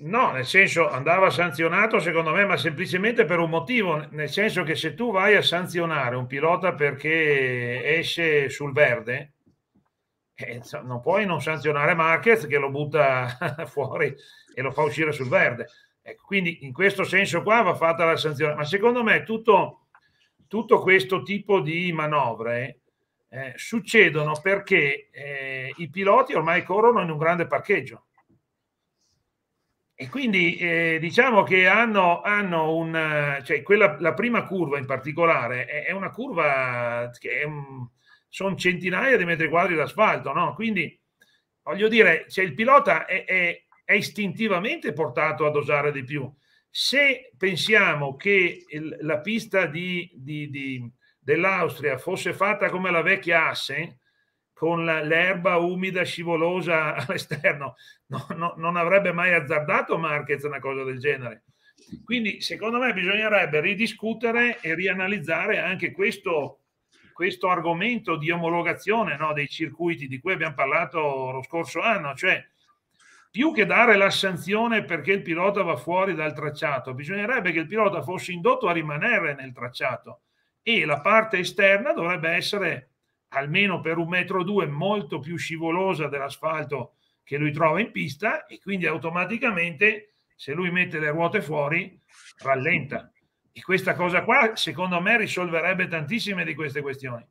No, 0.00 0.30
nel 0.32 0.44
senso 0.44 0.88
andava 0.88 1.30
sanzionato 1.30 1.98
secondo 1.98 2.32
me, 2.32 2.44
ma 2.44 2.56
semplicemente 2.56 3.24
per 3.24 3.38
un 3.38 3.48
motivo, 3.48 4.06
nel 4.10 4.28
senso 4.28 4.62
che 4.62 4.76
se 4.76 4.94
tu 4.94 5.10
vai 5.10 5.36
a 5.36 5.42
sanzionare 5.42 6.16
un 6.16 6.26
pilota 6.26 6.74
perché 6.74 7.96
esce 7.98 8.50
sul 8.50 8.72
verde, 8.72 9.32
eh, 10.34 10.62
non 10.82 11.00
puoi 11.00 11.26
non 11.26 11.40
sanzionare 11.40 11.94
Marquez 11.94 12.46
che 12.46 12.58
lo 12.58 12.70
butta 12.70 13.66
fuori 13.66 14.14
e 14.54 14.62
lo 14.62 14.70
fa 14.70 14.82
uscire 14.82 15.12
sul 15.12 15.28
verde. 15.28 15.66
Ecco, 16.10 16.24
quindi 16.26 16.64
in 16.64 16.72
questo 16.72 17.04
senso 17.04 17.42
qua 17.42 17.62
va 17.62 17.74
fatta 17.74 18.04
la 18.04 18.16
sanzione. 18.16 18.54
Ma 18.54 18.64
secondo 18.64 19.02
me 19.02 19.22
tutto, 19.22 19.86
tutto 20.48 20.80
questo 20.80 21.22
tipo 21.22 21.60
di 21.60 21.92
manovre 21.92 22.80
eh, 23.28 23.52
succedono 23.56 24.38
perché 24.42 25.08
eh, 25.10 25.72
i 25.76 25.88
piloti 25.88 26.34
ormai 26.34 26.64
corrono 26.64 27.00
in 27.00 27.10
un 27.10 27.18
grande 27.18 27.46
parcheggio. 27.46 28.06
E 29.94 30.08
quindi 30.08 30.56
eh, 30.56 30.98
diciamo 30.98 31.42
che 31.42 31.66
hanno, 31.66 32.22
hanno 32.22 32.74
un, 32.74 33.40
cioè 33.44 33.62
quella, 33.62 33.98
la 34.00 34.14
prima 34.14 34.46
curva 34.46 34.78
in 34.78 34.86
particolare 34.86 35.66
è, 35.66 35.84
è 35.84 35.92
una 35.92 36.10
curva 36.10 37.10
che 37.18 37.42
è 37.42 37.46
sono 38.30 38.54
centinaia 38.54 39.16
di 39.16 39.24
metri 39.24 39.48
quadri 39.48 39.74
d'asfalto, 39.74 40.32
no? 40.32 40.54
Quindi 40.54 40.98
voglio 41.62 41.88
dire, 41.88 42.26
cioè 42.28 42.44
il 42.44 42.54
pilota 42.54 43.04
è, 43.04 43.24
è, 43.24 43.64
è 43.90 43.94
istintivamente 43.94 44.92
portato 44.92 45.44
a 45.44 45.50
dosare 45.50 45.90
di 45.90 46.04
più. 46.04 46.32
Se 46.70 47.32
pensiamo 47.36 48.14
che 48.14 48.64
il, 48.68 48.98
la 49.00 49.18
pista 49.18 49.66
di, 49.66 50.08
di, 50.14 50.48
di, 50.48 50.88
dell'Austria 51.18 51.98
fosse 51.98 52.32
fatta 52.32 52.70
come 52.70 52.92
la 52.92 53.02
vecchia 53.02 53.48
Asse, 53.48 53.98
con 54.52 54.84
la, 54.84 55.02
l'erba 55.02 55.56
umida 55.56 56.04
scivolosa 56.04 56.94
all'esterno, 57.04 57.74
no, 58.06 58.26
no, 58.36 58.54
non 58.58 58.76
avrebbe 58.76 59.10
mai 59.10 59.32
azzardato 59.32 59.98
Marquez 59.98 60.44
una 60.44 60.60
cosa 60.60 60.84
del 60.84 61.00
genere. 61.00 61.42
Quindi, 62.04 62.40
secondo 62.40 62.78
me, 62.78 62.92
bisognerebbe 62.92 63.60
ridiscutere 63.60 64.60
e 64.60 64.76
rianalizzare 64.76 65.58
anche 65.58 65.90
questo, 65.90 66.60
questo 67.12 67.48
argomento 67.48 68.16
di 68.16 68.30
omologazione 68.30 69.16
no, 69.16 69.32
dei 69.32 69.48
circuiti 69.48 70.06
di 70.06 70.20
cui 70.20 70.34
abbiamo 70.34 70.54
parlato 70.54 71.32
lo 71.32 71.42
scorso 71.42 71.80
anno, 71.80 72.14
cioè 72.14 72.40
più 73.30 73.52
che 73.52 73.64
dare 73.64 73.96
la 73.96 74.10
sanzione 74.10 74.84
perché 74.84 75.12
il 75.12 75.22
pilota 75.22 75.62
va 75.62 75.76
fuori 75.76 76.14
dal 76.14 76.34
tracciato, 76.34 76.94
bisognerebbe 76.94 77.52
che 77.52 77.60
il 77.60 77.66
pilota 77.66 78.02
fosse 78.02 78.32
indotto 78.32 78.66
a 78.66 78.72
rimanere 78.72 79.34
nel 79.34 79.52
tracciato 79.52 80.22
e 80.62 80.84
la 80.84 81.00
parte 81.00 81.38
esterna 81.38 81.92
dovrebbe 81.92 82.30
essere 82.30 82.88
almeno 83.28 83.80
per 83.80 83.98
un 83.98 84.08
metro 84.08 84.40
o 84.40 84.44
due 84.44 84.66
molto 84.66 85.20
più 85.20 85.36
scivolosa 85.36 86.08
dell'asfalto 86.08 86.94
che 87.22 87.36
lui 87.36 87.52
trova 87.52 87.80
in 87.80 87.92
pista 87.92 88.46
e 88.46 88.58
quindi 88.60 88.86
automaticamente 88.86 90.14
se 90.34 90.52
lui 90.52 90.70
mette 90.70 90.98
le 90.98 91.10
ruote 91.10 91.40
fuori 91.40 91.98
rallenta. 92.38 93.12
E 93.52 93.62
questa 93.62 93.94
cosa 93.94 94.24
qua, 94.24 94.56
secondo 94.56 95.00
me, 95.00 95.16
risolverebbe 95.16 95.86
tantissime 95.86 96.44
di 96.44 96.54
queste 96.54 96.80
questioni. 96.80 97.24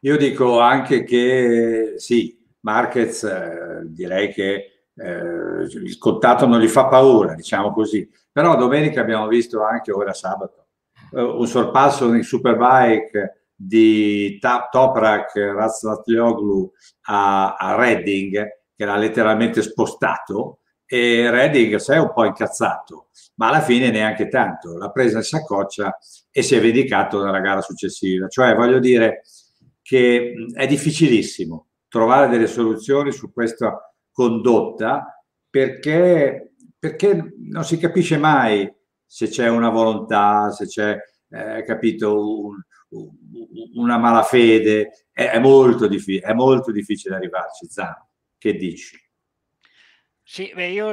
Io 0.00 0.16
dico 0.16 0.60
anche 0.60 1.04
che 1.04 1.94
sì, 1.96 2.41
Marquez 2.62 3.22
eh, 3.24 3.82
direi 3.84 4.32
che 4.32 4.86
eh, 4.94 5.62
il 5.62 5.98
contatto 5.98 6.46
non 6.46 6.60
gli 6.60 6.68
fa 6.68 6.86
paura, 6.86 7.34
diciamo 7.34 7.72
così. 7.72 8.08
Però 8.30 8.56
domenica 8.56 9.00
abbiamo 9.00 9.28
visto 9.28 9.62
anche 9.62 9.92
ora 9.92 10.12
sabato 10.12 10.62
eh, 11.12 11.20
un 11.20 11.46
sorpasso 11.46 12.12
in 12.14 12.22
Superbike 12.22 13.50
di 13.54 14.38
Toprak 14.40 15.36
Razvatlioglu 15.36 16.72
a, 17.02 17.54
a 17.54 17.76
Redding 17.76 18.60
che 18.74 18.84
l'ha 18.84 18.96
letteralmente 18.96 19.62
spostato 19.62 20.58
e 20.84 21.30
Redding 21.30 21.76
si 21.76 21.92
è 21.92 21.98
un 21.98 22.12
po' 22.12 22.24
incazzato, 22.24 23.08
ma 23.36 23.48
alla 23.48 23.60
fine 23.60 23.90
neanche 23.90 24.28
tanto, 24.28 24.76
l'ha 24.76 24.90
presa 24.90 25.18
in 25.18 25.22
saccoccia 25.22 25.96
e 26.30 26.42
si 26.42 26.54
è 26.54 26.60
vendicato 26.60 27.24
nella 27.24 27.40
gara 27.40 27.62
successiva. 27.62 28.28
Cioè, 28.28 28.54
voglio 28.54 28.78
dire 28.78 29.22
che 29.80 30.34
è 30.54 30.66
difficilissimo 30.66 31.68
trovare 31.92 32.28
delle 32.28 32.46
soluzioni 32.46 33.12
su 33.12 33.30
questa 33.30 33.94
condotta 34.10 35.22
perché, 35.50 36.54
perché 36.78 37.34
non 37.50 37.64
si 37.64 37.76
capisce 37.76 38.16
mai 38.16 38.66
se 39.04 39.28
c'è 39.28 39.46
una 39.48 39.68
volontà, 39.68 40.50
se 40.52 40.64
c'è, 40.64 40.96
eh, 41.28 41.62
capito, 41.66 42.46
un, 42.46 42.62
una 43.74 43.98
malafede. 43.98 45.08
È, 45.12 45.24
è, 45.32 45.38
molto 45.38 45.86
difficile, 45.86 46.26
è 46.26 46.32
molto 46.32 46.72
difficile 46.72 47.16
arrivarci, 47.16 47.66
Zano. 47.68 48.08
Che 48.38 48.54
dici? 48.54 48.98
Sì, 50.22 50.50
beh, 50.54 50.68
io 50.68 50.92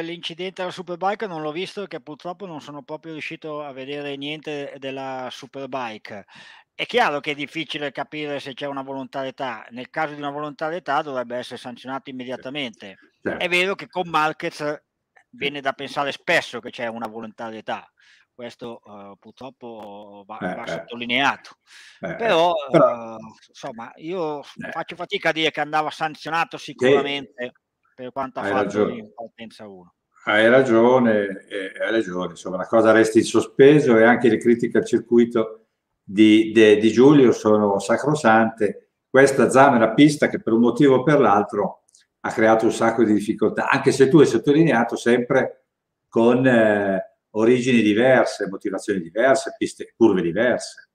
l'incidente 0.00 0.62
alla 0.62 0.70
Superbike 0.70 1.26
non 1.26 1.42
l'ho 1.42 1.52
visto 1.52 1.80
perché 1.80 2.00
purtroppo 2.00 2.46
non 2.46 2.62
sono 2.62 2.82
proprio 2.82 3.12
riuscito 3.12 3.62
a 3.62 3.72
vedere 3.72 4.16
niente 4.16 4.76
della 4.78 5.28
Superbike. 5.30 6.24
È 6.78 6.86
chiaro 6.86 7.18
che 7.18 7.32
è 7.32 7.34
difficile 7.34 7.90
capire 7.90 8.38
se 8.38 8.54
c'è 8.54 8.66
una 8.66 8.82
volontarietà. 8.82 9.66
Nel 9.70 9.90
caso 9.90 10.14
di 10.14 10.20
una 10.20 10.30
volontarietà 10.30 11.02
dovrebbe 11.02 11.36
essere 11.36 11.56
sanzionato 11.56 12.08
immediatamente. 12.08 12.98
Certo. 13.20 13.44
È 13.44 13.48
vero 13.48 13.74
che 13.74 13.88
con 13.88 14.08
Marquez 14.08 14.80
viene 15.30 15.60
da 15.60 15.72
pensare 15.72 16.12
spesso 16.12 16.60
che 16.60 16.70
c'è 16.70 16.86
una 16.86 17.08
volontarietà. 17.08 17.84
Questo 18.32 18.80
uh, 18.84 19.16
purtroppo 19.18 20.22
va, 20.24 20.38
eh, 20.38 20.54
va 20.54 20.62
eh. 20.62 20.68
sottolineato. 20.68 21.56
Eh, 21.98 22.14
però, 22.14 22.52
però... 22.70 23.16
Uh, 23.16 23.34
insomma, 23.48 23.90
io 23.96 24.38
eh. 24.42 24.70
faccio 24.70 24.94
fatica 24.94 25.30
a 25.30 25.32
dire 25.32 25.50
che 25.50 25.60
andava 25.60 25.90
sanzionato 25.90 26.58
sicuramente. 26.58 27.54
Per 27.92 28.12
quanto 28.12 28.38
ha 28.38 28.44
fatto 28.44 28.54
ragione. 28.54 28.94
in 28.98 29.12
partenza 29.12 29.66
1. 29.66 29.94
Hai 30.26 30.48
ragione, 30.48 31.44
eh, 31.48 31.72
hai 31.84 31.90
ragione, 31.90 32.30
insomma 32.30 32.56
la 32.56 32.68
cosa 32.68 32.92
resta 32.92 33.18
in 33.18 33.24
sospeso 33.24 33.96
e 33.96 34.04
anche 34.04 34.28
le 34.28 34.38
critiche 34.38 34.78
al 34.78 34.86
circuito 34.86 35.64
di, 36.10 36.52
de, 36.52 36.78
di 36.78 36.90
Giulio 36.90 37.32
sono 37.32 37.78
sacrosante. 37.78 38.92
Questa 39.10 39.50
zona 39.50 39.74
è 39.74 39.76
una 39.76 39.92
pista 39.92 40.28
che 40.28 40.40
per 40.40 40.54
un 40.54 40.60
motivo 40.60 40.96
o 40.96 41.02
per 41.02 41.20
l'altro 41.20 41.84
ha 42.20 42.32
creato 42.32 42.64
un 42.64 42.72
sacco 42.72 43.04
di 43.04 43.12
difficoltà, 43.12 43.68
anche 43.68 43.92
se 43.92 44.08
tu 44.08 44.18
hai 44.18 44.26
sottolineato 44.26 44.96
sempre 44.96 45.66
con 46.08 46.46
eh, 46.46 47.16
origini 47.32 47.82
diverse, 47.82 48.48
motivazioni 48.48 49.00
diverse, 49.00 49.54
piste, 49.58 49.92
curve 49.94 50.22
diverse. 50.22 50.88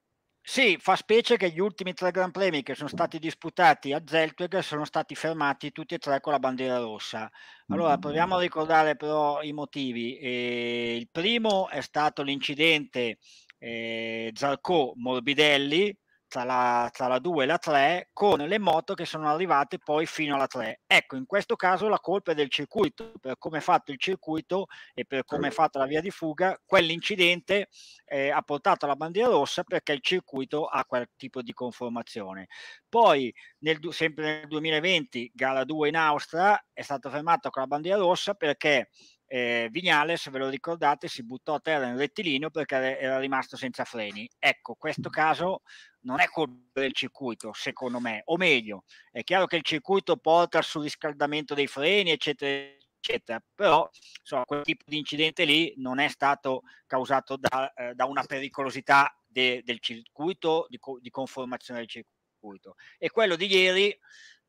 Sì, 0.46 0.78
fa 0.78 0.98
specie 0.98 1.38
che 1.38 1.52
gli 1.52 1.60
ultimi 1.60 1.94
tre 1.94 2.12
Gran 2.12 2.32
Premi 2.32 2.64
che 2.64 2.76
sono 2.76 2.90
stati 2.90 3.18
disputati 3.18 3.94
a 3.94 4.04
Zeltweg 4.06 4.60
sono 4.60 4.84
stati 4.84 5.16
fermati 5.16 5.72
tutti 5.72 5.94
e 5.94 6.00
tre 6.00 6.20
con 6.20 6.34
la 6.34 6.40
bandiera 6.40 6.80
rossa. 6.80 7.32
Allora, 7.68 7.98
proviamo 7.98 8.36
a 8.36 8.42
ricordare 8.42 8.98
però 8.98 9.42
i 9.42 9.54
motivi. 9.54 10.18
Eh, 10.18 10.98
il 10.98 11.08
primo 11.10 11.70
è 11.70 11.80
stato 11.80 12.24
l'incidente 12.24 13.20
eh, 13.64 14.32
Zarco-Morbidelli, 14.34 15.98
tra 16.34 16.44
la, 16.44 16.90
tra 16.92 17.08
la 17.08 17.20
2 17.20 17.44
e 17.44 17.46
la 17.46 17.58
3 17.60 18.10
con 18.12 18.40
le 18.40 18.58
moto 18.58 18.96
che 18.96 19.06
sono 19.06 19.30
arrivate 19.30 19.78
poi 19.78 20.08
fino 20.08 20.34
alla 20.34 20.48
3. 20.48 20.82
Ecco, 20.88 21.16
in 21.16 21.28
questo 21.28 21.56
caso 21.56 21.88
la 21.88 22.00
colpa 22.00 22.32
è 22.32 22.36
del 22.36 22.50
circuito, 22.50 23.14
per 23.22 23.38
come 23.38 23.60
è 23.60 23.62
fatto 23.62 23.92
il 23.92 24.00
circuito 24.00 24.66
e 24.96 25.06
per 25.06 25.26
come 25.26 25.50
è 25.50 25.52
fatta 25.52 25.78
la 25.78 25.86
via 25.86 26.02
di 26.02 26.10
fuga, 26.10 26.60
quell'incidente 26.66 27.70
eh, 28.06 28.32
ha 28.32 28.42
portato 28.42 28.86
alla 28.86 28.96
bandiera 28.96 29.30
rossa 29.30 29.64
perché 29.64 29.94
il 29.94 30.02
circuito 30.02 30.66
ha 30.66 30.84
quel 30.86 31.08
tipo 31.16 31.44
di 31.44 31.54
conformazione. 31.54 32.48
Poi, 32.90 33.32
nel, 33.60 33.78
sempre 33.92 34.40
nel 34.40 34.48
2020, 34.48 35.32
gara 35.36 35.64
2 35.64 35.88
in 35.88 35.96
Austria, 35.98 36.60
è 36.74 36.82
stato 36.82 37.12
fermato 37.12 37.52
con 37.52 37.62
la 37.62 37.68
bandiera 37.68 38.00
rossa 38.00 38.34
perché 38.34 38.90
eh, 39.34 39.68
Vignales, 39.72 40.30
ve 40.30 40.38
lo 40.38 40.48
ricordate, 40.48 41.08
si 41.08 41.24
buttò 41.24 41.56
a 41.56 41.60
terra 41.60 41.88
in 41.88 41.98
rettilineo 41.98 42.52
perché 42.52 43.00
era 43.00 43.18
rimasto 43.18 43.58
senza 43.58 43.84
freni. 43.84 44.30
Ecco, 44.38 44.76
questo 44.76 45.10
caso 45.10 45.64
non 46.02 46.20
è 46.20 46.28
colpa 46.28 46.80
del 46.80 46.94
circuito, 46.94 47.52
secondo 47.52 48.00
me, 48.00 48.22
o 48.26 48.38
meglio, 48.38 48.84
è 49.12 49.24
chiaro 49.24 49.48
che 49.48 49.56
il 49.56 49.64
circuito 49.64 50.18
porta 50.18 50.60
al 50.60 50.64
surriscaldamento 50.64 51.56
dei 51.56 51.66
freni, 51.66 52.12
eccetera, 52.12 52.76
eccetera, 53.00 53.44
però 53.56 53.90
insomma, 54.20 54.46
quel 54.46 54.62
tipo 54.62 54.84
di 54.86 55.00
incidente 55.00 55.46
lì 55.46 55.74
non 55.78 55.98
è 55.98 56.10
stato 56.10 56.62
causato 56.86 57.36
da, 57.36 57.74
eh, 57.74 57.96
da 57.96 58.06
una 58.06 58.22
pericolosità 58.22 59.20
de, 59.26 59.64
del 59.66 59.80
circuito, 59.80 60.68
di, 60.70 60.80
di 61.02 61.10
conformazione 61.10 61.80
del 61.80 61.90
circuito. 61.90 62.76
E 63.00 63.10
quello 63.10 63.36
di 63.36 63.48
ieri 63.48 64.00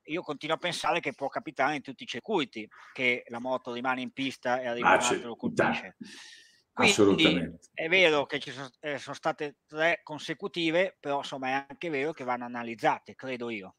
io 0.07 0.22
continuo 0.22 0.57
a 0.57 0.59
pensare 0.59 1.00
che 1.00 1.12
può 1.12 1.28
capitare 1.28 1.76
in 1.76 1.82
tutti 1.82 2.02
i 2.02 2.07
circuiti 2.07 2.68
che 2.92 3.24
la 3.28 3.38
moto 3.38 3.72
rimane 3.72 4.00
in 4.00 4.11
pista 4.12 4.61
e 4.61 4.66
arriva 4.66 4.90
ah, 4.90 4.96
un 4.96 5.02
altro 5.02 5.36
colpisce. 5.36 5.96
Quindi 6.72 7.57
è 7.72 7.88
vero 7.88 8.26
che 8.26 8.40
ci 8.40 8.50
sono, 8.50 8.68
eh, 8.80 8.98
sono, 8.98 9.14
state 9.14 9.59
tre 9.66 10.00
consecutive, 10.02 10.96
però 10.98 11.18
insomma 11.18 11.48
è 11.48 11.66
anche 11.68 11.88
vero 11.88 12.12
che 12.12 12.24
vanno 12.24 12.44
analizzate, 12.44 13.14
credo 13.14 13.48
io. 13.48 13.76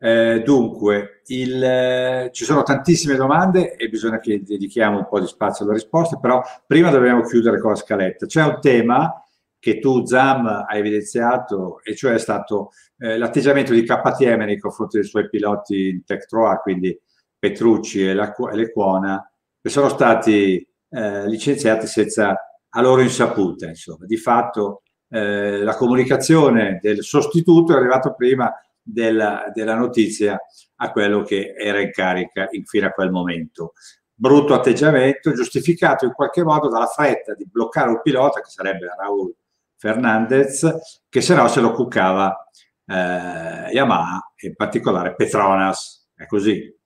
Eh, 0.00 0.42
dunque, 0.44 1.22
il, 1.26 1.64
eh, 1.64 2.30
ci 2.32 2.44
sono 2.44 2.62
tantissime 2.62 3.16
domande 3.16 3.74
e 3.74 3.88
bisogna 3.88 4.20
che 4.20 4.42
dedichiamo 4.42 4.98
un 4.98 5.08
po' 5.08 5.18
di 5.18 5.26
spazio 5.26 5.64
alle 5.64 5.74
risposte, 5.74 6.18
però 6.20 6.42
prima 6.66 6.90
dobbiamo 6.90 7.22
chiudere 7.22 7.58
con 7.58 7.70
la 7.70 7.76
scaletta. 7.76 8.26
C'è 8.26 8.44
un 8.44 8.60
tema 8.60 9.22
che 9.58 9.78
tu, 9.78 10.04
Zam, 10.06 10.46
hai 10.66 10.78
evidenziato, 10.78 11.80
e 11.82 11.94
cioè 11.94 12.14
è 12.14 12.18
stato 12.18 12.70
eh, 12.98 13.18
l'atteggiamento 13.18 13.72
di 13.72 13.82
KTM 13.82 14.44
nei 14.44 14.58
confronti 14.58 14.98
dei 14.98 15.06
suoi 15.06 15.28
piloti 15.28 15.88
in 15.88 16.04
Tech 16.04 16.26
3 16.26 16.60
quindi 16.62 16.98
Petrucci 17.38 18.06
e, 18.06 18.14
la, 18.14 18.34
e 18.34 18.56
Lecuona, 18.56 19.30
che 19.60 19.68
sono 19.68 19.88
stati 19.88 20.66
eh, 20.90 21.26
licenziati 21.28 21.86
senza 21.86 22.36
a 22.70 22.80
loro 22.80 23.00
insaputa. 23.02 23.66
Insomma. 23.66 24.06
Di 24.06 24.16
fatto 24.16 24.82
eh, 25.08 25.62
la 25.62 25.76
comunicazione 25.76 26.78
del 26.82 27.02
sostituto 27.02 27.72
è 27.72 27.76
arrivata 27.76 28.12
prima 28.12 28.52
della, 28.82 29.50
della, 29.52 29.74
notizia 29.74 30.38
a 30.76 30.90
quello 30.90 31.22
che 31.22 31.54
era 31.56 31.80
in 31.80 31.90
carica 31.90 32.48
in, 32.50 32.64
fino 32.64 32.86
a 32.86 32.90
quel 32.90 33.10
momento. 33.10 33.72
Brutto 34.14 34.54
atteggiamento, 34.54 35.32
giustificato 35.32 36.04
in 36.04 36.12
qualche 36.12 36.42
modo 36.42 36.68
dalla 36.68 36.86
fretta 36.86 37.34
di 37.34 37.46
bloccare 37.48 37.90
un 37.90 38.00
pilota, 38.02 38.40
che 38.40 38.50
sarebbe 38.50 38.86
Raul 38.96 39.32
Fernandez, 39.78 41.04
che 41.08 41.20
se 41.20 41.34
no 41.34 41.46
se 41.48 41.60
lo 41.60 41.72
cuccava 41.72 42.50
eh, 42.84 43.70
Yamaha, 43.72 44.32
in 44.42 44.54
particolare 44.56 45.14
Petronas. 45.14 46.10
È 46.14 46.26
così. 46.26 46.76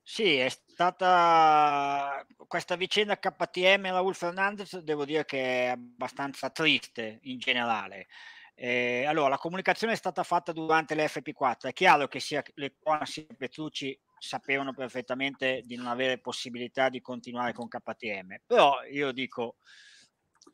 Sì, 0.00 0.36
è 0.36 0.48
stata 0.48 2.24
questa 2.46 2.76
vicenda 2.76 3.18
KTM 3.18 3.90
Raul 3.90 4.14
Fernandez, 4.14 4.78
devo 4.78 5.04
dire 5.04 5.24
che 5.24 5.66
è 5.66 5.68
abbastanza 5.68 6.50
triste 6.50 7.18
in 7.22 7.38
generale. 7.38 8.06
Eh, 8.54 9.04
allora, 9.06 9.30
la 9.30 9.38
comunicazione 9.38 9.94
è 9.94 9.96
stata 9.96 10.22
fatta 10.22 10.52
durante 10.52 10.94
l'FP4. 10.94 11.68
È 11.68 11.72
chiaro 11.72 12.06
che 12.06 12.20
sia 12.20 12.42
le 12.54 12.66
Lecuona 12.66 13.04
sia 13.04 13.24
Petrucci 13.36 13.98
sapevano 14.18 14.72
perfettamente 14.72 15.62
di 15.64 15.74
non 15.74 15.86
avere 15.88 16.20
possibilità 16.20 16.88
di 16.88 17.00
continuare 17.00 17.52
con 17.52 17.66
KTM, 17.66 18.42
però 18.46 18.84
io 18.84 19.10
dico 19.10 19.56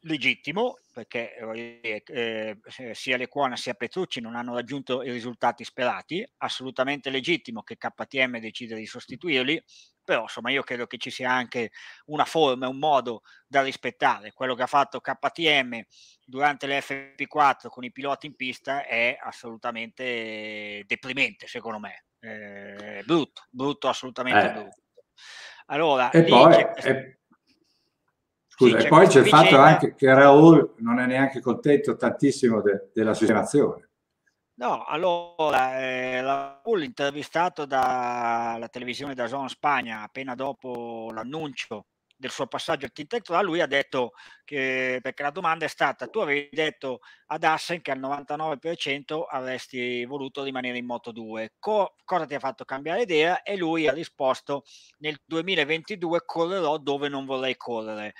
legittimo 0.02 0.78
perché 0.92 1.36
eh, 2.06 2.58
sia 2.92 3.16
Lecuona 3.16 3.56
sia 3.56 3.74
Petrucci 3.74 4.20
non 4.20 4.34
hanno 4.34 4.54
raggiunto 4.54 5.02
i 5.02 5.10
risultati 5.10 5.64
sperati, 5.64 6.26
assolutamente 6.38 7.10
legittimo 7.10 7.62
che 7.62 7.76
KTM 7.76 8.38
decida 8.38 8.74
di 8.74 8.86
sostituirli, 8.86 9.62
però 10.02 10.22
insomma 10.22 10.50
io 10.50 10.62
credo 10.62 10.86
che 10.86 10.98
ci 10.98 11.10
sia 11.10 11.30
anche 11.30 11.70
una 12.06 12.24
forma, 12.24 12.66
un 12.66 12.78
modo 12.78 13.22
da 13.46 13.62
rispettare. 13.62 14.32
Quello 14.32 14.54
che 14.54 14.62
ha 14.62 14.66
fatto 14.66 15.00
KTM 15.00 15.80
durante 16.24 16.66
l'FP4 16.66 17.68
con 17.68 17.84
i 17.84 17.92
piloti 17.92 18.26
in 18.26 18.34
pista 18.34 18.84
è 18.84 19.16
assolutamente 19.20 20.82
deprimente 20.86 21.46
secondo 21.46 21.78
me, 21.78 22.04
eh, 22.20 23.02
brutto, 23.04 23.42
brutto, 23.50 23.88
assolutamente 23.88 24.46
eh. 24.46 24.52
brutto. 24.52 24.82
Allora, 25.66 26.10
e 26.10 26.24
poi, 26.24 26.66
e, 26.76 27.17
Scusa, 28.58 28.80
sì, 28.80 28.86
e 28.86 28.88
poi 28.88 29.06
c'è 29.06 29.20
il 29.20 29.28
fatto 29.28 29.56
anche 29.56 29.94
che 29.94 30.12
Raul 30.12 30.74
non 30.78 30.98
è 30.98 31.06
neanche 31.06 31.40
contento 31.40 31.94
tantissimo 31.94 32.60
de- 32.60 32.88
della 32.92 33.14
sistemazione. 33.14 33.88
No, 34.54 34.84
allora, 34.84 35.78
eh, 35.78 36.20
Raul 36.20 36.82
intervistato 36.82 37.66
dalla 37.66 38.68
televisione 38.68 39.14
da 39.14 39.28
Zona 39.28 39.46
Spagna 39.46 40.02
appena 40.02 40.34
dopo 40.34 41.10
l'annuncio 41.12 41.86
del 42.16 42.30
suo 42.32 42.48
passaggio 42.48 42.86
al 42.86 42.90
Team 42.90 43.06
lui 43.44 43.60
ha 43.60 43.66
detto 43.66 44.10
che, 44.44 44.98
perché 45.00 45.22
la 45.22 45.30
domanda 45.30 45.64
è 45.64 45.68
stata, 45.68 46.08
tu 46.08 46.18
avevi 46.18 46.48
detto 46.50 46.98
ad 47.26 47.44
Assen 47.44 47.80
che 47.80 47.92
al 47.92 48.00
99% 48.00 49.24
avresti 49.28 50.04
voluto 50.04 50.42
rimanere 50.42 50.78
in 50.78 50.84
Moto 50.84 51.12
2, 51.12 51.52
Co- 51.60 51.94
cosa 52.04 52.26
ti 52.26 52.34
ha 52.34 52.40
fatto 52.40 52.64
cambiare 52.64 53.02
idea? 53.02 53.42
E 53.42 53.56
lui 53.56 53.86
ha 53.86 53.92
risposto, 53.92 54.64
nel 54.98 55.16
2022 55.24 56.22
correrò 56.26 56.76
dove 56.78 57.08
non 57.08 57.24
vorrei 57.24 57.56
correre 57.56 58.14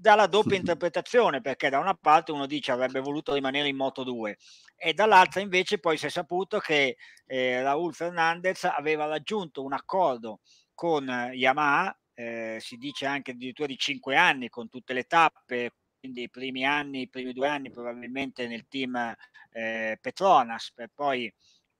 dalla 0.00 0.26
doppia 0.26 0.56
interpretazione, 0.56 1.42
perché 1.42 1.68
da 1.68 1.78
una 1.78 1.92
parte 1.92 2.32
uno 2.32 2.46
dice 2.46 2.72
avrebbe 2.72 3.00
voluto 3.00 3.34
rimanere 3.34 3.68
in 3.68 3.76
Moto 3.76 4.02
2 4.02 4.38
e 4.74 4.94
dall'altra 4.94 5.42
invece 5.42 5.78
poi 5.78 5.98
si 5.98 6.06
è 6.06 6.08
saputo 6.08 6.58
che 6.58 6.96
eh, 7.26 7.62
Raul 7.62 7.92
Fernandez 7.92 8.64
aveva 8.64 9.04
raggiunto 9.04 9.62
un 9.62 9.74
accordo 9.74 10.40
con 10.72 11.06
Yamaha, 11.06 11.94
eh, 12.14 12.56
si 12.60 12.76
dice 12.78 13.04
anche 13.04 13.32
addirittura 13.32 13.68
di 13.68 13.76
5 13.76 14.16
anni 14.16 14.48
con 14.48 14.70
tutte 14.70 14.94
le 14.94 15.04
tappe, 15.04 15.72
quindi 15.98 16.22
i 16.22 16.30
primi 16.30 16.64
anni, 16.64 17.02
i 17.02 17.08
primi 17.10 17.34
due 17.34 17.48
anni 17.48 17.70
probabilmente 17.70 18.46
nel 18.46 18.66
team 18.68 19.14
eh, 19.50 19.98
Petronas 20.00 20.72
per 20.72 20.88
poi 20.94 21.30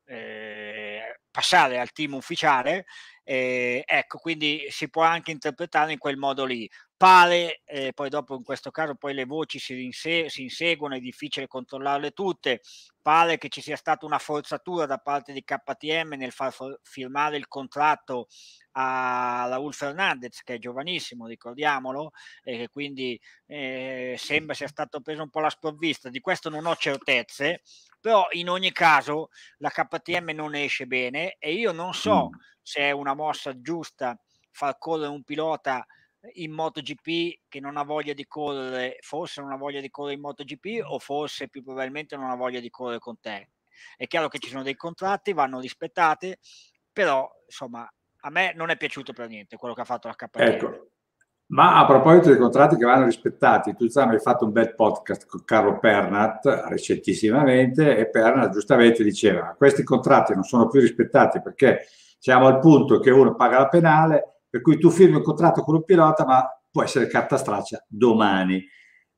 eh, 0.04 1.20
passare 1.30 1.78
al 1.78 1.92
team 1.92 2.14
ufficiale, 2.14 2.84
eh, 3.24 3.82
ecco, 3.86 4.18
quindi 4.18 4.66
si 4.68 4.90
può 4.90 5.02
anche 5.02 5.30
interpretare 5.30 5.92
in 5.92 5.98
quel 5.98 6.18
modo 6.18 6.44
lì 6.44 6.68
pare, 7.00 7.62
eh, 7.64 7.94
poi 7.94 8.10
dopo 8.10 8.34
in 8.34 8.42
questo 8.42 8.70
caso 8.70 8.94
poi 8.94 9.14
le 9.14 9.24
voci 9.24 9.58
si, 9.58 9.72
rinse- 9.72 10.28
si 10.28 10.42
inseguono, 10.42 10.96
è 10.96 11.00
difficile 11.00 11.46
controllarle 11.46 12.10
tutte, 12.10 12.60
pare 13.00 13.38
che 13.38 13.48
ci 13.48 13.62
sia 13.62 13.76
stata 13.76 14.04
una 14.04 14.18
forzatura 14.18 14.84
da 14.84 14.98
parte 14.98 15.32
di 15.32 15.42
KTM 15.42 16.16
nel 16.18 16.30
far 16.30 16.54
firmare 16.82 17.38
il 17.38 17.48
contratto 17.48 18.26
a 18.72 19.46
Raul 19.48 19.72
Fernandez 19.72 20.42
che 20.42 20.56
è 20.56 20.58
giovanissimo, 20.58 21.26
ricordiamolo, 21.26 22.10
e 22.42 22.58
che 22.58 22.68
quindi 22.68 23.18
eh, 23.46 24.16
sembra 24.18 24.52
sia 24.52 24.68
stato 24.68 25.00
preso 25.00 25.22
un 25.22 25.30
po' 25.30 25.40
la 25.40 25.48
sprovvista, 25.48 26.10
di 26.10 26.20
questo 26.20 26.50
non 26.50 26.66
ho 26.66 26.76
certezze, 26.76 27.62
però 27.98 28.26
in 28.32 28.50
ogni 28.50 28.72
caso 28.72 29.30
la 29.56 29.70
KTM 29.70 30.32
non 30.34 30.54
esce 30.54 30.84
bene 30.84 31.36
e 31.38 31.54
io 31.54 31.72
non 31.72 31.94
so 31.94 32.28
mm. 32.28 32.40
se 32.60 32.80
è 32.80 32.90
una 32.90 33.14
mossa 33.14 33.58
giusta 33.58 34.20
far 34.50 34.76
correre 34.76 35.08
un 35.08 35.22
pilota 35.22 35.86
in 36.34 36.52
MotoGP 36.52 37.40
che 37.48 37.60
non 37.60 37.76
ha 37.76 37.82
voglia 37.82 38.12
di 38.12 38.26
correre, 38.26 38.98
forse 39.00 39.40
non 39.40 39.52
ha 39.52 39.56
voglia 39.56 39.80
di 39.80 39.90
correre 39.90 40.14
in 40.14 40.20
MotoGP 40.20 40.84
o 40.84 40.98
forse 40.98 41.48
più 41.48 41.62
probabilmente 41.62 42.16
non 42.16 42.30
ha 42.30 42.36
voglia 42.36 42.60
di 42.60 42.70
correre 42.70 42.98
con 42.98 43.18
te. 43.20 43.50
È 43.96 44.06
chiaro 44.06 44.28
che 44.28 44.38
ci 44.38 44.50
sono 44.50 44.62
dei 44.62 44.76
contratti, 44.76 45.32
vanno 45.32 45.60
rispettati, 45.60 46.36
però 46.92 47.28
insomma 47.46 47.90
a 48.22 48.30
me 48.30 48.52
non 48.54 48.70
è 48.70 48.76
piaciuto 48.76 49.12
per 49.12 49.28
niente 49.28 49.56
quello 49.56 49.74
che 49.74 49.80
ha 49.80 49.86
fatto 49.86 50.08
la 50.08 50.14
KTM. 50.14 50.42
Ecco. 50.42 50.90
Ma 51.50 51.78
a 51.78 51.86
proposito 51.86 52.28
dei 52.28 52.38
contratti 52.38 52.76
che 52.76 52.84
vanno 52.84 53.06
rispettati, 53.06 53.74
tu 53.74 53.88
Zam 53.88 54.10
hai 54.10 54.20
fatto 54.20 54.44
un 54.44 54.52
bel 54.52 54.74
podcast 54.74 55.26
con 55.26 55.42
Carlo 55.44 55.80
Pernat 55.80 56.44
recentissimamente 56.68 57.96
e 57.96 58.08
Pernat 58.08 58.52
giustamente 58.52 59.02
diceva 59.02 59.54
questi 59.56 59.82
contratti 59.82 60.32
non 60.32 60.44
sono 60.44 60.68
più 60.68 60.78
rispettati 60.78 61.40
perché 61.42 61.86
siamo 62.18 62.46
al 62.46 62.60
punto 62.60 63.00
che 63.00 63.10
uno 63.10 63.34
paga 63.34 63.58
la 63.58 63.68
penale 63.68 64.39
per 64.50 64.60
cui 64.60 64.78
tu 64.78 64.90
firmi 64.90 65.16
un 65.16 65.22
contratto 65.22 65.62
con 65.62 65.76
un 65.76 65.84
pilota, 65.84 66.26
ma 66.26 66.44
può 66.70 66.82
essere 66.82 67.06
carta 67.06 67.36
straccia 67.36 67.84
domani. 67.88 68.62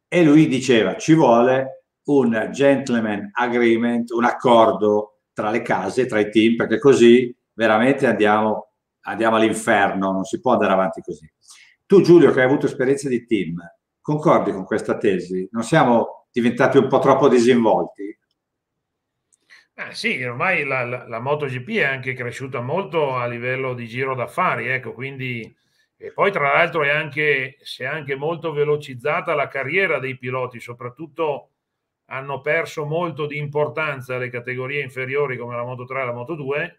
E 0.06 0.22
lui 0.22 0.46
diceva, 0.46 0.96
ci 0.96 1.14
vuole 1.14 1.86
un 2.04 2.48
gentleman 2.52 3.30
agreement, 3.32 4.10
un 4.10 4.24
accordo 4.24 5.20
tra 5.32 5.50
le 5.50 5.62
case, 5.62 6.06
tra 6.06 6.20
i 6.20 6.30
team, 6.30 6.56
perché 6.56 6.78
così 6.78 7.34
veramente 7.54 8.06
andiamo, 8.06 8.72
andiamo 9.06 9.36
all'inferno, 9.36 10.12
non 10.12 10.24
si 10.24 10.40
può 10.40 10.52
andare 10.52 10.72
avanti 10.72 11.00
così. 11.00 11.30
Tu 11.86 12.02
Giulio, 12.02 12.30
che 12.30 12.40
hai 12.40 12.46
avuto 12.46 12.66
esperienza 12.66 13.08
di 13.08 13.24
team, 13.24 13.56
concordi 14.00 14.52
con 14.52 14.64
questa 14.64 14.98
tesi? 14.98 15.48
Non 15.52 15.62
siamo 15.62 16.26
diventati 16.30 16.76
un 16.76 16.88
po' 16.88 16.98
troppo 16.98 17.28
disinvolti? 17.28 18.18
Eh 19.74 19.94
sì, 19.94 20.22
ormai 20.22 20.64
la, 20.64 20.84
la, 20.84 21.08
la, 21.08 21.18
MotoGP 21.18 21.68
è 21.78 21.84
anche 21.84 22.12
cresciuta 22.12 22.60
molto 22.60 23.16
a 23.16 23.26
livello 23.26 23.72
di 23.72 23.86
giro 23.86 24.14
d'affari, 24.14 24.68
ecco, 24.68 24.92
quindi 24.92 25.56
e 25.96 26.12
poi 26.12 26.32
tra 26.32 26.52
l'altro 26.52 26.82
è 26.82 26.90
anche, 26.90 27.58
si 27.60 27.84
è 27.84 27.86
anche 27.86 28.16
molto 28.16 28.52
velocizzata 28.52 29.34
la 29.34 29.46
carriera 29.46 30.00
dei 30.00 30.18
piloti, 30.18 30.58
soprattutto 30.58 31.50
hanno 32.06 32.40
perso 32.40 32.84
molto 32.84 33.26
di 33.26 33.38
importanza 33.38 34.18
le 34.18 34.28
categorie 34.28 34.82
inferiori 34.82 35.36
come 35.36 35.54
la 35.54 35.62
Moto 35.62 35.84
3 35.84 36.02
e 36.02 36.04
la 36.04 36.12
Moto 36.12 36.34
2. 36.34 36.78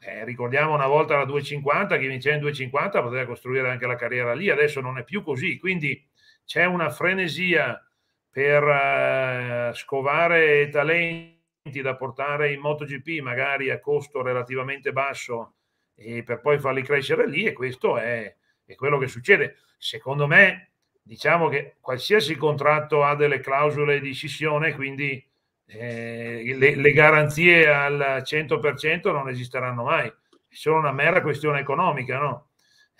Eh, 0.00 0.24
ricordiamo 0.24 0.72
una 0.72 0.86
volta 0.86 1.16
la 1.16 1.24
250, 1.24 1.98
chi 1.98 2.06
vinceva 2.06 2.36
in 2.36 2.42
250 2.42 3.02
poteva 3.02 3.26
costruire 3.26 3.68
anche 3.68 3.86
la 3.88 3.96
carriera 3.96 4.32
lì, 4.34 4.50
adesso 4.50 4.80
non 4.80 4.98
è 4.98 5.02
più 5.04 5.24
così, 5.24 5.58
quindi 5.58 6.00
c'è 6.44 6.64
una 6.64 6.90
frenesia 6.90 7.84
per 8.30 8.62
uh, 8.62 9.74
scovare 9.74 10.68
talenti 10.68 11.37
da 11.62 11.96
portare 11.96 12.52
in 12.52 12.60
MotoGP 12.60 13.20
magari 13.20 13.70
a 13.70 13.78
costo 13.78 14.22
relativamente 14.22 14.92
basso 14.92 15.54
e 15.94 16.22
per 16.22 16.40
poi 16.40 16.58
farli 16.58 16.82
crescere 16.82 17.28
lì 17.28 17.44
e 17.44 17.52
questo 17.52 17.98
è, 17.98 18.34
è 18.64 18.74
quello 18.74 18.98
che 18.98 19.08
succede. 19.08 19.56
Secondo 19.76 20.26
me, 20.26 20.70
diciamo 21.02 21.48
che 21.48 21.76
qualsiasi 21.80 22.36
contratto 22.36 23.02
ha 23.04 23.14
delle 23.14 23.40
clausole 23.40 24.00
di 24.00 24.12
scissione, 24.12 24.74
quindi 24.74 25.24
eh, 25.66 26.54
le, 26.56 26.76
le, 26.76 26.92
garanzie 26.92 27.68
al 27.68 28.22
100% 28.24 29.12
non 29.12 29.28
esisteranno 29.28 29.84
mai, 29.84 30.06
è 30.06 30.12
solo 30.48 30.78
una 30.78 30.92
mera 30.92 31.20
questione 31.20 31.60
economica, 31.60 32.18
no? 32.18 32.48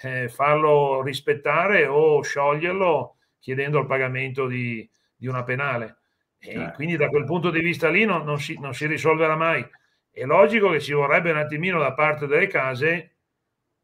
Eh, 0.00 0.28
farlo 0.28 1.02
rispettare 1.02 1.86
o 1.86 2.22
scioglierlo 2.22 3.16
chiedendo 3.38 3.80
il 3.80 3.86
pagamento 3.86 4.46
di, 4.46 4.88
di 5.16 5.26
una 5.26 5.42
penale. 5.44 5.97
E 6.38 6.54
eh. 6.54 6.72
quindi 6.74 6.96
da 6.96 7.08
quel 7.08 7.24
punto 7.24 7.50
di 7.50 7.60
vista 7.60 7.88
lì 7.88 8.04
non, 8.04 8.24
non, 8.24 8.38
si, 8.38 8.58
non, 8.58 8.74
si, 8.74 8.86
risolverà 8.86 9.36
mai. 9.36 9.66
È 10.10 10.24
logico 10.24 10.70
che 10.70 10.80
ci 10.80 10.92
vorrebbe 10.92 11.30
un 11.30 11.38
attimino 11.38 11.78
da 11.78 11.92
parte 11.94 12.26
delle 12.26 12.46
case 12.46 13.16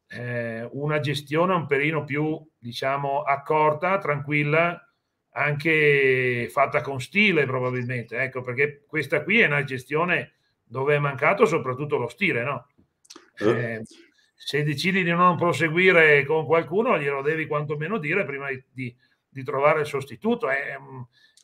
eh, 0.09 0.69
una 0.73 1.01
gestione 1.01 1.55
un 1.55 1.67
pelino 1.67 2.05
più, 2.05 2.41
diciamo, 2.59 3.23
accorta, 3.23 3.99
tranquilla, 3.99 4.81
anche 5.31 6.49
fatta 6.51 6.81
con 6.81 7.01
stile 7.01 7.47
probabilmente. 7.47 8.19
Ecco, 8.19 8.41
perché 8.41 8.85
questa 8.87 9.23
qui 9.23 9.41
è 9.41 9.47
una 9.47 9.65
gestione 9.65 10.35
dove 10.63 10.95
è 10.95 10.99
mancato 10.99 11.47
soprattutto 11.47 11.97
lo 11.97 12.09
stile, 12.09 12.43
no? 12.43 12.69
Eh, 13.39 13.49
eh 13.49 13.83
se 14.45 14.63
decidi 14.63 15.03
di 15.03 15.11
non 15.11 15.39
proseguire 15.39 16.23
con 16.27 16.45
qualcuno, 16.45 16.99
glielo 16.99 17.23
devi 17.23 17.47
quantomeno 17.47 17.97
dire 17.97 18.27
prima 18.27 18.51
di, 18.51 18.63
di, 18.71 18.95
di 19.27 19.43
trovare 19.43 19.81
il 19.81 19.87
sostituto. 19.87 20.51
È, 20.51 20.77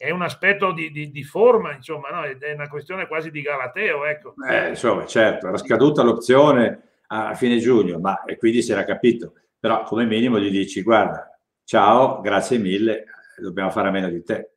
è 0.01 0.09
un 0.09 0.23
aspetto 0.23 0.73
di, 0.73 0.91
di, 0.91 1.11
di 1.11 1.23
forma, 1.23 1.75
insomma, 1.75 2.09
no? 2.09 2.23
è 2.23 2.53
una 2.55 2.69
questione 2.69 3.07
quasi 3.07 3.31
di 3.31 3.43
galateo. 3.43 4.07
Ecco. 4.07 4.33
Eh, 4.49 4.71
insomma, 4.71 5.05
certo, 5.05 5.49
era 5.49 5.59
scaduta 5.59 6.03
l'opzione 6.03 7.03
a 7.09 7.35
fine 7.35 7.59
giugno, 7.59 7.99
ma 7.99 8.25
e 8.25 8.39
quindi 8.39 8.63
si 8.63 8.73
era 8.73 8.83
capito. 8.85 9.35
Però 9.59 9.83
come 9.83 10.07
minimo 10.07 10.39
gli 10.39 10.49
dici, 10.49 10.81
guarda, 10.81 11.39
ciao, 11.65 12.23
grazie 12.23 12.57
mille, 12.57 13.05
dobbiamo 13.37 13.69
fare 13.69 13.89
a 13.89 13.91
meno 13.91 14.09
di 14.09 14.25
te. 14.25 14.53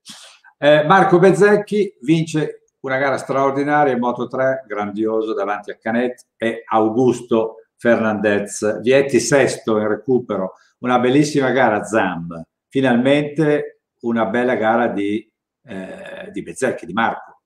Eh, 0.58 0.86
Marco 0.86 1.20
Bezzecchi 1.20 1.98
vince 2.00 2.68
una 2.80 2.98
gara 2.98 3.18
straordinaria 3.18 3.92
in 3.92 4.00
Moto 4.00 4.28
3, 4.28 4.64
grandioso 4.66 5.34
davanti 5.34 5.72
a 5.72 5.76
Canet 5.76 6.26
e 6.38 6.64
Augusto 6.66 7.66
Fernandez. 7.76 8.80
Vietti 8.80 9.20
sesto 9.20 9.78
in 9.78 9.90
recupero, 9.90 10.54
una 10.80 11.00
bellissima 11.00 11.52
gara 11.52 11.84
Zamb. 11.84 12.42
Finalmente 12.70 13.82
una 14.04 14.26
bella 14.26 14.56
gara 14.56 14.88
di 14.88 15.30
eh, 15.64 16.30
di 16.32 16.42
Bezzecchi, 16.42 16.86
di 16.86 16.94
Marco. 16.94 17.42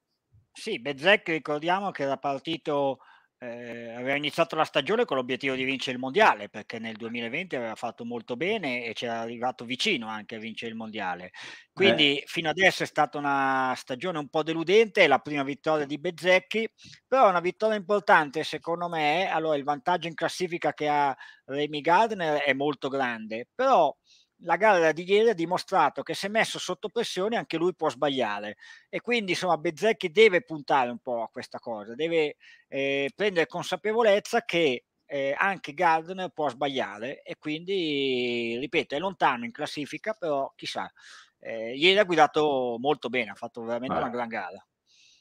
Sì, 0.52 0.80
Bezzecchi 0.80 1.32
ricordiamo 1.32 1.92
che 1.92 2.04
era 2.04 2.18
partito, 2.18 2.98
eh, 3.38 3.94
aveva 3.94 4.16
iniziato 4.16 4.56
la 4.56 4.64
stagione 4.64 5.06
con 5.06 5.18
l'obiettivo 5.18 5.54
di 5.54 5.64
vincere 5.64 5.92
il 5.92 6.00
mondiale, 6.00 6.50
perché 6.50 6.80
nel 6.80 6.96
2020 6.96 7.56
aveva 7.56 7.76
fatto 7.76 8.04
molto 8.06 8.36
bene 8.36 8.84
e 8.86 8.94
c'era 8.94 9.20
arrivato 9.20 9.66
vicino 9.66 10.08
anche 10.08 10.36
a 10.36 10.40
vincere 10.40 10.72
il 10.72 10.78
mondiale. 10.78 11.30
Quindi 11.72 12.18
eh. 12.18 12.24
fino 12.26 12.50
adesso 12.50 12.82
è 12.82 12.88
stata 12.88 13.20
una 13.20 13.74
stagione 13.78 14.18
un 14.18 14.30
po' 14.30 14.42
deludente, 14.42 15.08
la 15.08 15.20
prima 15.20 15.44
vittoria 15.44 15.86
di 15.86 16.00
Bezzecchi, 16.00 16.68
però 17.08 17.30
una 17.30 17.40
vittoria 17.40 17.78
importante 17.78 18.44
secondo 18.44 18.90
me. 18.90 19.30
Allora 19.30 19.56
il 19.56 19.64
vantaggio 19.64 20.08
in 20.08 20.16
classifica 20.16 20.74
che 20.74 20.88
ha 20.88 21.16
Remy 21.46 21.82
Gardner 21.82 22.42
è 22.42 22.54
molto 22.54 22.90
grande, 22.90 23.48
però 23.54 23.96
la 24.42 24.56
gara 24.56 24.92
di 24.92 25.10
ieri 25.10 25.30
ha 25.30 25.34
dimostrato 25.34 26.04
che 26.04 26.14
se 26.14 26.30
messo 26.30 26.60
sotto 26.60 26.90
pressione 26.90 27.38
anche 27.38 27.58
lui 27.58 27.74
può 27.74 27.90
sbagliare. 27.90 28.58
E 28.90 29.02
quindi 29.02 29.32
insomma 29.32 29.58
Bezzecchi 29.58 30.12
deve 30.12 30.44
puntare 30.44 30.90
un 30.90 31.00
po' 31.00 31.24
a 31.24 31.30
questa 31.30 31.60
cosa, 31.60 31.96
deve 31.96 32.36
eh, 32.68 33.12
prendere 33.16 33.48
consapevolezza 33.48 34.44
che 34.44 34.84
eh, 35.06 35.34
anche 35.38 35.74
Gardner 35.74 36.30
può 36.30 36.50
sbagliare 36.50 37.22
e 37.22 37.38
quindi 37.38 38.58
ripeto 38.60 38.94
è 38.94 39.00
lontano 39.00 39.46
in 39.46 39.52
classifica 39.52 40.12
però 40.12 40.52
chissà 40.54 40.92
eh, 41.40 41.74
ieri 41.76 41.98
ha 41.98 42.04
guidato 42.04 42.76
molto 42.78 43.08
bene 43.08 43.32
ha 43.32 43.36
fatto 43.36 43.64
veramente 43.64 43.96
ah. 43.96 44.00
una 44.00 44.10
gran 44.10 44.28
gara. 44.28 44.66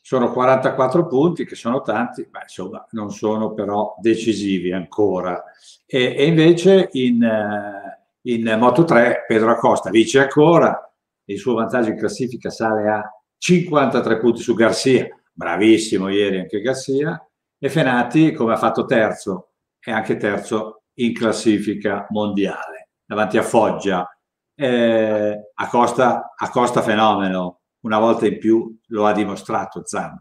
Sono 0.00 0.30
44 0.30 1.06
punti 1.08 1.44
che 1.44 1.56
sono 1.56 1.80
tanti 1.82 2.28
ma 2.30 2.42
insomma 2.42 2.86
non 2.90 3.10
sono 3.10 3.52
però 3.54 3.94
decisivi 3.98 4.72
ancora. 4.72 5.42
E, 5.84 6.14
e 6.16 6.26
invece 6.26 6.90
in 6.92 7.22
eh, 7.22 7.95
in 8.26 8.56
Moto 8.58 8.84
3 8.84 9.24
Pedro 9.26 9.50
Acosta 9.50 9.90
vince 9.90 10.20
ancora, 10.20 10.80
il 11.24 11.38
suo 11.38 11.54
vantaggio 11.54 11.90
in 11.90 11.98
classifica 11.98 12.50
sale 12.50 12.88
a 12.88 13.02
53 13.38 14.18
punti 14.18 14.40
su 14.40 14.54
Garcia, 14.54 15.06
bravissimo 15.32 16.08
ieri 16.08 16.40
anche 16.40 16.60
Garcia, 16.60 17.24
e 17.58 17.68
Fenati 17.68 18.32
come 18.32 18.54
ha 18.54 18.56
fatto 18.56 18.84
terzo, 18.84 19.50
è 19.78 19.90
anche 19.90 20.16
terzo 20.16 20.82
in 20.94 21.12
classifica 21.14 22.06
mondiale, 22.10 22.90
davanti 23.04 23.38
a 23.38 23.42
Foggia. 23.42 24.08
Eh, 24.54 25.50
Acosta, 25.54 26.32
Acosta 26.36 26.82
fenomeno, 26.82 27.60
una 27.80 27.98
volta 27.98 28.26
in 28.26 28.38
più 28.38 28.76
lo 28.88 29.06
ha 29.06 29.12
dimostrato 29.12 29.82
Zan. 29.84 30.18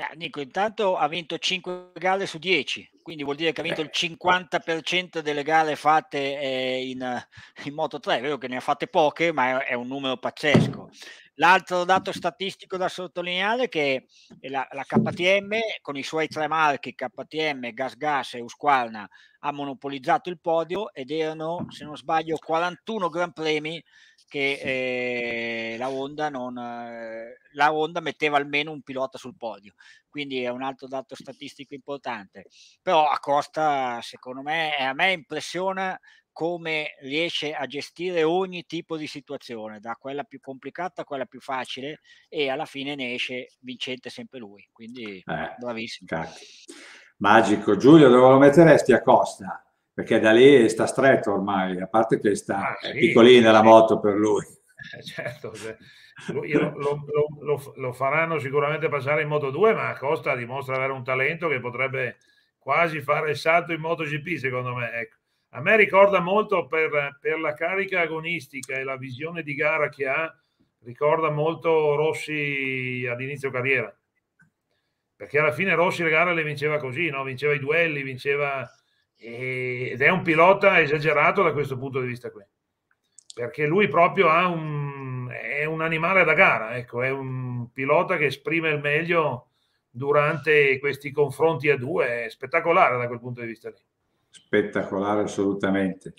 Eh, 0.00 0.14
Nico, 0.14 0.40
intanto 0.40 0.96
ha 0.96 1.08
vinto 1.08 1.36
5 1.38 1.90
gare 1.94 2.24
su 2.24 2.38
10, 2.38 3.00
quindi 3.02 3.24
vuol 3.24 3.34
dire 3.34 3.50
che 3.50 3.62
ha 3.62 3.64
vinto 3.64 3.80
il 3.80 3.90
50% 3.92 5.18
delle 5.18 5.42
gare 5.42 5.74
fatte 5.74 6.40
eh, 6.40 6.88
in, 6.88 7.26
in, 7.64 7.74
Moto 7.74 7.98
3. 7.98 8.18
È 8.18 8.20
vero 8.20 8.38
che 8.38 8.46
ne 8.46 8.58
ha 8.58 8.60
fatte 8.60 8.86
poche, 8.86 9.32
ma 9.32 9.64
è, 9.64 9.70
è, 9.70 9.74
un 9.74 9.88
numero 9.88 10.16
pazzesco. 10.16 10.90
L'altro 11.34 11.82
dato 11.82 12.12
statistico 12.12 12.76
da 12.76 12.88
sottolineare 12.88 13.64
è 13.64 13.68
che 13.68 14.06
la, 14.42 14.68
la 14.70 14.84
KTM, 14.84 15.56
con 15.82 15.96
i 15.96 16.04
suoi 16.04 16.28
tre 16.28 16.46
marchi 16.46 16.94
KTM, 16.94 17.72
Gas 17.72 17.96
Gas 17.96 18.34
e 18.34 18.40
Usquarna, 18.40 19.08
ha 19.40 19.52
monopolizzato 19.52 20.30
il 20.30 20.38
podio 20.38 20.92
ed 20.92 21.10
erano, 21.10 21.66
se 21.70 21.84
non 21.84 21.96
sbaglio, 21.96 22.38
41 22.38 23.08
Gran 23.08 23.32
Premi 23.32 23.82
che 24.28 25.72
eh, 25.72 25.76
la, 25.78 25.90
Honda 25.90 26.28
non, 26.28 26.56
eh, 26.56 27.38
la 27.52 27.72
Honda 27.72 28.00
metteva 28.00 28.36
almeno 28.36 28.70
un 28.70 28.82
pilota 28.82 29.18
sul 29.18 29.36
podio, 29.36 29.74
quindi 30.08 30.42
è 30.42 30.48
un 30.50 30.62
altro 30.62 30.86
dato 30.86 31.14
statistico 31.14 31.74
importante. 31.74 32.46
Però 32.82 33.08
a 33.08 33.18
Costa, 33.18 34.00
secondo 34.02 34.42
me, 34.42 34.76
a 34.76 34.92
me 34.92 35.12
impressiona 35.12 35.98
come 36.30 36.94
riesce 37.00 37.52
a 37.52 37.66
gestire 37.66 38.22
ogni 38.22 38.64
tipo 38.64 38.96
di 38.96 39.08
situazione, 39.08 39.80
da 39.80 39.96
quella 39.98 40.22
più 40.22 40.38
complicata 40.38 41.02
a 41.02 41.04
quella 41.04 41.26
più 41.26 41.40
facile 41.40 41.98
e 42.28 42.48
alla 42.48 42.66
fine 42.66 42.94
ne 42.94 43.14
esce 43.14 43.48
vincente 43.60 44.08
sempre 44.08 44.38
lui, 44.38 44.68
quindi 44.70 45.16
eh, 45.16 45.54
bravissimo. 45.58 46.06
Cacchio. 46.06 46.46
Magico. 47.16 47.76
Giulio, 47.76 48.08
dove 48.08 48.28
lo 48.28 48.38
metteresti 48.38 48.92
a 48.92 49.02
Costa? 49.02 49.67
Perché 49.98 50.20
da 50.20 50.30
lì 50.30 50.68
sta 50.68 50.86
stretto 50.86 51.32
ormai, 51.32 51.80
a 51.80 51.88
parte 51.88 52.20
che 52.20 52.36
sta 52.36 52.68
ah, 52.70 52.76
sì, 52.80 52.92
piccolina 52.92 53.48
sì. 53.48 53.52
la 53.52 53.62
moto 53.64 53.98
per 53.98 54.14
lui. 54.14 54.44
Eh, 54.96 55.02
certo, 55.02 55.52
lo, 56.28 56.42
lo, 56.76 57.04
lo, 57.40 57.74
lo, 57.74 57.92
faranno 57.92 58.38
sicuramente 58.38 58.88
passare 58.88 59.22
in 59.22 59.28
Moto 59.28 59.50
2, 59.50 59.74
ma 59.74 59.92
Costa 59.98 60.36
dimostra 60.36 60.76
avere 60.76 60.92
un 60.92 61.02
talento 61.02 61.48
che 61.48 61.58
potrebbe 61.58 62.18
quasi 62.58 63.00
fare 63.00 63.30
il 63.30 63.36
salto 63.36 63.72
in 63.72 63.80
MotoGP, 63.80 64.36
secondo 64.36 64.72
me. 64.76 64.92
Ecco. 64.92 65.16
A 65.50 65.60
me 65.60 65.76
ricorda 65.76 66.20
molto 66.20 66.68
per, 66.68 67.18
per, 67.20 67.40
la 67.40 67.54
carica 67.54 68.02
agonistica 68.02 68.76
e 68.76 68.84
la 68.84 68.96
visione 68.96 69.42
di 69.42 69.54
gara 69.54 69.88
che 69.88 70.06
ha, 70.06 70.32
ricorda 70.84 71.30
molto 71.30 71.96
Rossi 71.96 73.04
ad 73.10 73.20
inizio 73.20 73.50
carriera. 73.50 73.92
Perché 75.16 75.40
alla 75.40 75.52
fine 75.52 75.74
Rossi 75.74 76.04
le 76.04 76.10
gare 76.10 76.34
le 76.34 76.44
vinceva 76.44 76.78
così, 76.78 77.10
no? 77.10 77.24
vinceva 77.24 77.52
i 77.52 77.58
duelli, 77.58 78.04
vinceva 78.04 78.64
ed 79.20 80.00
è 80.00 80.08
un 80.08 80.22
pilota 80.22 80.80
esagerato 80.80 81.42
da 81.42 81.52
questo 81.52 81.76
punto 81.76 82.00
di 82.00 82.06
vista 82.06 82.30
qui. 82.30 82.42
Perché 83.34 83.66
lui 83.66 83.88
proprio 83.88 84.28
un, 84.28 85.28
è 85.30 85.64
un 85.64 85.82
animale 85.82 86.24
da 86.24 86.34
gara 86.34 86.76
ecco, 86.76 87.02
è 87.02 87.10
un 87.10 87.70
pilota 87.72 88.16
che 88.16 88.26
esprime 88.26 88.70
il 88.70 88.80
meglio 88.80 89.48
durante 89.90 90.78
questi 90.78 91.10
confronti 91.10 91.68
a 91.68 91.76
due. 91.76 92.24
È 92.24 92.28
spettacolare 92.30 92.96
da 92.96 93.06
quel 93.06 93.20
punto 93.20 93.40
di 93.40 93.48
vista 93.48 93.68
lì. 93.68 93.76
Spettacolare 94.30 95.22
assolutamente. 95.22 96.14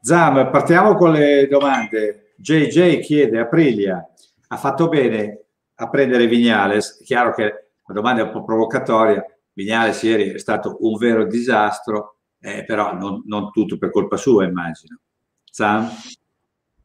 Zam 0.00 0.50
partiamo 0.50 0.94
con 0.94 1.12
le 1.12 1.46
domande. 1.48 2.34
JJ 2.36 3.00
chiede 3.00 3.38
Aprilia 3.38 4.04
ha 4.48 4.56
fatto 4.56 4.88
bene 4.88 5.46
a 5.76 5.88
prendere 5.88 6.26
Vignales? 6.26 7.00
Chiaro 7.04 7.32
che 7.32 7.42
la 7.86 7.94
domanda 7.94 8.22
è 8.22 8.24
un 8.26 8.32
po' 8.32 8.44
provocatoria. 8.44 9.24
Vignales 9.52 10.02
ieri 10.02 10.32
è 10.32 10.38
stato 10.38 10.76
un 10.80 10.96
vero 10.96 11.24
disastro 11.24 12.13
eh, 12.44 12.62
però 12.66 12.92
non, 12.92 13.22
non, 13.24 13.50
tutto 13.50 13.78
per 13.78 13.90
colpa 13.90 14.18
sua, 14.18 14.44
immagino. 14.44 15.00
Sam? 15.50 15.90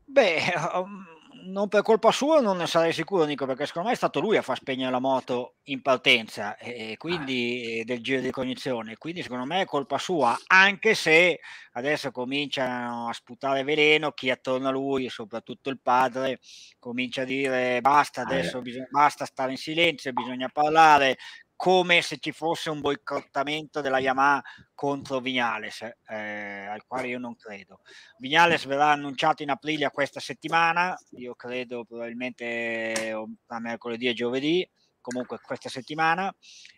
Beh, 0.06 0.54
um, 0.74 1.06
non 1.48 1.68
per 1.68 1.82
colpa 1.82 2.12
sua 2.12 2.40
non 2.40 2.56
ne 2.56 2.66
sarei 2.66 2.94
sicuro, 2.94 3.26
Nico, 3.26 3.46
perché 3.46 3.66
secondo 3.66 3.90
me 3.90 3.94
è 3.94 3.98
stato 3.98 4.22
lui 4.22 4.38
a 4.38 4.42
far 4.42 4.56
spegnere 4.56 4.90
la 4.90 5.00
moto 5.00 5.56
in 5.64 5.82
partenza 5.82 6.56
e 6.56 6.96
quindi 6.98 7.82
ah. 7.82 7.84
del 7.84 8.02
giro 8.02 8.22
di 8.22 8.32
cognizione. 8.32 8.96
Quindi 8.96 9.22
secondo 9.22 9.44
me 9.44 9.60
è 9.60 9.66
colpa 9.66 9.98
sua, 9.98 10.38
anche 10.48 10.96
se 10.96 11.42
adesso 11.74 12.10
cominciano 12.12 13.10
a 13.10 13.14
sputare 13.14 13.64
veleno, 13.64 14.14
chi 14.14 14.30
attorno 14.30 14.70
a 14.70 14.72
lui, 14.72 15.10
soprattutto 15.10 15.70
il 15.70 15.82
padre, 15.82 16.40
comincia 16.80 17.24
a 17.24 17.26
dire 17.26 17.82
basta, 17.82 18.22
ah, 18.22 18.24
adesso 18.24 18.62
bisogna, 18.62 18.88
basta 18.90 19.26
stare 19.26 19.52
in 19.52 19.58
silenzio, 19.58 20.14
bisogna 20.14 20.48
parlare, 20.48 21.18
come 21.60 22.02
se 22.02 22.20
ci 22.20 22.32
fosse 22.32 22.70
un 22.70 22.80
boicottamento 22.80 23.82
della 23.82 24.00
Yamaha 24.00 24.42
contro 24.74 25.20
Vignales, 25.20 25.82
eh, 26.08 26.66
al 26.66 26.86
quale 26.88 27.10
io 27.10 27.20
non 27.20 27.36
credo. 27.36 27.82
Vignales 28.20 28.64
verrà 28.64 28.92
annunciato 28.92 29.44
in 29.44 29.50
Aprilia 29.50 29.92
questa 29.92 30.22
settimana, 30.22 30.98
io 31.18 31.36
credo 31.36 31.84
probabilmente 31.84 33.14
a 33.48 33.60
mercoledì 33.60 34.08
e 34.08 34.14
giovedì, 34.14 34.66
comunque 35.02 35.42
questa 35.42 35.68
settimana, 35.68 36.34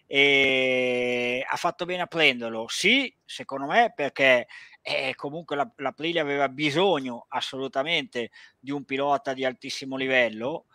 e 0.07 1.45
ha 1.47 1.57
fatto 1.57 1.86
bene 1.86 2.01
a 2.01 2.07
prenderlo. 2.07 2.65
Sì, 2.67 3.15
secondo 3.23 3.67
me, 3.67 3.93
perché 3.95 4.47
eh, 4.82 5.13
comunque 5.13 5.57
la, 5.57 5.71
l'Aprilia 5.75 6.23
aveva 6.23 6.49
bisogno 6.49 7.27
assolutamente 7.29 8.32
di 8.57 8.71
un 8.71 8.84
pilota 8.84 9.34
di 9.36 9.45
altissimo 9.45 9.95
livello 9.95 10.65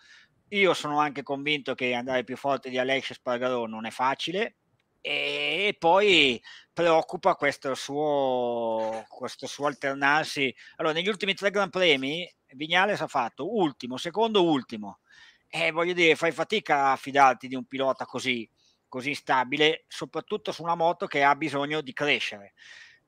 io 0.48 0.74
sono 0.74 0.98
anche 1.00 1.22
convinto 1.22 1.74
che 1.74 1.94
andare 1.94 2.24
più 2.24 2.36
forte 2.36 2.70
di 2.70 2.78
Alex 2.78 3.12
Spargarò 3.12 3.66
non 3.66 3.86
è 3.86 3.90
facile 3.90 4.56
e 5.00 5.76
poi 5.78 6.42
preoccupa 6.72 7.36
questo 7.36 7.74
suo, 7.74 9.04
questo 9.08 9.46
suo 9.46 9.66
alternarsi. 9.66 10.52
Allora, 10.76 10.94
negli 10.94 11.08
ultimi 11.08 11.34
tre 11.34 11.50
Gran 11.50 11.70
Premi 11.70 12.28
Vignales 12.54 13.00
ha 13.00 13.06
fatto 13.06 13.56
ultimo, 13.56 13.96
secondo, 13.96 14.42
ultimo. 14.44 15.00
E 15.48 15.70
voglio 15.70 15.92
dire, 15.92 16.16
fai 16.16 16.32
fatica 16.32 16.90
a 16.90 16.96
fidarti 16.96 17.46
di 17.46 17.54
un 17.54 17.66
pilota 17.66 18.04
così, 18.04 18.48
così 18.88 19.14
stabile, 19.14 19.84
soprattutto 19.86 20.50
su 20.50 20.62
una 20.62 20.74
moto 20.74 21.06
che 21.06 21.22
ha 21.22 21.36
bisogno 21.36 21.80
di 21.82 21.92
crescere. 21.92 22.54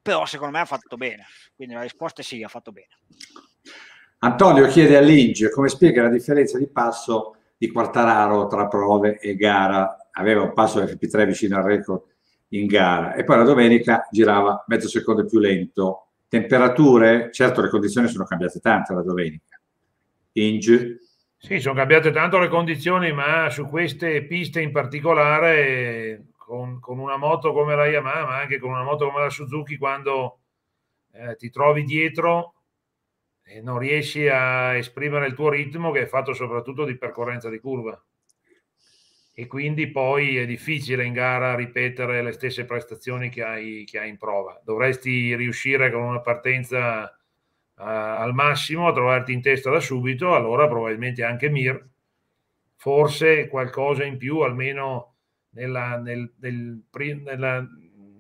Però 0.01 0.25
secondo 0.25 0.57
me 0.57 0.61
ha 0.61 0.67
fatto 0.67 0.97
bene. 0.97 1.27
Quindi 1.55 1.75
la 1.75 1.83
risposta 1.83 2.21
è 2.21 2.25
sì, 2.25 2.43
ha 2.43 2.49
fatto 2.49 2.71
bene. 2.71 2.97
Antonio 4.21 4.67
chiede 4.67 4.97
a 4.97 5.01
Linge 5.01 5.49
come 5.51 5.69
spiega 5.69 6.03
la 6.03 6.09
differenza 6.09 6.59
di 6.59 6.67
passo 6.67 7.37
di 7.57 7.71
Quartararo 7.71 8.49
tra 8.49 8.67
prove 8.67 9.19
e 9.21 9.37
gara. 9.37 10.09
Aveva 10.13 10.43
un 10.43 10.53
passo 10.53 10.83
FP3 10.83 11.27
vicino 11.27 11.57
al 11.57 11.63
record 11.63 12.03
in 12.49 12.67
gara 12.67 13.15
e 13.15 13.23
poi 13.23 13.37
la 13.37 13.45
domenica 13.45 14.09
girava 14.11 14.65
mezzo 14.67 14.89
secondo 14.89 15.25
più 15.25 15.39
lento. 15.39 16.07
Temperature, 16.27 17.31
certo 17.33 17.61
le 17.61 17.69
condizioni 17.69 18.09
sono 18.09 18.25
cambiate 18.25 18.59
tanto 18.59 18.93
la 18.93 19.03
domenica. 19.03 19.61
Inge? 20.33 20.99
Sì, 21.37 21.61
sono 21.61 21.77
cambiate 21.77 22.11
tanto 22.11 22.39
le 22.41 22.49
condizioni, 22.49 23.13
ma 23.13 23.49
su 23.51 23.67
queste 23.67 24.25
piste 24.25 24.61
in 24.61 24.73
particolare, 24.73 26.33
con, 26.37 26.81
con 26.81 26.99
una 26.99 27.17
moto 27.17 27.53
come 27.53 27.77
la 27.77 27.87
Yamaha, 27.87 28.25
ma 28.25 28.41
anche 28.41 28.59
con 28.59 28.71
una 28.71 28.83
moto 28.83 29.07
come 29.07 29.23
la 29.23 29.31
Suzuki, 29.31 29.77
quando 29.77 30.41
eh, 31.13 31.37
ti 31.37 31.49
trovi 31.51 31.85
dietro 31.85 32.55
e 33.51 33.63
non 33.63 33.79
riesci 33.79 34.29
a 34.29 34.77
esprimere 34.77 35.27
il 35.27 35.35
tuo 35.35 35.49
ritmo 35.49 35.91
che 35.91 36.03
è 36.03 36.07
fatto 36.07 36.35
soprattutto 36.35 36.85
di 36.85 36.97
percorrenza 36.97 37.49
di 37.49 37.59
curva 37.59 38.01
e 39.33 39.47
quindi 39.47 39.89
poi 39.89 40.37
è 40.37 40.45
difficile 40.47 41.05
in 41.05 41.13
gara 41.13 41.55
ripetere 41.55 42.23
le 42.23 42.33
stesse 42.33 42.65
prestazioni 42.65 43.29
che 43.29 43.45
hai, 43.45 43.85
che 43.89 44.01
hai 44.01 44.09
in 44.09 44.19
prova. 44.19 44.61
Dovresti 44.65 45.37
riuscire 45.37 45.93
con 45.93 46.03
una 46.03 46.21
partenza 46.21 47.05
uh, 47.05 47.83
al 47.83 48.35
massimo 48.35 48.89
a 48.89 48.93
trovarti 48.93 49.33
in 49.33 49.41
testa 49.41 49.71
da 49.71 49.79
subito, 49.79 50.35
allora 50.35 50.67
probabilmente 50.67 51.23
anche 51.23 51.51
Mir, 51.51 51.89
forse 52.75 53.47
qualcosa 53.47 54.03
in 54.03 54.17
più, 54.17 54.41
almeno 54.41 55.15
nella, 55.51 55.99
nel, 55.99 56.33
nel, 56.41 56.83
nella, 57.23 57.65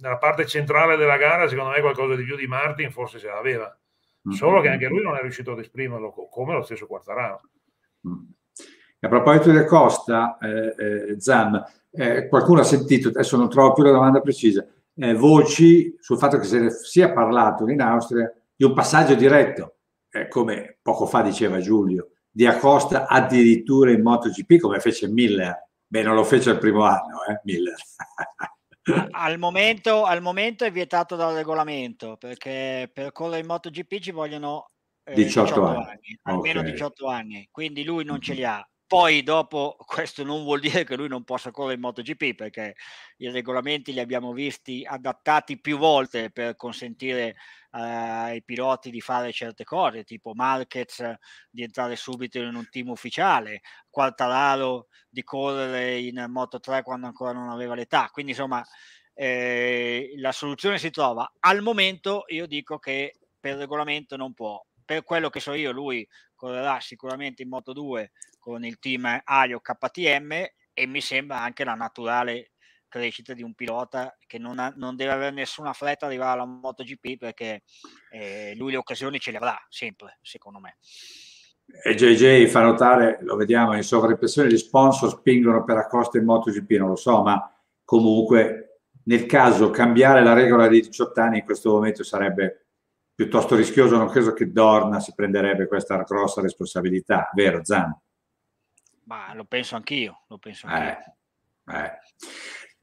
nella 0.01 0.19
parte 0.19 0.47
centrale 0.47 0.97
della 0.97 1.17
gara, 1.17 1.49
secondo 1.49 1.73
me 1.73 1.81
qualcosa 1.81 2.15
di 2.15 2.23
più 2.23 2.37
di 2.37 2.47
Martin 2.47 2.93
forse 2.93 3.19
ce 3.19 3.27
l'aveva 3.27 3.77
solo 4.31 4.61
che 4.61 4.69
anche 4.69 4.87
lui 4.87 5.03
non 5.03 5.17
è 5.17 5.21
riuscito 5.21 5.53
ad 5.53 5.61
esprimerlo 5.61 6.13
come 6.31 6.55
lo 6.55 6.63
stesso 6.63 6.87
Quartararo. 6.87 7.41
A 9.01 9.09
proposito 9.09 9.53
del 9.53 9.65
Costa, 9.65 10.39
eh, 10.39 10.75
eh, 10.77 11.21
Zan, 11.21 11.63
eh, 11.93 12.27
qualcuno 12.27 12.61
ha 12.61 12.65
sentito, 12.65 13.09
adesso 13.09 13.37
non 13.37 13.49
trovo 13.49 13.73
più 13.73 13.85
la 13.85 13.93
domanda 13.93 14.21
precisa, 14.21 14.67
eh, 14.97 15.15
voci 15.15 15.97
sul 16.01 16.19
fatto 16.19 16.39
che 16.39 16.45
se 16.45 16.59
ne 16.59 16.71
sia 16.71 17.13
parlato 17.13 17.69
in 17.69 17.81
Austria 17.81 18.33
di 18.55 18.65
un 18.65 18.75
passaggio 18.75 19.15
diretto, 19.15 19.77
eh, 20.11 20.27
come 20.27 20.79
poco 20.83 21.07
fa 21.07 21.23
diceva 21.23 21.61
Giulio, 21.61 22.11
di 22.29 22.47
Acosta 22.47 23.07
addirittura 23.07 23.93
in 23.93 24.03
MotoGP 24.03 24.59
come 24.59 24.81
fece 24.81 25.09
Miller. 25.09 25.67
Beh, 25.87 26.03
non 26.03 26.15
lo 26.15 26.25
fece 26.25 26.51
il 26.51 26.59
primo 26.59 26.83
anno, 26.83 27.25
eh, 27.29 27.41
Miller. 27.45 27.77
al, 29.11 29.39
momento, 29.39 30.05
al 30.05 30.23
momento 30.23 30.65
è 30.65 30.71
vietato 30.71 31.17
dal 31.17 31.35
regolamento 31.35 32.17
perché 32.17 32.91
per 32.93 33.13
correre 33.13 33.41
in 33.41 33.47
MotoGP 33.47 33.99
ci 33.99 34.11
vogliono 34.11 34.71
eh, 35.05 35.15
18, 35.15 35.47
18 35.47 35.65
anni, 35.65 35.79
anni 35.79 36.19
almeno 36.23 36.61
okay. 36.61 36.73
18 36.73 37.07
anni, 37.07 37.49
quindi 37.51 37.85
lui 37.85 38.05
non 38.05 38.21
ce 38.21 38.35
li 38.35 38.45
ha. 38.45 38.69
Poi 38.89 39.23
dopo 39.23 39.77
questo 39.85 40.25
non 40.25 40.45
vuol 40.45 40.61
dire 40.61 40.83
che 40.85 40.97
lui 40.97 41.09
non 41.09 41.23
possa 41.23 41.51
correre 41.51 41.75
in 41.75 41.81
MotoGP 41.81 42.35
perché 42.35 42.75
i 43.19 43.31
regolamenti 43.31 43.93
li 43.93 44.01
abbiamo 44.01 44.33
visti 44.33 44.83
adattati 44.89 45.61
più 45.61 45.77
volte 45.77 46.31
per 46.31 46.57
consentire 46.57 47.37
uh, 47.73 47.79
ai 47.81 48.43
piloti 48.43 48.91
di 48.91 49.03
fare 49.03 49.31
certe 49.31 49.65
cose, 49.65 50.05
tipo 50.05 50.33
Marquez 50.35 51.05
di 51.51 51.63
entrare 51.63 51.97
subito 51.97 52.39
in 52.39 52.55
un 52.55 52.67
team 52.71 52.89
ufficiale, 52.89 53.61
Quartararo 53.91 54.89
di 55.07 55.23
correre 55.23 55.99
in 55.99 56.25
Moto 56.31 56.59
3 56.59 56.83
quando 56.83 57.07
ancora 57.09 57.33
non 57.33 57.51
aveva 57.51 57.75
l'età. 57.75 58.09
Quindi 58.11 58.33
insomma 58.33 58.65
eh, 59.13 60.15
la 60.17 60.33
soluzione 60.33 60.79
si 60.79 60.91
trova. 60.91 61.31
Al 61.41 61.61
momento 61.61 62.25
io 62.29 62.47
dico 62.47 62.79
che 62.79 63.19
per 63.39 63.57
regolamento 63.57 64.17
non 64.17 64.33
può. 64.33 64.65
Per 64.83 65.05
quello 65.05 65.29
che 65.29 65.41
so 65.41 65.53
io, 65.53 65.73
lui 65.73 66.09
correrà 66.39 66.79
sicuramente 66.81 67.43
in 67.43 67.49
Moto 67.49 67.73
2 67.73 68.13
con 68.39 68.65
il 68.65 68.79
team 68.79 69.21
Aio 69.25 69.61
KTM 69.61 70.33
e 70.73 70.87
mi 70.87 71.01
sembra 71.01 71.41
anche 71.41 71.65
la 71.65 71.75
naturale 71.75 72.53
crescita 72.89 73.35
di 73.35 73.43
un 73.43 73.55
pilota 73.55 74.17
che 74.27 74.39
non, 74.39 74.59
ha, 74.61 74.73
non 74.77 74.97
deve 74.97 75.11
avere 75.11 75.35
nessuna 75.35 75.73
fretta 75.73 76.07
ad 76.07 76.13
arrivare 76.13 76.41
alla 76.41 76.47
MotoGP 76.47 77.19
perché 77.19 77.63
eh, 78.11 78.55
lui 78.57 78.71
le 78.71 78.79
occasioni 78.79 79.19
ce 79.19 79.33
le 79.33 79.37
avrà 79.37 79.59
sempre, 79.69 80.19
secondo 80.23 80.61
me. 80.61 80.79
E 81.85 81.95
JJ 81.95 82.47
fa 82.47 82.63
notare, 82.63 83.19
lo 83.23 83.37
vediamo, 83.37 83.75
in 83.75 83.83
sovraimpressione 83.83 84.49
gli 84.49 84.57
sponsor 84.57 85.11
spingono 85.11 85.65
per 85.65 85.77
accosta 85.77 86.17
in 86.17 86.25
MotoGP, 86.25 86.71
non 86.79 86.89
lo 86.89 86.97
so, 86.97 87.21
ma 87.23 87.53
comunque 87.85 88.81
nel 89.05 89.27
caso 89.27 89.71
cambiare 89.71 90.23
la 90.23 90.33
regola 90.33 90.69
di 90.69 90.81
18 90.81 91.21
anni 91.21 91.39
in 91.39 91.45
questo 91.45 91.71
momento 91.71 92.05
sarebbe 92.05 92.68
piuttosto 93.19 93.57
rischioso, 93.57 93.97
non 93.97 94.09
credo 94.09 94.33
che 94.33 94.53
Dorna 94.53 95.01
si 95.01 95.13
prenderebbe 95.13 95.67
questa 95.67 95.97
grossa 96.05 96.41
responsabilità, 96.41 97.29
vero 97.35 97.65
Zan? 97.65 97.93
Ma 99.07 99.35
lo 99.35 99.45
penso 99.45 99.75
anch'io, 99.75 100.21
lo 100.29 100.39
penso 100.39 100.69
anch'io. 100.69 101.15
Eh, 101.67 101.79
eh. 101.79 101.99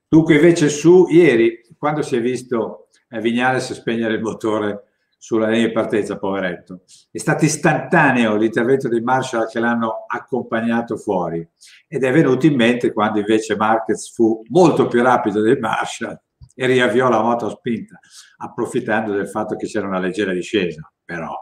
Dunque 0.05 0.36
invece 0.36 0.67
su 0.67 1.07
ieri, 1.09 1.61
quando 1.77 2.01
si 2.01 2.17
è 2.17 2.21
visto 2.21 2.89
eh, 3.11 3.21
Vignales 3.21 3.71
spegnere 3.71 4.15
il 4.15 4.21
motore 4.21 4.95
sulla 5.17 5.47
linea 5.47 5.67
di 5.67 5.71
partenza, 5.71 6.17
poveretto, 6.17 6.81
è 7.09 7.17
stato 7.17 7.45
istantaneo 7.45 8.36
l'intervento 8.36 8.89
dei 8.89 8.99
Marshall 8.99 9.47
che 9.47 9.61
l'hanno 9.61 10.03
accompagnato 10.05 10.97
fuori 10.97 11.47
ed 11.88 12.03
è 12.03 12.11
venuto 12.11 12.45
in 12.45 12.55
mente 12.55 12.91
quando 12.91 13.19
invece 13.19 13.55
Marquez 13.55 14.13
fu 14.13 14.41
molto 14.49 14.89
più 14.89 15.01
rapido 15.01 15.39
dei 15.39 15.57
Marshall 15.57 16.19
e 16.55 16.65
riavviò 16.65 17.09
la 17.09 17.21
moto 17.21 17.47
a 17.47 17.49
spinta, 17.49 17.99
approfittando 18.37 19.11
del 19.11 19.27
fatto 19.27 19.55
che 19.55 19.67
c'era 19.67 19.87
una 19.87 19.99
leggera 19.99 20.31
discesa, 20.31 20.89
però 21.03 21.35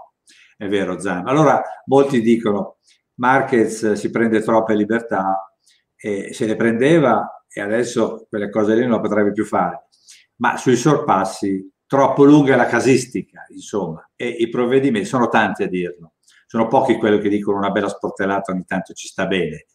è 0.58 0.68
vero 0.68 1.00
Zan. 1.00 1.28
Allora 1.28 1.62
molti 1.86 2.20
dicono 2.22 2.78
Marquez 3.16 3.94
si 3.94 4.10
prende 4.10 4.42
troppe 4.42 4.76
libertà 4.76 5.54
e 5.96 6.34
se 6.34 6.46
le 6.46 6.56
prendeva 6.56 7.46
e 7.48 7.62
adesso 7.62 8.26
quelle 8.28 8.50
cose 8.50 8.74
lì 8.74 8.82
non 8.82 8.96
le 8.96 9.02
potrebbe 9.02 9.32
più 9.32 9.46
fare. 9.46 9.88
Ma 10.38 10.58
sui 10.58 10.76
sorpassi 10.76 11.72
troppo 11.86 12.24
lunga 12.24 12.56
la 12.56 12.66
casistica, 12.66 13.46
insomma, 13.50 14.10
e 14.16 14.28
i 14.28 14.50
provvedimenti 14.50 15.08
sono 15.08 15.28
tanti 15.30 15.62
a 15.62 15.68
dirlo. 15.68 16.14
Sono 16.48 16.68
pochi 16.68 16.98
quelli 16.98 17.20
che 17.20 17.30
dicono 17.30 17.58
una 17.58 17.70
bella 17.70 17.88
sportellata 17.88 18.52
ogni 18.52 18.66
tanto 18.66 18.94
ci 18.94 19.08
sta 19.08 19.28
bene. 19.28 19.68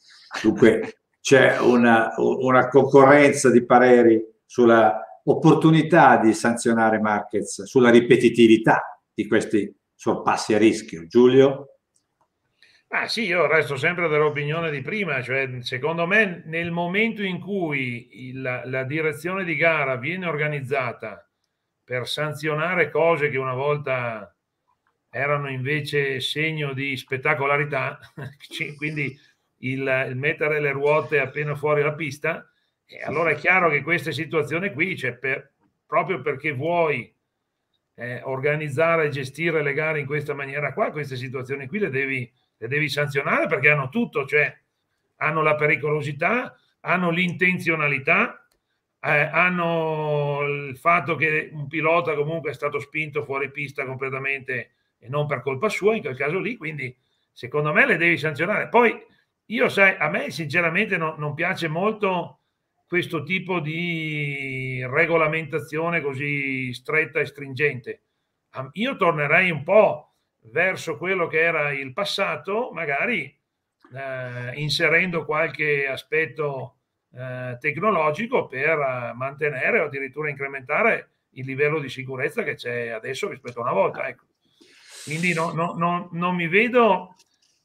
Dunque 0.42 1.02
c'è 1.20 1.58
una, 1.60 2.12
una 2.16 2.68
concorrenza 2.68 3.50
di 3.50 3.64
pareri 3.64 4.24
sulla 4.44 5.07
opportunità 5.30 6.18
di 6.18 6.32
sanzionare 6.32 7.00
Marquez, 7.00 7.64
sulla 7.64 7.90
ripetitività 7.90 9.00
di 9.12 9.26
questi 9.26 9.74
sorpassi 9.94 10.54
a 10.54 10.58
rischio. 10.58 11.06
Giulio? 11.06 11.78
Ah 12.90 13.06
sì, 13.06 13.26
io 13.26 13.46
resto 13.46 13.76
sempre 13.76 14.08
dell'opinione 14.08 14.70
di 14.70 14.80
prima, 14.80 15.20
cioè 15.22 15.60
secondo 15.60 16.06
me 16.06 16.42
nel 16.46 16.70
momento 16.70 17.22
in 17.22 17.38
cui 17.38 18.28
il, 18.28 18.40
la 18.40 18.84
direzione 18.84 19.44
di 19.44 19.56
gara 19.56 19.96
viene 19.96 20.26
organizzata 20.26 21.28
per 21.84 22.08
sanzionare 22.08 22.90
cose 22.90 23.28
che 23.28 23.36
una 23.36 23.52
volta 23.52 24.34
erano 25.10 25.50
invece 25.50 26.20
segno 26.20 26.72
di 26.72 26.96
spettacolarità, 26.96 27.98
quindi 28.78 29.18
il, 29.58 30.06
il, 30.08 30.16
mettere 30.16 30.60
le 30.60 30.72
ruote 30.72 31.20
appena 31.20 31.54
fuori 31.54 31.82
la 31.82 31.94
pista, 31.94 32.50
e 32.90 33.02
allora 33.02 33.30
è 33.30 33.34
chiaro 33.34 33.68
che 33.68 33.82
queste 33.82 34.12
situazioni 34.12 34.72
qui, 34.72 34.96
cioè 34.96 35.12
per, 35.14 35.52
proprio 35.86 36.22
perché 36.22 36.52
vuoi 36.52 37.14
eh, 37.94 38.22
organizzare 38.24 39.06
e 39.06 39.10
gestire 39.10 39.62
le 39.62 39.74
gare 39.74 40.00
in 40.00 40.06
questa 40.06 40.32
maniera 40.34 40.72
qua, 40.72 40.90
queste 40.90 41.16
situazioni 41.16 41.66
qui 41.66 41.78
le 41.78 41.90
devi 41.90 42.32
le 42.58 42.68
devi 42.68 42.88
sanzionare 42.88 43.46
perché 43.46 43.70
hanno 43.70 43.88
tutto, 43.88 44.26
cioè 44.26 44.54
hanno 45.16 45.42
la 45.42 45.54
pericolosità, 45.54 46.56
hanno 46.80 47.10
l'intenzionalità, 47.10 48.46
eh, 49.00 49.20
hanno 49.20 50.40
il 50.42 50.76
fatto 50.76 51.14
che 51.14 51.50
un 51.52 51.68
pilota 51.68 52.14
comunque 52.14 52.50
è 52.50 52.54
stato 52.54 52.80
spinto 52.80 53.24
fuori 53.24 53.50
pista 53.50 53.84
completamente 53.84 54.72
e 54.98 55.08
non 55.08 55.26
per 55.26 55.42
colpa 55.42 55.68
sua 55.68 55.94
in 55.94 56.02
quel 56.02 56.16
caso 56.16 56.40
lì, 56.40 56.56
quindi 56.56 56.94
secondo 57.32 57.72
me 57.72 57.86
le 57.86 57.96
devi 57.96 58.18
sanzionare. 58.18 58.68
Poi 58.68 58.92
io 59.46 59.68
sai, 59.68 59.94
a 59.96 60.08
me 60.08 60.30
sinceramente 60.30 60.96
no, 60.96 61.14
non 61.16 61.34
piace 61.34 61.68
molto 61.68 62.37
questo 62.88 63.22
tipo 63.22 63.60
di 63.60 64.82
regolamentazione 64.88 66.00
così 66.00 66.72
stretta 66.72 67.20
e 67.20 67.26
stringente. 67.26 68.02
Io 68.72 68.96
tornerei 68.96 69.50
un 69.50 69.62
po' 69.62 70.14
verso 70.44 70.96
quello 70.96 71.26
che 71.26 71.38
era 71.38 71.70
il 71.70 71.92
passato, 71.92 72.70
magari 72.72 73.24
eh, 73.94 74.52
inserendo 74.54 75.26
qualche 75.26 75.86
aspetto 75.86 76.78
eh, 77.12 77.58
tecnologico 77.60 78.46
per 78.46 79.12
mantenere 79.14 79.80
o 79.80 79.84
addirittura 79.84 80.30
incrementare 80.30 81.10
il 81.32 81.44
livello 81.44 81.80
di 81.80 81.90
sicurezza 81.90 82.42
che 82.42 82.54
c'è 82.54 82.88
adesso 82.88 83.28
rispetto 83.28 83.58
a 83.58 83.64
una 83.64 83.72
volta. 83.72 84.08
Ecco. 84.08 84.24
Quindi 85.04 85.34
no, 85.34 85.52
no, 85.52 85.74
no, 85.76 86.08
non 86.12 86.34
mi 86.34 86.48
vedo 86.48 87.16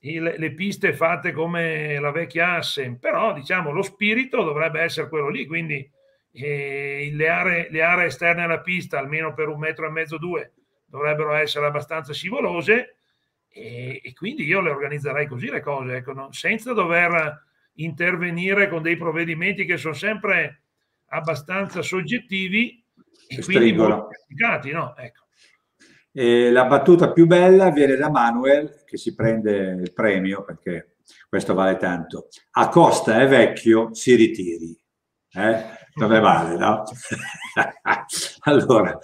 il, 0.04 0.36
le 0.38 0.54
piste 0.54 0.94
fatte 0.94 1.32
come 1.32 2.00
la 2.00 2.12
vecchia 2.12 2.56
Assen, 2.56 3.00
però 3.00 3.34
diciamo 3.34 3.72
lo 3.72 3.82
spirito 3.82 4.44
dovrebbe 4.44 4.82
essere 4.82 5.08
quello 5.08 5.30
lì, 5.30 5.46
quindi 5.46 5.90
eh, 6.32 7.10
le, 7.14 7.30
aree, 7.30 7.68
le 7.70 7.82
aree 7.82 8.06
esterne 8.08 8.44
alla 8.44 8.62
pista, 8.62 9.00
almeno 9.00 9.34
per 9.34 9.48
un 9.48 9.60
metro 9.60 9.88
e 9.88 9.92
mezzo, 9.92 10.18
due, 10.18 10.54
dovrebbero 10.86 11.34
essere 11.34 11.66
abbastanza 11.66 12.12
scivolose 12.12 12.96
e, 13.48 14.02
e 14.04 14.14
quindi 14.14 14.44
io 14.44 14.62
le 14.62 14.72
organizzerei 14.72 15.28
così 15.28 15.50
le 15.50 15.62
cose, 15.62 15.98
ecco, 15.98 16.14
no? 16.14 16.32
senza 16.32 16.74
dover 16.74 17.42
intervenire 17.76 18.68
con 18.68 18.82
dei 18.82 18.98
provvedimenti 18.98 19.66
che 19.66 19.78
sono 19.78 19.94
sempre 19.94 20.64
abbastanza 21.08 21.82
soggettivi 21.82 22.84
e 23.28 23.42
quindi 23.42 23.76
complicati, 23.76 24.72
no? 24.72 24.96
Ecco. 24.98 25.23
E 26.14 26.52
la 26.52 26.66
battuta 26.66 27.12
più 27.12 27.26
bella 27.26 27.72
viene 27.72 27.96
da 27.96 28.10
Manuel 28.10 28.84
che 28.86 28.98
si 28.98 29.16
prende 29.16 29.80
il 29.82 29.94
premio 29.94 30.44
perché 30.44 30.98
questo 31.28 31.54
vale 31.54 31.78
tanto. 31.78 32.28
A 32.52 32.70
Costa 32.70 33.20
è 33.20 33.28
vecchio, 33.28 33.94
si 33.94 34.16
ritiri. 34.16 34.78
Eh? 35.36 35.64
Dove 35.96 36.20
vale, 36.20 36.58
no? 36.58 36.84
allora, 38.42 38.98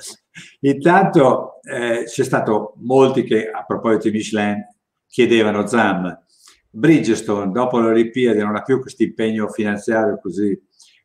Intanto 0.62 1.62
eh, 1.62 2.04
c'è 2.06 2.24
stato 2.24 2.74
molti 2.78 3.24
che 3.24 3.50
a 3.50 3.64
proposito 3.66 4.10
di 4.10 4.18
Michelin 4.18 4.66
chiedevano 5.08 5.68
Zam, 5.68 6.18
Bridgestone 6.70 7.52
dopo 7.52 7.80
le 7.80 7.90
Olimpiadi 7.90 8.40
non 8.40 8.56
ha 8.56 8.62
più 8.62 8.80
questo 8.80 9.04
impegno 9.04 9.48
finanziario 9.50 10.20
così, 10.22 10.60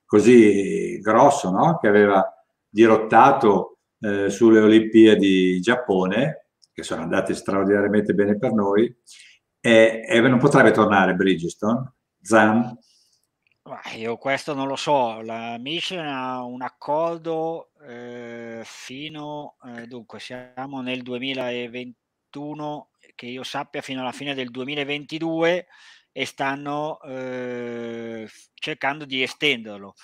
così 0.04 0.98
grosso 1.00 1.50
no? 1.50 1.78
che 1.80 1.88
aveva 1.88 2.22
dirottato 2.68 3.73
eh, 4.04 4.30
sulle 4.30 4.60
Olimpiadi 4.60 5.60
Giappone, 5.60 6.48
che 6.72 6.82
sono 6.82 7.02
andate 7.02 7.34
straordinariamente 7.34 8.12
bene 8.12 8.36
per 8.38 8.52
noi, 8.52 8.94
e, 9.60 10.04
e 10.06 10.20
non 10.20 10.38
potrebbe 10.38 10.72
tornare 10.72 11.14
Bridgestone. 11.14 11.94
Zam? 12.20 12.76
Io 13.96 14.18
questo 14.18 14.52
non 14.52 14.68
lo 14.68 14.76
so, 14.76 15.22
la 15.22 15.56
Michelin 15.58 16.04
ha 16.04 16.44
un 16.44 16.60
accordo 16.60 17.70
eh, 17.86 18.60
fino, 18.62 19.56
eh, 19.64 19.86
dunque 19.86 20.20
siamo 20.20 20.82
nel 20.82 21.02
2021, 21.02 22.90
che 23.14 23.26
io 23.26 23.42
sappia 23.42 23.80
fino 23.80 24.02
alla 24.02 24.12
fine 24.12 24.34
del 24.34 24.50
2022 24.50 25.66
e 26.12 26.26
stanno 26.26 27.00
eh, 27.00 28.28
cercando 28.52 29.06
di 29.06 29.22
estenderlo. 29.22 29.94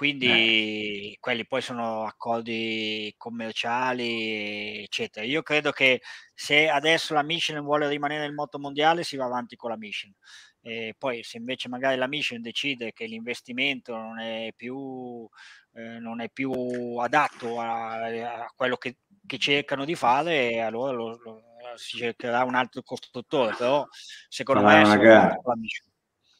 Quindi 0.00 1.10
eh. 1.12 1.16
quelli 1.20 1.46
poi 1.46 1.60
sono 1.60 2.06
accordi 2.06 3.12
commerciali, 3.18 4.82
eccetera. 4.82 5.26
Io 5.26 5.42
credo 5.42 5.72
che 5.72 6.00
se 6.32 6.70
adesso 6.70 7.12
la 7.12 7.22
Michelin 7.22 7.62
vuole 7.62 7.86
rimanere 7.86 8.22
nel 8.22 8.32
moto 8.32 8.58
mondiale, 8.58 9.02
si 9.02 9.18
va 9.18 9.26
avanti 9.26 9.56
con 9.56 9.68
la 9.68 9.76
Michelin 9.76 10.14
e 10.62 10.94
poi 10.96 11.22
se 11.22 11.36
invece 11.36 11.68
magari 11.68 11.98
la 11.98 12.06
mission 12.06 12.40
decide 12.40 12.94
che 12.94 13.04
l'investimento 13.04 13.94
non 13.94 14.20
è 14.20 14.54
più, 14.56 15.28
eh, 15.74 15.98
non 15.98 16.22
è 16.22 16.30
più 16.30 16.50
adatto 16.96 17.60
a, 17.60 18.02
a 18.02 18.52
quello 18.56 18.78
che, 18.78 19.00
che, 19.26 19.36
cercano 19.36 19.84
di 19.84 19.96
fare, 19.96 20.62
allora 20.62 20.92
lo, 20.92 21.20
lo, 21.22 21.42
si 21.74 21.98
cercherà 21.98 22.42
un 22.44 22.54
altro 22.54 22.80
costruttore, 22.80 23.54
però 23.54 23.86
secondo 24.30 24.62
Farà 24.62 24.96
me... 24.96 25.40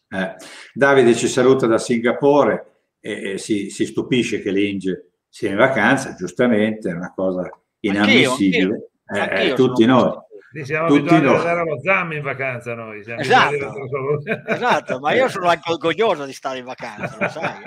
È 0.08 0.16
eh. 0.16 0.36
Davide 0.72 1.14
ci 1.14 1.28
saluta 1.28 1.66
da 1.66 1.76
Singapore 1.76 2.70
e, 3.00 3.32
e 3.32 3.38
si, 3.38 3.70
si, 3.70 3.86
stupisce 3.86 4.40
che 4.40 4.50
l'Inge 4.50 5.12
sia 5.28 5.50
in 5.50 5.56
vacanza, 5.56 6.14
giustamente, 6.14 6.90
è 6.90 6.94
una 6.94 7.12
cosa 7.14 7.48
inammissibile. 7.80 8.90
Anch'io, 9.06 9.28
anch'io. 9.30 9.46
Eh, 9.46 9.50
eh 9.50 9.54
tutti 9.54 9.84
noi. 9.84 10.28
Sì, 10.52 10.64
siamo 10.64 10.88
Tutti 10.88 11.14
abituati 11.14 11.24
no. 11.24 11.30
ad 11.30 11.36
andare 11.36 11.60
allo 11.60 11.80
ZAM 11.80 12.12
in 12.12 12.22
vacanza 12.22 12.74
noi. 12.74 13.04
Esatto. 13.06 13.72
esatto, 14.46 14.98
ma 14.98 15.12
io 15.12 15.28
sono 15.28 15.46
anche 15.46 15.70
orgoglioso 15.70 16.24
di 16.24 16.32
stare 16.32 16.58
in 16.58 16.64
vacanza, 16.64 17.16
lo 17.20 17.28
sai. 17.28 17.62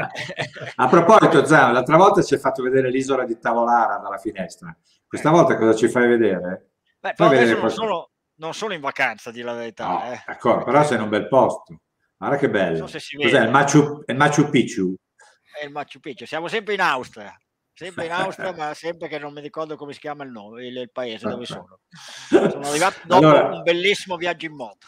A 0.76 0.88
proposito, 0.90 1.46
Zam, 1.46 1.72
l'altra 1.72 1.96
volta 1.96 2.22
ci 2.22 2.34
hai 2.34 2.42
fatto 2.42 2.62
vedere 2.62 2.90
l'isola 2.90 3.24
di 3.24 3.40
Tavolara 3.40 4.00
dalla 4.00 4.18
finestra. 4.18 4.76
Questa 5.08 5.30
volta 5.30 5.56
cosa 5.56 5.74
ci 5.78 5.88
fai 5.88 6.10
vedere? 6.10 6.72
Beh, 7.00 7.14
fai 7.16 7.30
vedere 7.30 7.58
non, 7.58 7.70
sono, 7.70 8.10
non, 8.36 8.54
sono, 8.54 8.74
in 8.74 8.82
vacanza, 8.82 9.32
di 9.32 9.42
la 9.42 9.54
verità. 9.54 9.88
No, 9.88 10.12
eh. 10.12 10.22
D'accordo, 10.28 10.66
però 10.66 10.84
sei 10.84 10.98
in 10.98 11.04
un 11.04 11.10
bel 11.10 11.30
posto. 11.30 11.80
Guarda 12.18 12.38
che 12.38 12.50
bello. 12.50 12.88
So 12.88 12.98
Cos'è 13.22 13.44
il 13.44 13.50
Machu, 13.50 14.04
il 14.06 14.16
Machu 14.18 14.50
Picchu? 14.50 14.94
Il 15.64 15.72
Machu 15.72 16.00
Picchu. 16.00 16.26
Siamo 16.26 16.48
sempre 16.48 16.74
in 16.74 16.82
Austria 16.82 17.38
sempre 17.74 18.06
in 18.06 18.12
Austria, 18.14 18.54
ma 18.54 18.74
sempre 18.74 19.08
che 19.08 19.20
non 19.20 19.34
mi 19.34 19.42
ricordo 19.42 19.76
come 19.76 19.94
si 19.94 20.00
chiama 20.00 20.24
il 20.24 20.32
nome, 20.32 20.66
il, 20.66 20.78
il 20.78 20.92
paese 20.92 21.28
dove 21.28 21.46
sono. 21.46 21.80
Sono 22.30 22.68
arrivato 22.68 23.00
dopo 23.04 23.28
allora, 23.28 23.56
un 23.56 23.64
bellissimo 23.64 24.16
viaggio 24.16 24.46
in 24.46 24.56
moto. 24.56 24.88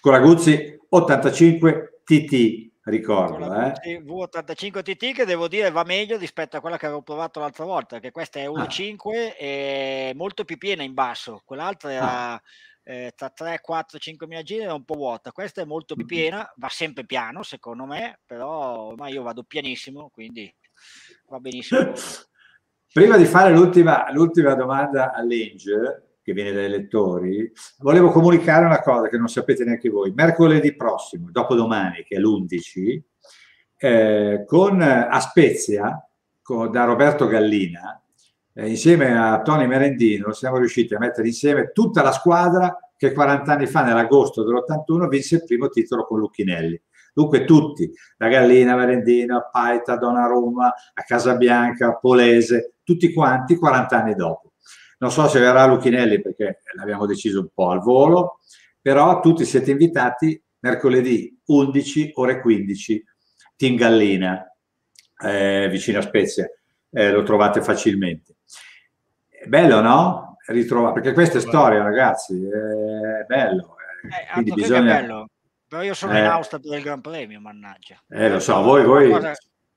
Con 0.00 0.12
la 0.12 0.18
Guzzi 0.18 0.78
85 0.88 2.02
TT, 2.04 2.70
ricordo. 2.84 3.52
Eh? 3.54 4.00
V85 4.04 4.82
TT 4.82 5.12
che 5.12 5.24
devo 5.24 5.48
dire 5.48 5.70
va 5.70 5.82
meglio 5.84 6.16
rispetto 6.16 6.56
a 6.56 6.60
quella 6.60 6.78
che 6.78 6.86
avevo 6.86 7.02
provato 7.02 7.40
l'altra 7.40 7.64
volta, 7.64 7.98
che 7.98 8.10
questa 8.10 8.38
è 8.38 8.46
1.5 8.46 8.96
ah. 8.96 9.34
e 9.36 10.12
molto 10.14 10.44
più 10.44 10.58
piena 10.58 10.82
in 10.82 10.94
basso, 10.94 11.42
quell'altra 11.44 11.92
era... 11.92 12.32
Ah. 12.32 12.42
Eh, 12.88 13.14
tra 13.16 13.30
3, 13.30 13.58
4, 13.60 13.98
5 13.98 14.28
mila 14.28 14.42
giri 14.42 14.62
era 14.62 14.72
un 14.72 14.84
po' 14.84 14.94
vuota. 14.94 15.32
Questa 15.32 15.60
è 15.60 15.64
molto 15.64 15.96
più 15.96 16.06
piena, 16.06 16.48
va 16.54 16.68
sempre 16.68 17.04
piano 17.04 17.42
secondo 17.42 17.84
me, 17.84 18.20
però 18.24 18.94
ma 18.94 19.08
io 19.08 19.24
vado 19.24 19.42
pianissimo, 19.42 20.08
quindi 20.08 20.54
va 21.26 21.40
benissimo. 21.40 21.92
Prima 22.92 23.16
di 23.16 23.24
fare 23.24 23.52
l'ultima, 23.52 24.10
l'ultima 24.12 24.54
domanda 24.54 25.12
all'Inge, 25.12 26.18
che 26.22 26.32
viene 26.32 26.52
dai 26.52 26.68
lettori, 26.68 27.50
volevo 27.78 28.10
comunicare 28.10 28.64
una 28.64 28.80
cosa 28.80 29.08
che 29.08 29.18
non 29.18 29.26
sapete 29.26 29.64
neanche 29.64 29.90
voi. 29.90 30.12
Mercoledì 30.12 30.76
prossimo, 30.76 31.28
dopodomani, 31.32 32.04
che 32.04 32.14
è 32.14 32.18
l'11, 32.20 33.00
eh, 33.78 34.44
con, 34.46 34.80
a 34.80 35.18
Spezia, 35.18 36.08
con, 36.40 36.70
da 36.70 36.84
Roberto 36.84 37.26
Gallina, 37.26 38.00
eh, 38.58 38.68
insieme 38.68 39.16
a 39.16 39.42
Tony 39.42 39.66
Merendino, 39.66 40.32
siamo 40.32 40.56
riusciti 40.56 40.94
a 40.94 40.98
mettere 40.98 41.28
insieme 41.28 41.72
tutta 41.72 42.02
la 42.02 42.12
squadra 42.12 42.74
che 42.96 43.12
40 43.12 43.52
anni 43.52 43.66
fa, 43.66 43.84
nell'agosto 43.84 44.42
dell'81, 44.42 45.08
vinse 45.08 45.36
il 45.36 45.44
primo 45.44 45.68
titolo 45.68 46.06
con 46.06 46.18
Lucchinelli. 46.18 46.80
Dunque 47.12 47.44
tutti, 47.44 47.90
da 48.16 48.28
Gallina, 48.28 48.74
Merendino, 48.74 49.48
Paita, 49.52 49.96
Donnarumma, 49.96 50.66
a 50.94 51.02
Casabianca, 51.02 51.96
Polese, 51.96 52.76
tutti 52.82 53.12
quanti 53.12 53.56
40 53.56 53.96
anni 53.98 54.14
dopo. 54.14 54.52
Non 54.98 55.10
so 55.10 55.28
se 55.28 55.38
verrà 55.38 55.66
Lucchinelli 55.66 56.22
perché 56.22 56.62
l'abbiamo 56.74 57.04
deciso 57.04 57.40
un 57.40 57.48
po' 57.52 57.70
al 57.70 57.80
volo, 57.80 58.40
però 58.80 59.20
tutti 59.20 59.44
siete 59.44 59.70
invitati 59.70 60.42
mercoledì 60.60 61.38
11 61.44 62.12
ore 62.14 62.40
15, 62.40 63.04
Tingallina, 63.54 64.50
eh, 65.22 65.68
vicino 65.70 65.98
a 65.98 66.02
Spezia, 66.02 66.48
eh, 66.90 67.10
lo 67.10 67.22
trovate 67.22 67.60
facilmente. 67.60 68.35
È 69.46 69.48
bello, 69.48 69.80
no? 69.80 70.38
Ritrovare, 70.46 70.94
perché 70.94 71.12
questa 71.12 71.38
è 71.38 71.40
storia, 71.40 71.84
ragazzi, 71.84 72.34
è 72.34 73.24
bello. 73.26 73.76
Eh, 74.02 74.32
quindi 74.32 74.52
bisogna... 74.52 75.00
bello. 75.00 75.28
Però 75.68 75.82
io 75.82 75.94
sono 75.94 76.12
in 76.18 76.24
eh. 76.24 76.26
Austria 76.26 76.58
per 76.58 76.76
il 76.76 76.82
Gran 76.82 77.00
Premio, 77.00 77.40
mannaggia. 77.40 77.96
Eh, 78.08 78.28
lo 78.28 78.40
so, 78.40 78.60
voi... 78.62 78.84
voi... 78.84 79.12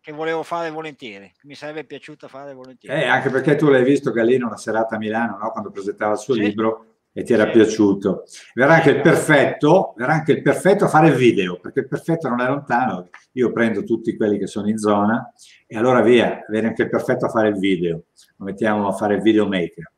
Che 0.01 0.11
volevo 0.11 0.41
fare 0.41 0.71
volentieri, 0.71 1.31
mi 1.43 1.53
sarebbe 1.53 1.83
piaciuto 1.83 2.27
fare 2.27 2.53
volentieri. 2.53 3.01
Eh, 3.01 3.05
anche 3.05 3.29
perché 3.29 3.55
tu 3.55 3.67
l'hai 3.67 3.83
visto 3.83 4.11
Gallino 4.11 4.47
una 4.47 4.57
serata 4.57 4.95
a 4.95 4.97
Milano, 4.97 5.37
no? 5.37 5.51
quando 5.51 5.69
presentava 5.69 6.13
il 6.13 6.19
suo 6.19 6.33
sì. 6.33 6.39
libro 6.39 6.98
e 7.19 7.23
ti 7.23 7.33
era 7.33 7.45
sì. 7.45 7.51
piaciuto. 7.51 8.23
Verrà 8.53 8.75
anche 8.75 8.91
il 8.91 9.01
perfetto, 9.01 9.93
verrà 9.97 10.13
anche 10.13 10.31
il 10.31 10.41
perfetto 10.41 10.85
a 10.85 10.87
fare 10.87 11.09
il 11.09 11.15
video, 11.15 11.59
perché 11.59 11.81
il 11.81 11.87
perfetto 11.87 12.29
non 12.29 12.39
è 12.39 12.47
lontano. 12.47 13.09
Io 13.33 13.51
prendo 13.51 13.83
tutti 13.83 14.15
quelli 14.15 14.37
che 14.37 14.47
sono 14.47 14.69
in 14.69 14.77
zona 14.77 15.33
e 15.67 15.77
allora 15.77 16.01
via, 16.01 16.45
viene 16.47 16.67
anche 16.67 16.83
il 16.83 16.89
perfetto 16.89 17.25
a 17.25 17.29
fare 17.29 17.49
il 17.49 17.59
video. 17.59 18.03
Lo 18.37 18.45
mettiamo 18.45 18.87
a 18.87 18.93
fare 18.93 19.15
il 19.15 19.21
videomaker. 19.21 19.91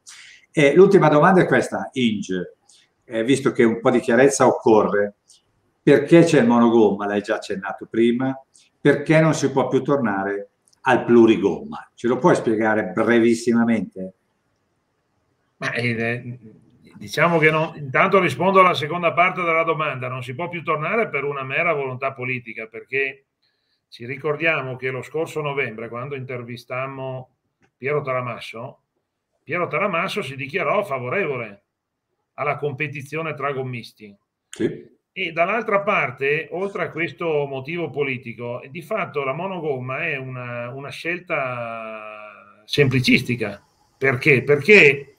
E 0.51 0.73
l'ultima 0.73 1.09
domanda 1.09 1.41
è 1.41 1.45
questa, 1.45 1.89
Inge, 1.93 2.55
eh, 3.05 3.23
visto 3.23 3.51
che 3.51 3.63
un 3.63 3.79
po' 3.79 3.91
di 3.91 3.99
chiarezza 3.99 4.47
occorre, 4.47 5.17
perché 5.83 6.23
c'è 6.23 6.39
il 6.39 6.47
monogomma? 6.47 7.05
L'hai 7.05 7.21
già 7.21 7.35
accennato 7.35 7.87
prima. 7.87 8.35
Perché 8.81 9.21
non 9.21 9.35
si 9.35 9.51
può 9.51 9.67
più 9.67 9.83
tornare 9.83 10.49
al 10.81 11.05
plurigomma? 11.05 11.91
Ce 11.93 12.07
lo 12.07 12.17
puoi 12.17 12.33
spiegare 12.33 12.85
brevissimamente? 12.85 14.13
Ma, 15.57 15.71
eh, 15.73 16.39
diciamo 17.01 17.39
che 17.39 17.49
non, 17.49 17.73
intanto 17.77 18.19
rispondo 18.19 18.59
alla 18.59 18.75
seconda 18.75 19.11
parte 19.11 19.41
della 19.41 19.63
domanda. 19.63 20.07
Non 20.07 20.21
si 20.21 20.35
può 20.35 20.47
più 20.49 20.61
tornare 20.61 21.09
per 21.09 21.23
una 21.23 21.41
mera 21.41 21.73
volontà 21.73 22.13
politica, 22.13 22.67
perché 22.67 23.25
ci 23.89 24.05
ricordiamo 24.05 24.75
che 24.75 24.91
lo 24.91 25.01
scorso 25.01 25.41
novembre, 25.41 25.89
quando 25.89 26.13
intervistammo 26.13 27.37
Piero 27.75 28.03
Taramasso, 28.03 28.81
Piero 29.43 29.65
Taramasso 29.65 30.21
si 30.21 30.35
dichiarò 30.35 30.83
favorevole 30.83 31.63
alla 32.35 32.57
competizione 32.57 33.33
tra 33.33 33.51
gommisti. 33.51 34.15
Sì. 34.49 34.89
E 35.11 35.31
dall'altra 35.31 35.81
parte, 35.81 36.49
oltre 36.51 36.83
a 36.83 36.91
questo 36.91 37.47
motivo 37.47 37.89
politico, 37.89 38.61
di 38.69 38.83
fatto 38.83 39.23
la 39.23 39.33
monogomma 39.33 40.05
è 40.05 40.17
una, 40.17 40.69
una 40.69 40.89
scelta 40.89 42.61
semplicistica. 42.65 43.65
Perché? 43.97 44.43
Perché 44.43 45.10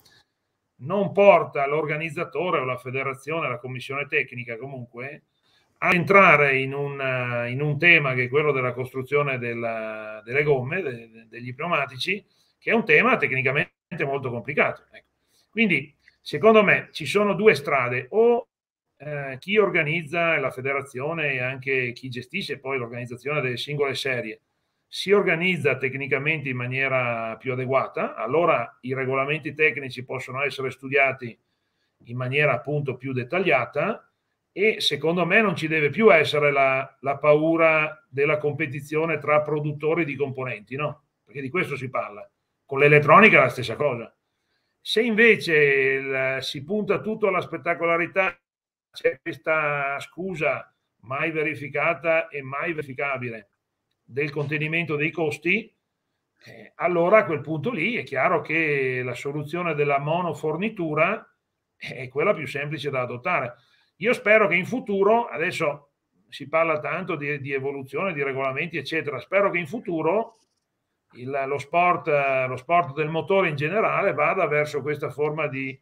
non 0.82 1.12
porta 1.12 1.66
l'organizzatore 1.66 2.60
o 2.60 2.64
la 2.64 2.76
federazione, 2.76 3.48
la 3.48 3.58
commissione 3.58 4.06
tecnica 4.06 4.56
comunque, 4.56 5.22
a 5.78 5.94
entrare 5.94 6.58
in 6.58 6.74
un, 6.74 7.46
in 7.48 7.60
un 7.60 7.78
tema 7.78 8.14
che 8.14 8.24
è 8.24 8.28
quello 8.28 8.52
della 8.52 8.72
costruzione 8.72 9.38
della, 9.38 10.22
delle 10.24 10.44
gomme, 10.44 10.80
de, 10.80 11.26
degli 11.28 11.54
pneumatici, 11.54 12.24
che 12.58 12.70
è 12.70 12.74
un 12.74 12.84
tema 12.84 13.16
tecnicamente 13.16 13.72
molto 14.04 14.30
complicato. 14.30 14.84
Ecco. 14.92 15.06
Quindi, 15.50 15.92
secondo 16.20 16.62
me, 16.62 16.88
ci 16.92 17.04
sono 17.04 17.34
due 17.34 17.54
strade, 17.54 18.06
o 18.10 18.46
eh, 18.98 19.36
chi 19.40 19.58
organizza 19.58 20.38
la 20.38 20.52
federazione 20.52 21.32
e 21.32 21.40
anche 21.40 21.92
chi 21.92 22.08
gestisce 22.08 22.60
poi 22.60 22.78
l'organizzazione 22.78 23.40
delle 23.40 23.56
singole 23.56 23.94
serie 23.94 24.40
si 24.94 25.10
organizza 25.10 25.78
tecnicamente 25.78 26.50
in 26.50 26.56
maniera 26.56 27.34
più 27.38 27.52
adeguata, 27.52 28.14
allora 28.14 28.76
i 28.82 28.92
regolamenti 28.92 29.54
tecnici 29.54 30.04
possono 30.04 30.42
essere 30.42 30.70
studiati 30.70 31.36
in 32.04 32.16
maniera 32.18 32.52
appunto 32.52 32.98
più 32.98 33.14
dettagliata 33.14 34.06
e 34.52 34.82
secondo 34.82 35.24
me 35.24 35.40
non 35.40 35.56
ci 35.56 35.66
deve 35.66 35.88
più 35.88 36.12
essere 36.12 36.52
la, 36.52 36.94
la 37.00 37.16
paura 37.16 38.04
della 38.06 38.36
competizione 38.36 39.16
tra 39.16 39.40
produttori 39.40 40.04
di 40.04 40.14
componenti, 40.14 40.76
no? 40.76 41.04
Perché 41.24 41.40
di 41.40 41.48
questo 41.48 41.74
si 41.74 41.88
parla. 41.88 42.30
Con 42.66 42.78
l'elettronica 42.78 43.38
è 43.38 43.40
la 43.44 43.48
stessa 43.48 43.76
cosa. 43.76 44.14
Se 44.78 45.00
invece 45.00 45.54
il, 45.56 46.36
si 46.42 46.62
punta 46.64 47.00
tutto 47.00 47.28
alla 47.28 47.40
spettacolarità 47.40 48.38
c'è 48.90 49.18
questa 49.22 49.98
scusa 50.00 50.70
mai 51.04 51.30
verificata 51.30 52.28
e 52.28 52.42
mai 52.42 52.74
verificabile 52.74 53.51
del 54.12 54.30
contenimento 54.30 54.96
dei 54.96 55.10
costi, 55.10 55.74
eh, 56.44 56.72
allora 56.76 57.18
a 57.18 57.24
quel 57.24 57.40
punto 57.40 57.70
lì 57.70 57.94
è 57.94 58.02
chiaro 58.02 58.40
che 58.40 59.02
la 59.02 59.14
soluzione 59.14 59.74
della 59.74 59.98
monofornitura 59.98 61.26
è 61.76 62.08
quella 62.08 62.34
più 62.34 62.46
semplice 62.46 62.90
da 62.90 63.00
adottare. 63.00 63.54
Io 63.96 64.12
spero 64.12 64.48
che 64.48 64.54
in 64.54 64.66
futuro, 64.66 65.26
adesso 65.26 65.92
si 66.28 66.48
parla 66.48 66.78
tanto 66.78 67.16
di, 67.16 67.40
di 67.40 67.52
evoluzione, 67.52 68.12
di 68.12 68.22
regolamenti, 68.22 68.76
eccetera, 68.76 69.18
spero 69.18 69.50
che 69.50 69.58
in 69.58 69.66
futuro 69.66 70.36
il, 71.14 71.44
lo, 71.46 71.58
sport, 71.58 72.06
lo 72.48 72.56
sport 72.56 72.94
del 72.94 73.08
motore 73.08 73.48
in 73.48 73.56
generale 73.56 74.12
vada 74.12 74.46
verso 74.46 74.80
questa 74.82 75.10
forma 75.10 75.46
di, 75.46 75.78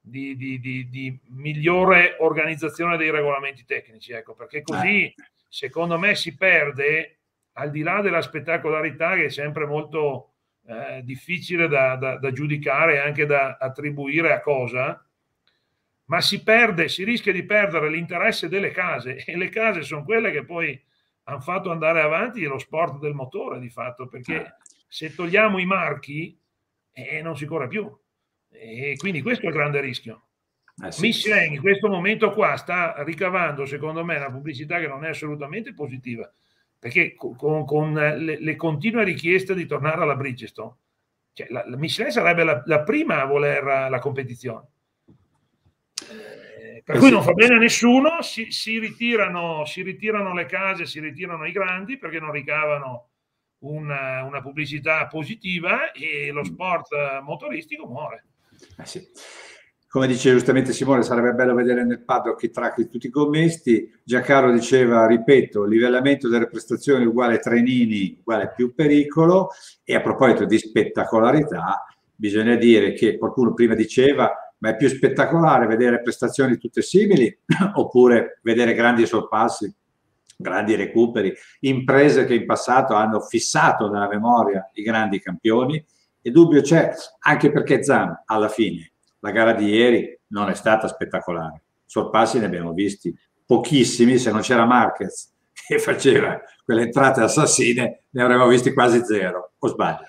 di, 0.00 0.36
di, 0.36 0.58
di, 0.58 0.88
di, 0.88 1.20
migliore 1.28 2.16
organizzazione 2.18 2.96
dei 2.96 3.10
regolamenti 3.10 3.64
tecnici, 3.64 4.12
ecco, 4.12 4.34
perché 4.34 4.62
così 4.62 5.04
eh. 5.04 5.14
secondo 5.48 5.98
me 5.98 6.14
si 6.14 6.34
perde, 6.34 7.19
al 7.54 7.70
di 7.70 7.82
là 7.82 8.00
della 8.00 8.22
spettacolarità 8.22 9.14
che 9.14 9.26
è 9.26 9.30
sempre 9.30 9.66
molto 9.66 10.32
eh, 10.66 11.02
difficile 11.02 11.68
da, 11.68 11.96
da, 11.96 12.16
da, 12.16 12.32
giudicare 12.32 12.94
e 12.94 12.98
anche 12.98 13.26
da 13.26 13.56
attribuire 13.58 14.32
a 14.32 14.40
cosa, 14.40 15.04
ma 16.04 16.20
si 16.20 16.42
perde, 16.42 16.88
si 16.88 17.04
rischia 17.04 17.32
di 17.32 17.44
perdere 17.44 17.90
l'interesse 17.90 18.48
delle 18.48 18.70
case 18.70 19.24
e 19.24 19.36
le 19.36 19.48
case 19.48 19.82
sono 19.82 20.04
quelle 20.04 20.30
che 20.30 20.44
poi 20.44 20.80
hanno 21.24 21.40
fatto 21.40 21.70
andare 21.70 22.00
avanti 22.00 22.42
lo 22.44 22.58
sport 22.58 22.98
del 22.98 23.14
motore 23.14 23.60
di 23.60 23.70
fatto, 23.70 24.08
perché 24.08 24.36
eh. 24.36 24.54
se 24.88 25.14
togliamo 25.14 25.58
i 25.58 25.66
marchi 25.66 26.38
eh, 26.92 27.22
non 27.22 27.36
si 27.36 27.46
corre 27.46 27.68
più. 27.68 27.88
E 28.52 28.94
quindi 28.96 29.22
questo 29.22 29.44
è 29.44 29.48
il 29.48 29.54
grande 29.54 29.80
rischio. 29.80 30.24
Eh 30.84 30.90
sì. 30.90 31.02
Michelin 31.02 31.52
in 31.54 31.60
questo 31.60 31.88
momento 31.88 32.32
qua 32.32 32.56
sta 32.56 33.02
ricavando, 33.02 33.64
secondo 33.66 34.04
me, 34.04 34.16
una 34.16 34.30
pubblicità 34.30 34.78
che 34.78 34.88
non 34.88 35.04
è 35.04 35.08
assolutamente 35.10 35.72
positiva, 35.74 36.30
perché 36.80 37.14
con, 37.14 37.66
con 37.66 37.92
le, 37.92 38.40
le, 38.40 38.56
continue 38.56 39.04
richieste 39.04 39.54
di 39.54 39.66
tornare 39.66 40.00
alla 40.00 40.16
Bridgestone, 40.16 40.74
cioè 41.34 41.46
la, 41.50 41.62
la 41.68 41.76
Michelin 41.76 42.10
sarebbe 42.10 42.42
la, 42.42 42.62
la, 42.64 42.82
prima 42.82 43.20
a 43.20 43.26
voler 43.26 43.62
la 43.90 43.98
competizione. 43.98 44.66
Eh, 46.10 46.82
per 46.82 46.96
eh 46.96 46.98
cui 46.98 47.10
non 47.10 47.22
fa 47.22 47.34
bene 47.34 47.56
a 47.56 47.58
nessuno, 47.58 48.22
si, 48.22 48.50
si, 48.50 48.78
ritirano, 48.78 49.66
si 49.66 49.82
ritirano 49.82 50.32
le 50.32 50.46
case, 50.46 50.86
si 50.86 51.00
ritirano 51.00 51.46
i 51.46 51.52
grandi 51.52 51.98
perché 51.98 52.18
non 52.18 52.32
ricavano 52.32 53.10
una, 53.58 54.24
una 54.24 54.40
pubblicità 54.40 55.06
positiva 55.06 55.92
e 55.92 56.30
lo 56.32 56.44
sport 56.44 57.20
motoristico 57.20 57.86
muore. 57.86 58.24
Eh 58.78 58.86
sì. 58.86 59.06
Come 59.92 60.06
dice 60.06 60.30
giustamente 60.30 60.72
Simone, 60.72 61.02
sarebbe 61.02 61.32
bello 61.32 61.52
vedere 61.52 61.84
nel 61.84 62.04
paddock 62.04 62.40
i 62.44 62.50
track 62.50 62.76
di 62.76 62.88
tutti 62.88 63.08
i 63.08 63.10
commessi. 63.10 63.92
Giancarlo 64.04 64.52
diceva, 64.52 65.04
ripeto, 65.04 65.64
livellamento 65.64 66.28
delle 66.28 66.46
prestazioni 66.46 67.04
uguale 67.04 67.40
trenini, 67.40 68.16
uguale 68.20 68.52
più 68.54 68.72
pericolo. 68.72 69.48
E 69.82 69.96
a 69.96 70.00
proposito 70.00 70.44
di 70.44 70.58
spettacolarità, 70.58 71.84
bisogna 72.14 72.54
dire 72.54 72.92
che 72.92 73.18
qualcuno 73.18 73.52
prima 73.52 73.74
diceva, 73.74 74.32
ma 74.58 74.68
è 74.68 74.76
più 74.76 74.86
spettacolare 74.86 75.66
vedere 75.66 76.02
prestazioni 76.02 76.56
tutte 76.56 76.82
simili 76.82 77.36
oppure 77.74 78.38
vedere 78.42 78.74
grandi 78.74 79.04
sorpassi, 79.06 79.74
grandi 80.36 80.76
recuperi, 80.76 81.34
imprese 81.62 82.26
che 82.26 82.34
in 82.34 82.46
passato 82.46 82.94
hanno 82.94 83.18
fissato 83.22 83.90
nella 83.90 84.06
memoria 84.06 84.70
i 84.74 84.82
grandi 84.82 85.18
campioni 85.18 85.84
e 86.22 86.30
dubbio 86.30 86.60
c'è, 86.60 86.92
anche 87.22 87.50
perché 87.50 87.82
Zan 87.82 88.22
alla 88.26 88.48
fine, 88.48 88.92
la 89.20 89.30
gara 89.30 89.52
di 89.52 89.66
ieri 89.66 90.18
non 90.28 90.48
è 90.48 90.54
stata 90.54 90.88
spettacolare. 90.88 91.62
Sorpassi 91.84 92.38
ne 92.38 92.46
abbiamo 92.46 92.72
visti 92.72 93.14
pochissimi, 93.44 94.18
se 94.18 94.30
non 94.30 94.40
c'era 94.40 94.64
Marquez 94.64 95.32
che 95.52 95.78
faceva 95.78 96.40
quelle 96.64 96.82
entrate 96.82 97.20
assassine, 97.20 98.04
ne 98.10 98.22
avremmo 98.22 98.46
visti 98.46 98.72
quasi 98.72 99.04
zero, 99.04 99.52
o 99.58 99.68
sbaglio? 99.68 100.08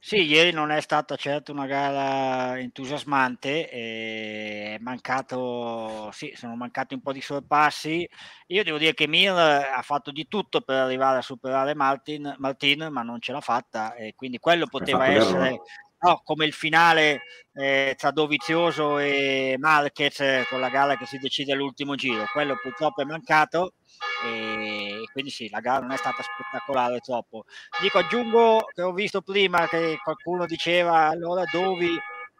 Sì, 0.00 0.22
ieri 0.22 0.52
non 0.52 0.70
è 0.70 0.80
stata 0.80 1.16
certo 1.16 1.52
una 1.52 1.66
gara 1.66 2.58
entusiasmante, 2.58 3.68
è 3.68 4.78
mancato, 4.80 6.08
sì, 6.12 6.32
sono 6.34 6.54
mancati 6.56 6.94
un 6.94 7.02
po' 7.02 7.12
di 7.12 7.20
sorpassi. 7.20 8.08
Io 8.46 8.64
devo 8.64 8.78
dire 8.78 8.94
che 8.94 9.06
Mir 9.06 9.32
ha 9.32 9.82
fatto 9.82 10.10
di 10.10 10.26
tutto 10.26 10.62
per 10.62 10.76
arrivare 10.76 11.18
a 11.18 11.22
superare 11.22 11.74
Martin, 11.74 12.34
Martin 12.38 12.88
ma 12.90 13.02
non 13.02 13.20
ce 13.20 13.32
l'ha 13.32 13.40
fatta 13.40 13.94
e 13.96 14.14
quindi 14.14 14.38
quello 14.38 14.66
poteva 14.66 15.08
essere 15.08 15.60
no, 16.00 16.20
come 16.24 16.44
il 16.44 16.52
finale 16.52 17.22
eh, 17.54 17.94
tra 17.96 18.10
Dovizioso 18.10 18.98
e 18.98 19.56
Marquez 19.58 20.46
con 20.48 20.60
la 20.60 20.68
gara 20.68 20.96
che 20.96 21.06
si 21.06 21.18
decide 21.18 21.52
all'ultimo 21.52 21.94
giro. 21.94 22.24
Quello 22.32 22.58
purtroppo 22.60 23.02
è 23.02 23.04
mancato 23.04 23.74
e 24.24 25.02
quindi 25.12 25.30
sì, 25.30 25.48
la 25.50 25.60
gara 25.60 25.80
non 25.80 25.92
è 25.92 25.96
stata 25.96 26.22
spettacolare 26.22 27.00
troppo. 27.00 27.44
Dico, 27.80 27.98
aggiungo 27.98 28.64
che 28.72 28.82
ho 28.82 28.92
visto 28.92 29.22
prima 29.22 29.66
che 29.68 29.98
qualcuno 30.02 30.46
diceva 30.46 31.08
allora 31.08 31.44
Dovi 31.50 31.98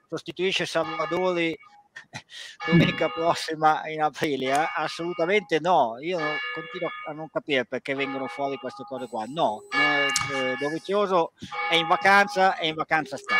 sostituisce 0.08 0.64
Salvadori 0.64 1.56
domenica 2.66 3.08
prossima 3.08 3.86
in 3.88 4.02
Aprilia? 4.02 4.72
Assolutamente 4.74 5.58
no, 5.60 5.96
io 6.00 6.18
continuo 6.54 6.90
a 7.08 7.12
non 7.12 7.28
capire 7.30 7.64
perché 7.66 7.94
vengono 7.94 8.26
fuori 8.26 8.56
queste 8.56 8.84
cose 8.84 9.08
qua. 9.08 9.24
No, 9.26 9.62
eh, 10.34 10.56
Dovizioso 10.58 11.32
è 11.70 11.74
in 11.74 11.86
vacanza 11.86 12.56
e 12.56 12.68
in 12.68 12.74
vacanza 12.74 13.16
sta. 13.16 13.36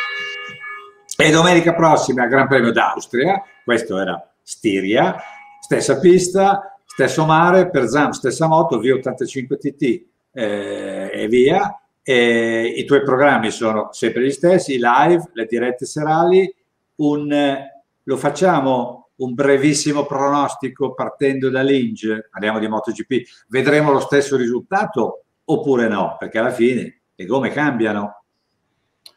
E 1.16 1.30
domenica 1.30 1.74
prossima 1.74 2.26
Gran 2.26 2.46
Premio 2.46 2.72
d'Austria, 2.72 3.42
questo 3.64 3.98
era 3.98 4.22
Stiria, 4.42 5.16
stessa 5.60 5.98
pista, 5.98 6.78
stesso 6.84 7.24
mare, 7.24 7.68
per 7.70 7.86
Zam 7.86 8.10
stessa 8.10 8.46
moto, 8.46 8.80
V85 8.80 9.58
TT 9.58 10.06
eh, 10.32 11.10
e 11.12 11.28
via. 11.28 11.80
E 12.02 12.72
I 12.76 12.84
tuoi 12.84 13.02
programmi 13.02 13.50
sono 13.50 13.88
sempre 13.92 14.24
gli 14.24 14.30
stessi, 14.30 14.78
live, 14.80 15.30
le 15.34 15.46
dirette 15.46 15.84
serali, 15.84 16.54
un, 16.96 17.58
lo 18.02 18.16
facciamo 18.16 19.10
un 19.16 19.34
brevissimo 19.34 20.06
pronostico 20.06 20.94
partendo 20.94 21.50
da 21.50 21.62
Linge, 21.62 22.28
parliamo 22.30 22.58
di 22.58 22.68
MotoGP, 22.68 23.46
vedremo 23.48 23.90
lo 23.90 24.00
stesso 24.00 24.36
risultato 24.36 25.24
oppure 25.50 25.88
no? 25.88 26.16
Perché 26.18 26.38
alla 26.38 26.50
fine 26.50 27.00
le 27.14 27.24
gomme 27.26 27.50
cambiano. 27.50 28.24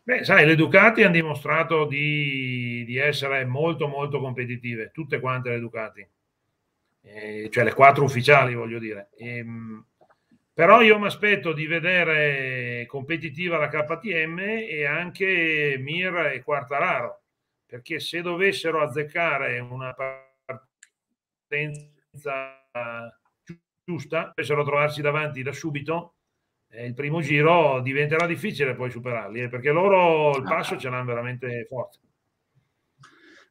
Beh, 0.04 0.24
sai, 0.24 0.46
le 0.46 0.56
Ducati 0.56 1.04
hanno 1.04 1.14
dimostrato 1.14 1.86
di, 1.86 2.84
di 2.86 2.98
essere 2.98 3.46
molto 3.46 3.88
molto 3.88 4.20
competitive, 4.20 4.92
tutte 4.92 5.20
quante 5.20 5.50
le 5.50 5.60
Ducati, 5.60 6.08
eh, 7.04 7.50
cioè 7.52 7.64
le 7.64 7.74
quattro 7.74 8.04
ufficiali 8.04 8.54
voglio 8.54 8.80
dire. 8.80 9.10
E, 9.16 9.38
ehm, 9.38 9.86
però 10.54 10.82
io 10.82 11.00
mi 11.00 11.06
aspetto 11.06 11.54
di 11.54 11.66
vedere 11.66 12.86
competitiva 12.88 13.58
la 13.58 13.70
KTM 13.70 14.40
e 14.40 14.86
anche 14.86 15.78
Mir 15.80 16.32
e 16.34 16.44
Quartararo 16.44 17.22
perché 17.72 18.02
se 18.02 18.22
dovessero 18.22 18.82
azzeccare 18.82 19.60
una 19.60 19.96
partenza 19.96 20.68
giusta, 23.86 24.34
dovessero 24.36 24.66
trovarsi 24.66 25.02
davanti 25.02 25.42
da 25.42 25.54
subito, 25.54 26.16
il 26.74 26.94
primo 26.94 27.22
giro 27.22 27.82
diventerà 27.82 28.26
difficile 28.26 28.76
poi 28.76 28.90
superarli, 28.90 29.42
eh, 29.42 29.50
perché 29.50 29.72
loro 29.72 30.36
il 30.38 30.44
passo 30.44 30.78
ce 30.78 30.90
l'hanno 30.90 31.06
veramente 31.06 31.66
forte. 31.68 32.00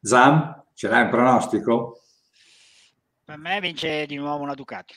Zam, 0.01 0.65
ce 0.73 0.87
l'hai 0.87 1.03
un 1.03 1.09
pronostico? 1.09 2.01
Per 3.23 3.37
me 3.37 3.59
vince 3.59 4.05
di 4.07 4.15
nuovo 4.15 4.43
una 4.43 4.55
Ducati. 4.55 4.95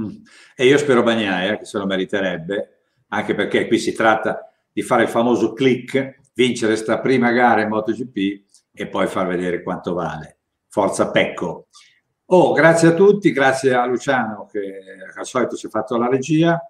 Mm. 0.00 0.24
E 0.56 0.66
io 0.66 0.76
spero 0.76 1.04
Bagnaia, 1.04 1.56
che 1.56 1.64
se 1.64 1.78
lo 1.78 1.86
meriterebbe, 1.86 2.80
anche 3.08 3.34
perché 3.34 3.68
qui 3.68 3.78
si 3.78 3.92
tratta 3.92 4.52
di 4.72 4.82
fare 4.82 5.04
il 5.04 5.08
famoso 5.08 5.52
click, 5.52 6.20
vincere 6.34 6.74
sta 6.74 6.98
prima 6.98 7.30
gara 7.30 7.62
in 7.62 7.68
MotoGP 7.68 8.42
e 8.72 8.88
poi 8.88 9.06
far 9.06 9.28
vedere 9.28 9.62
quanto 9.62 9.94
vale. 9.94 10.38
Forza 10.68 11.12
Pecco. 11.12 11.68
Oh, 12.26 12.52
grazie 12.52 12.88
a 12.88 12.94
tutti, 12.94 13.30
grazie 13.30 13.74
a 13.74 13.86
Luciano 13.86 14.46
che 14.46 14.80
al 15.14 15.26
solito 15.26 15.54
si 15.56 15.66
è 15.66 15.70
fatto 15.70 15.96
la 15.96 16.08
regia, 16.08 16.60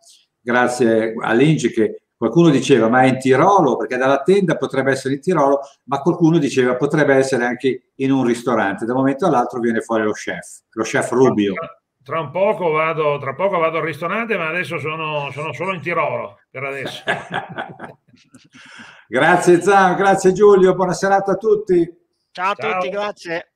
grazie 0.44 1.14
a 1.18 1.32
Lingi 1.32 1.70
che 1.70 2.02
qualcuno 2.16 2.50
diceva 2.50 2.88
ma 2.88 3.02
è 3.02 3.06
in 3.06 3.18
Tirolo 3.18 3.76
perché 3.76 3.96
dalla 3.96 4.22
tenda 4.22 4.56
potrebbe 4.56 4.92
essere 4.92 5.14
in 5.14 5.20
Tirolo, 5.20 5.60
ma 5.84 6.00
qualcuno 6.00 6.38
diceva 6.38 6.76
potrebbe 6.76 7.14
essere 7.14 7.44
anche 7.44 7.92
in 7.96 8.12
un 8.12 8.24
ristorante. 8.24 8.84
Da 8.84 8.92
un 8.92 8.98
momento 8.98 9.26
all'altro 9.26 9.60
viene 9.60 9.80
fuori 9.80 10.04
lo 10.04 10.12
chef, 10.12 10.62
lo 10.70 10.84
chef 10.84 11.10
Rubio. 11.10 11.54
Tra 12.02 12.20
un 12.20 12.30
poco 12.30 12.70
vado, 12.70 13.18
tra 13.18 13.34
poco 13.34 13.58
vado 13.58 13.78
al 13.78 13.84
ristorante, 13.84 14.36
ma 14.36 14.48
adesso 14.48 14.78
sono, 14.78 15.30
sono 15.32 15.54
solo 15.54 15.72
in 15.72 15.80
Tirolo 15.80 16.38
per 16.50 16.64
adesso. 16.64 17.02
grazie 19.08 19.62
Zan, 19.62 19.96
grazie 19.96 20.32
Giulio, 20.32 20.74
buona 20.74 20.92
serata 20.92 21.32
a 21.32 21.36
tutti. 21.36 22.02
Ciao 22.30 22.52
a 22.52 22.54
Ciao. 22.54 22.72
tutti, 22.74 22.90
grazie. 22.90 23.52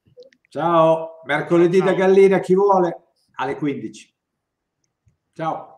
Ciao, 0.48 1.20
mercoledì 1.26 1.78
Ciao. 1.78 1.86
da 1.86 1.92
Gallina, 1.92 2.38
chi 2.38 2.54
vuole, 2.54 3.08
alle 3.34 3.56
15. 3.56 4.14
Ciao. 5.34 5.77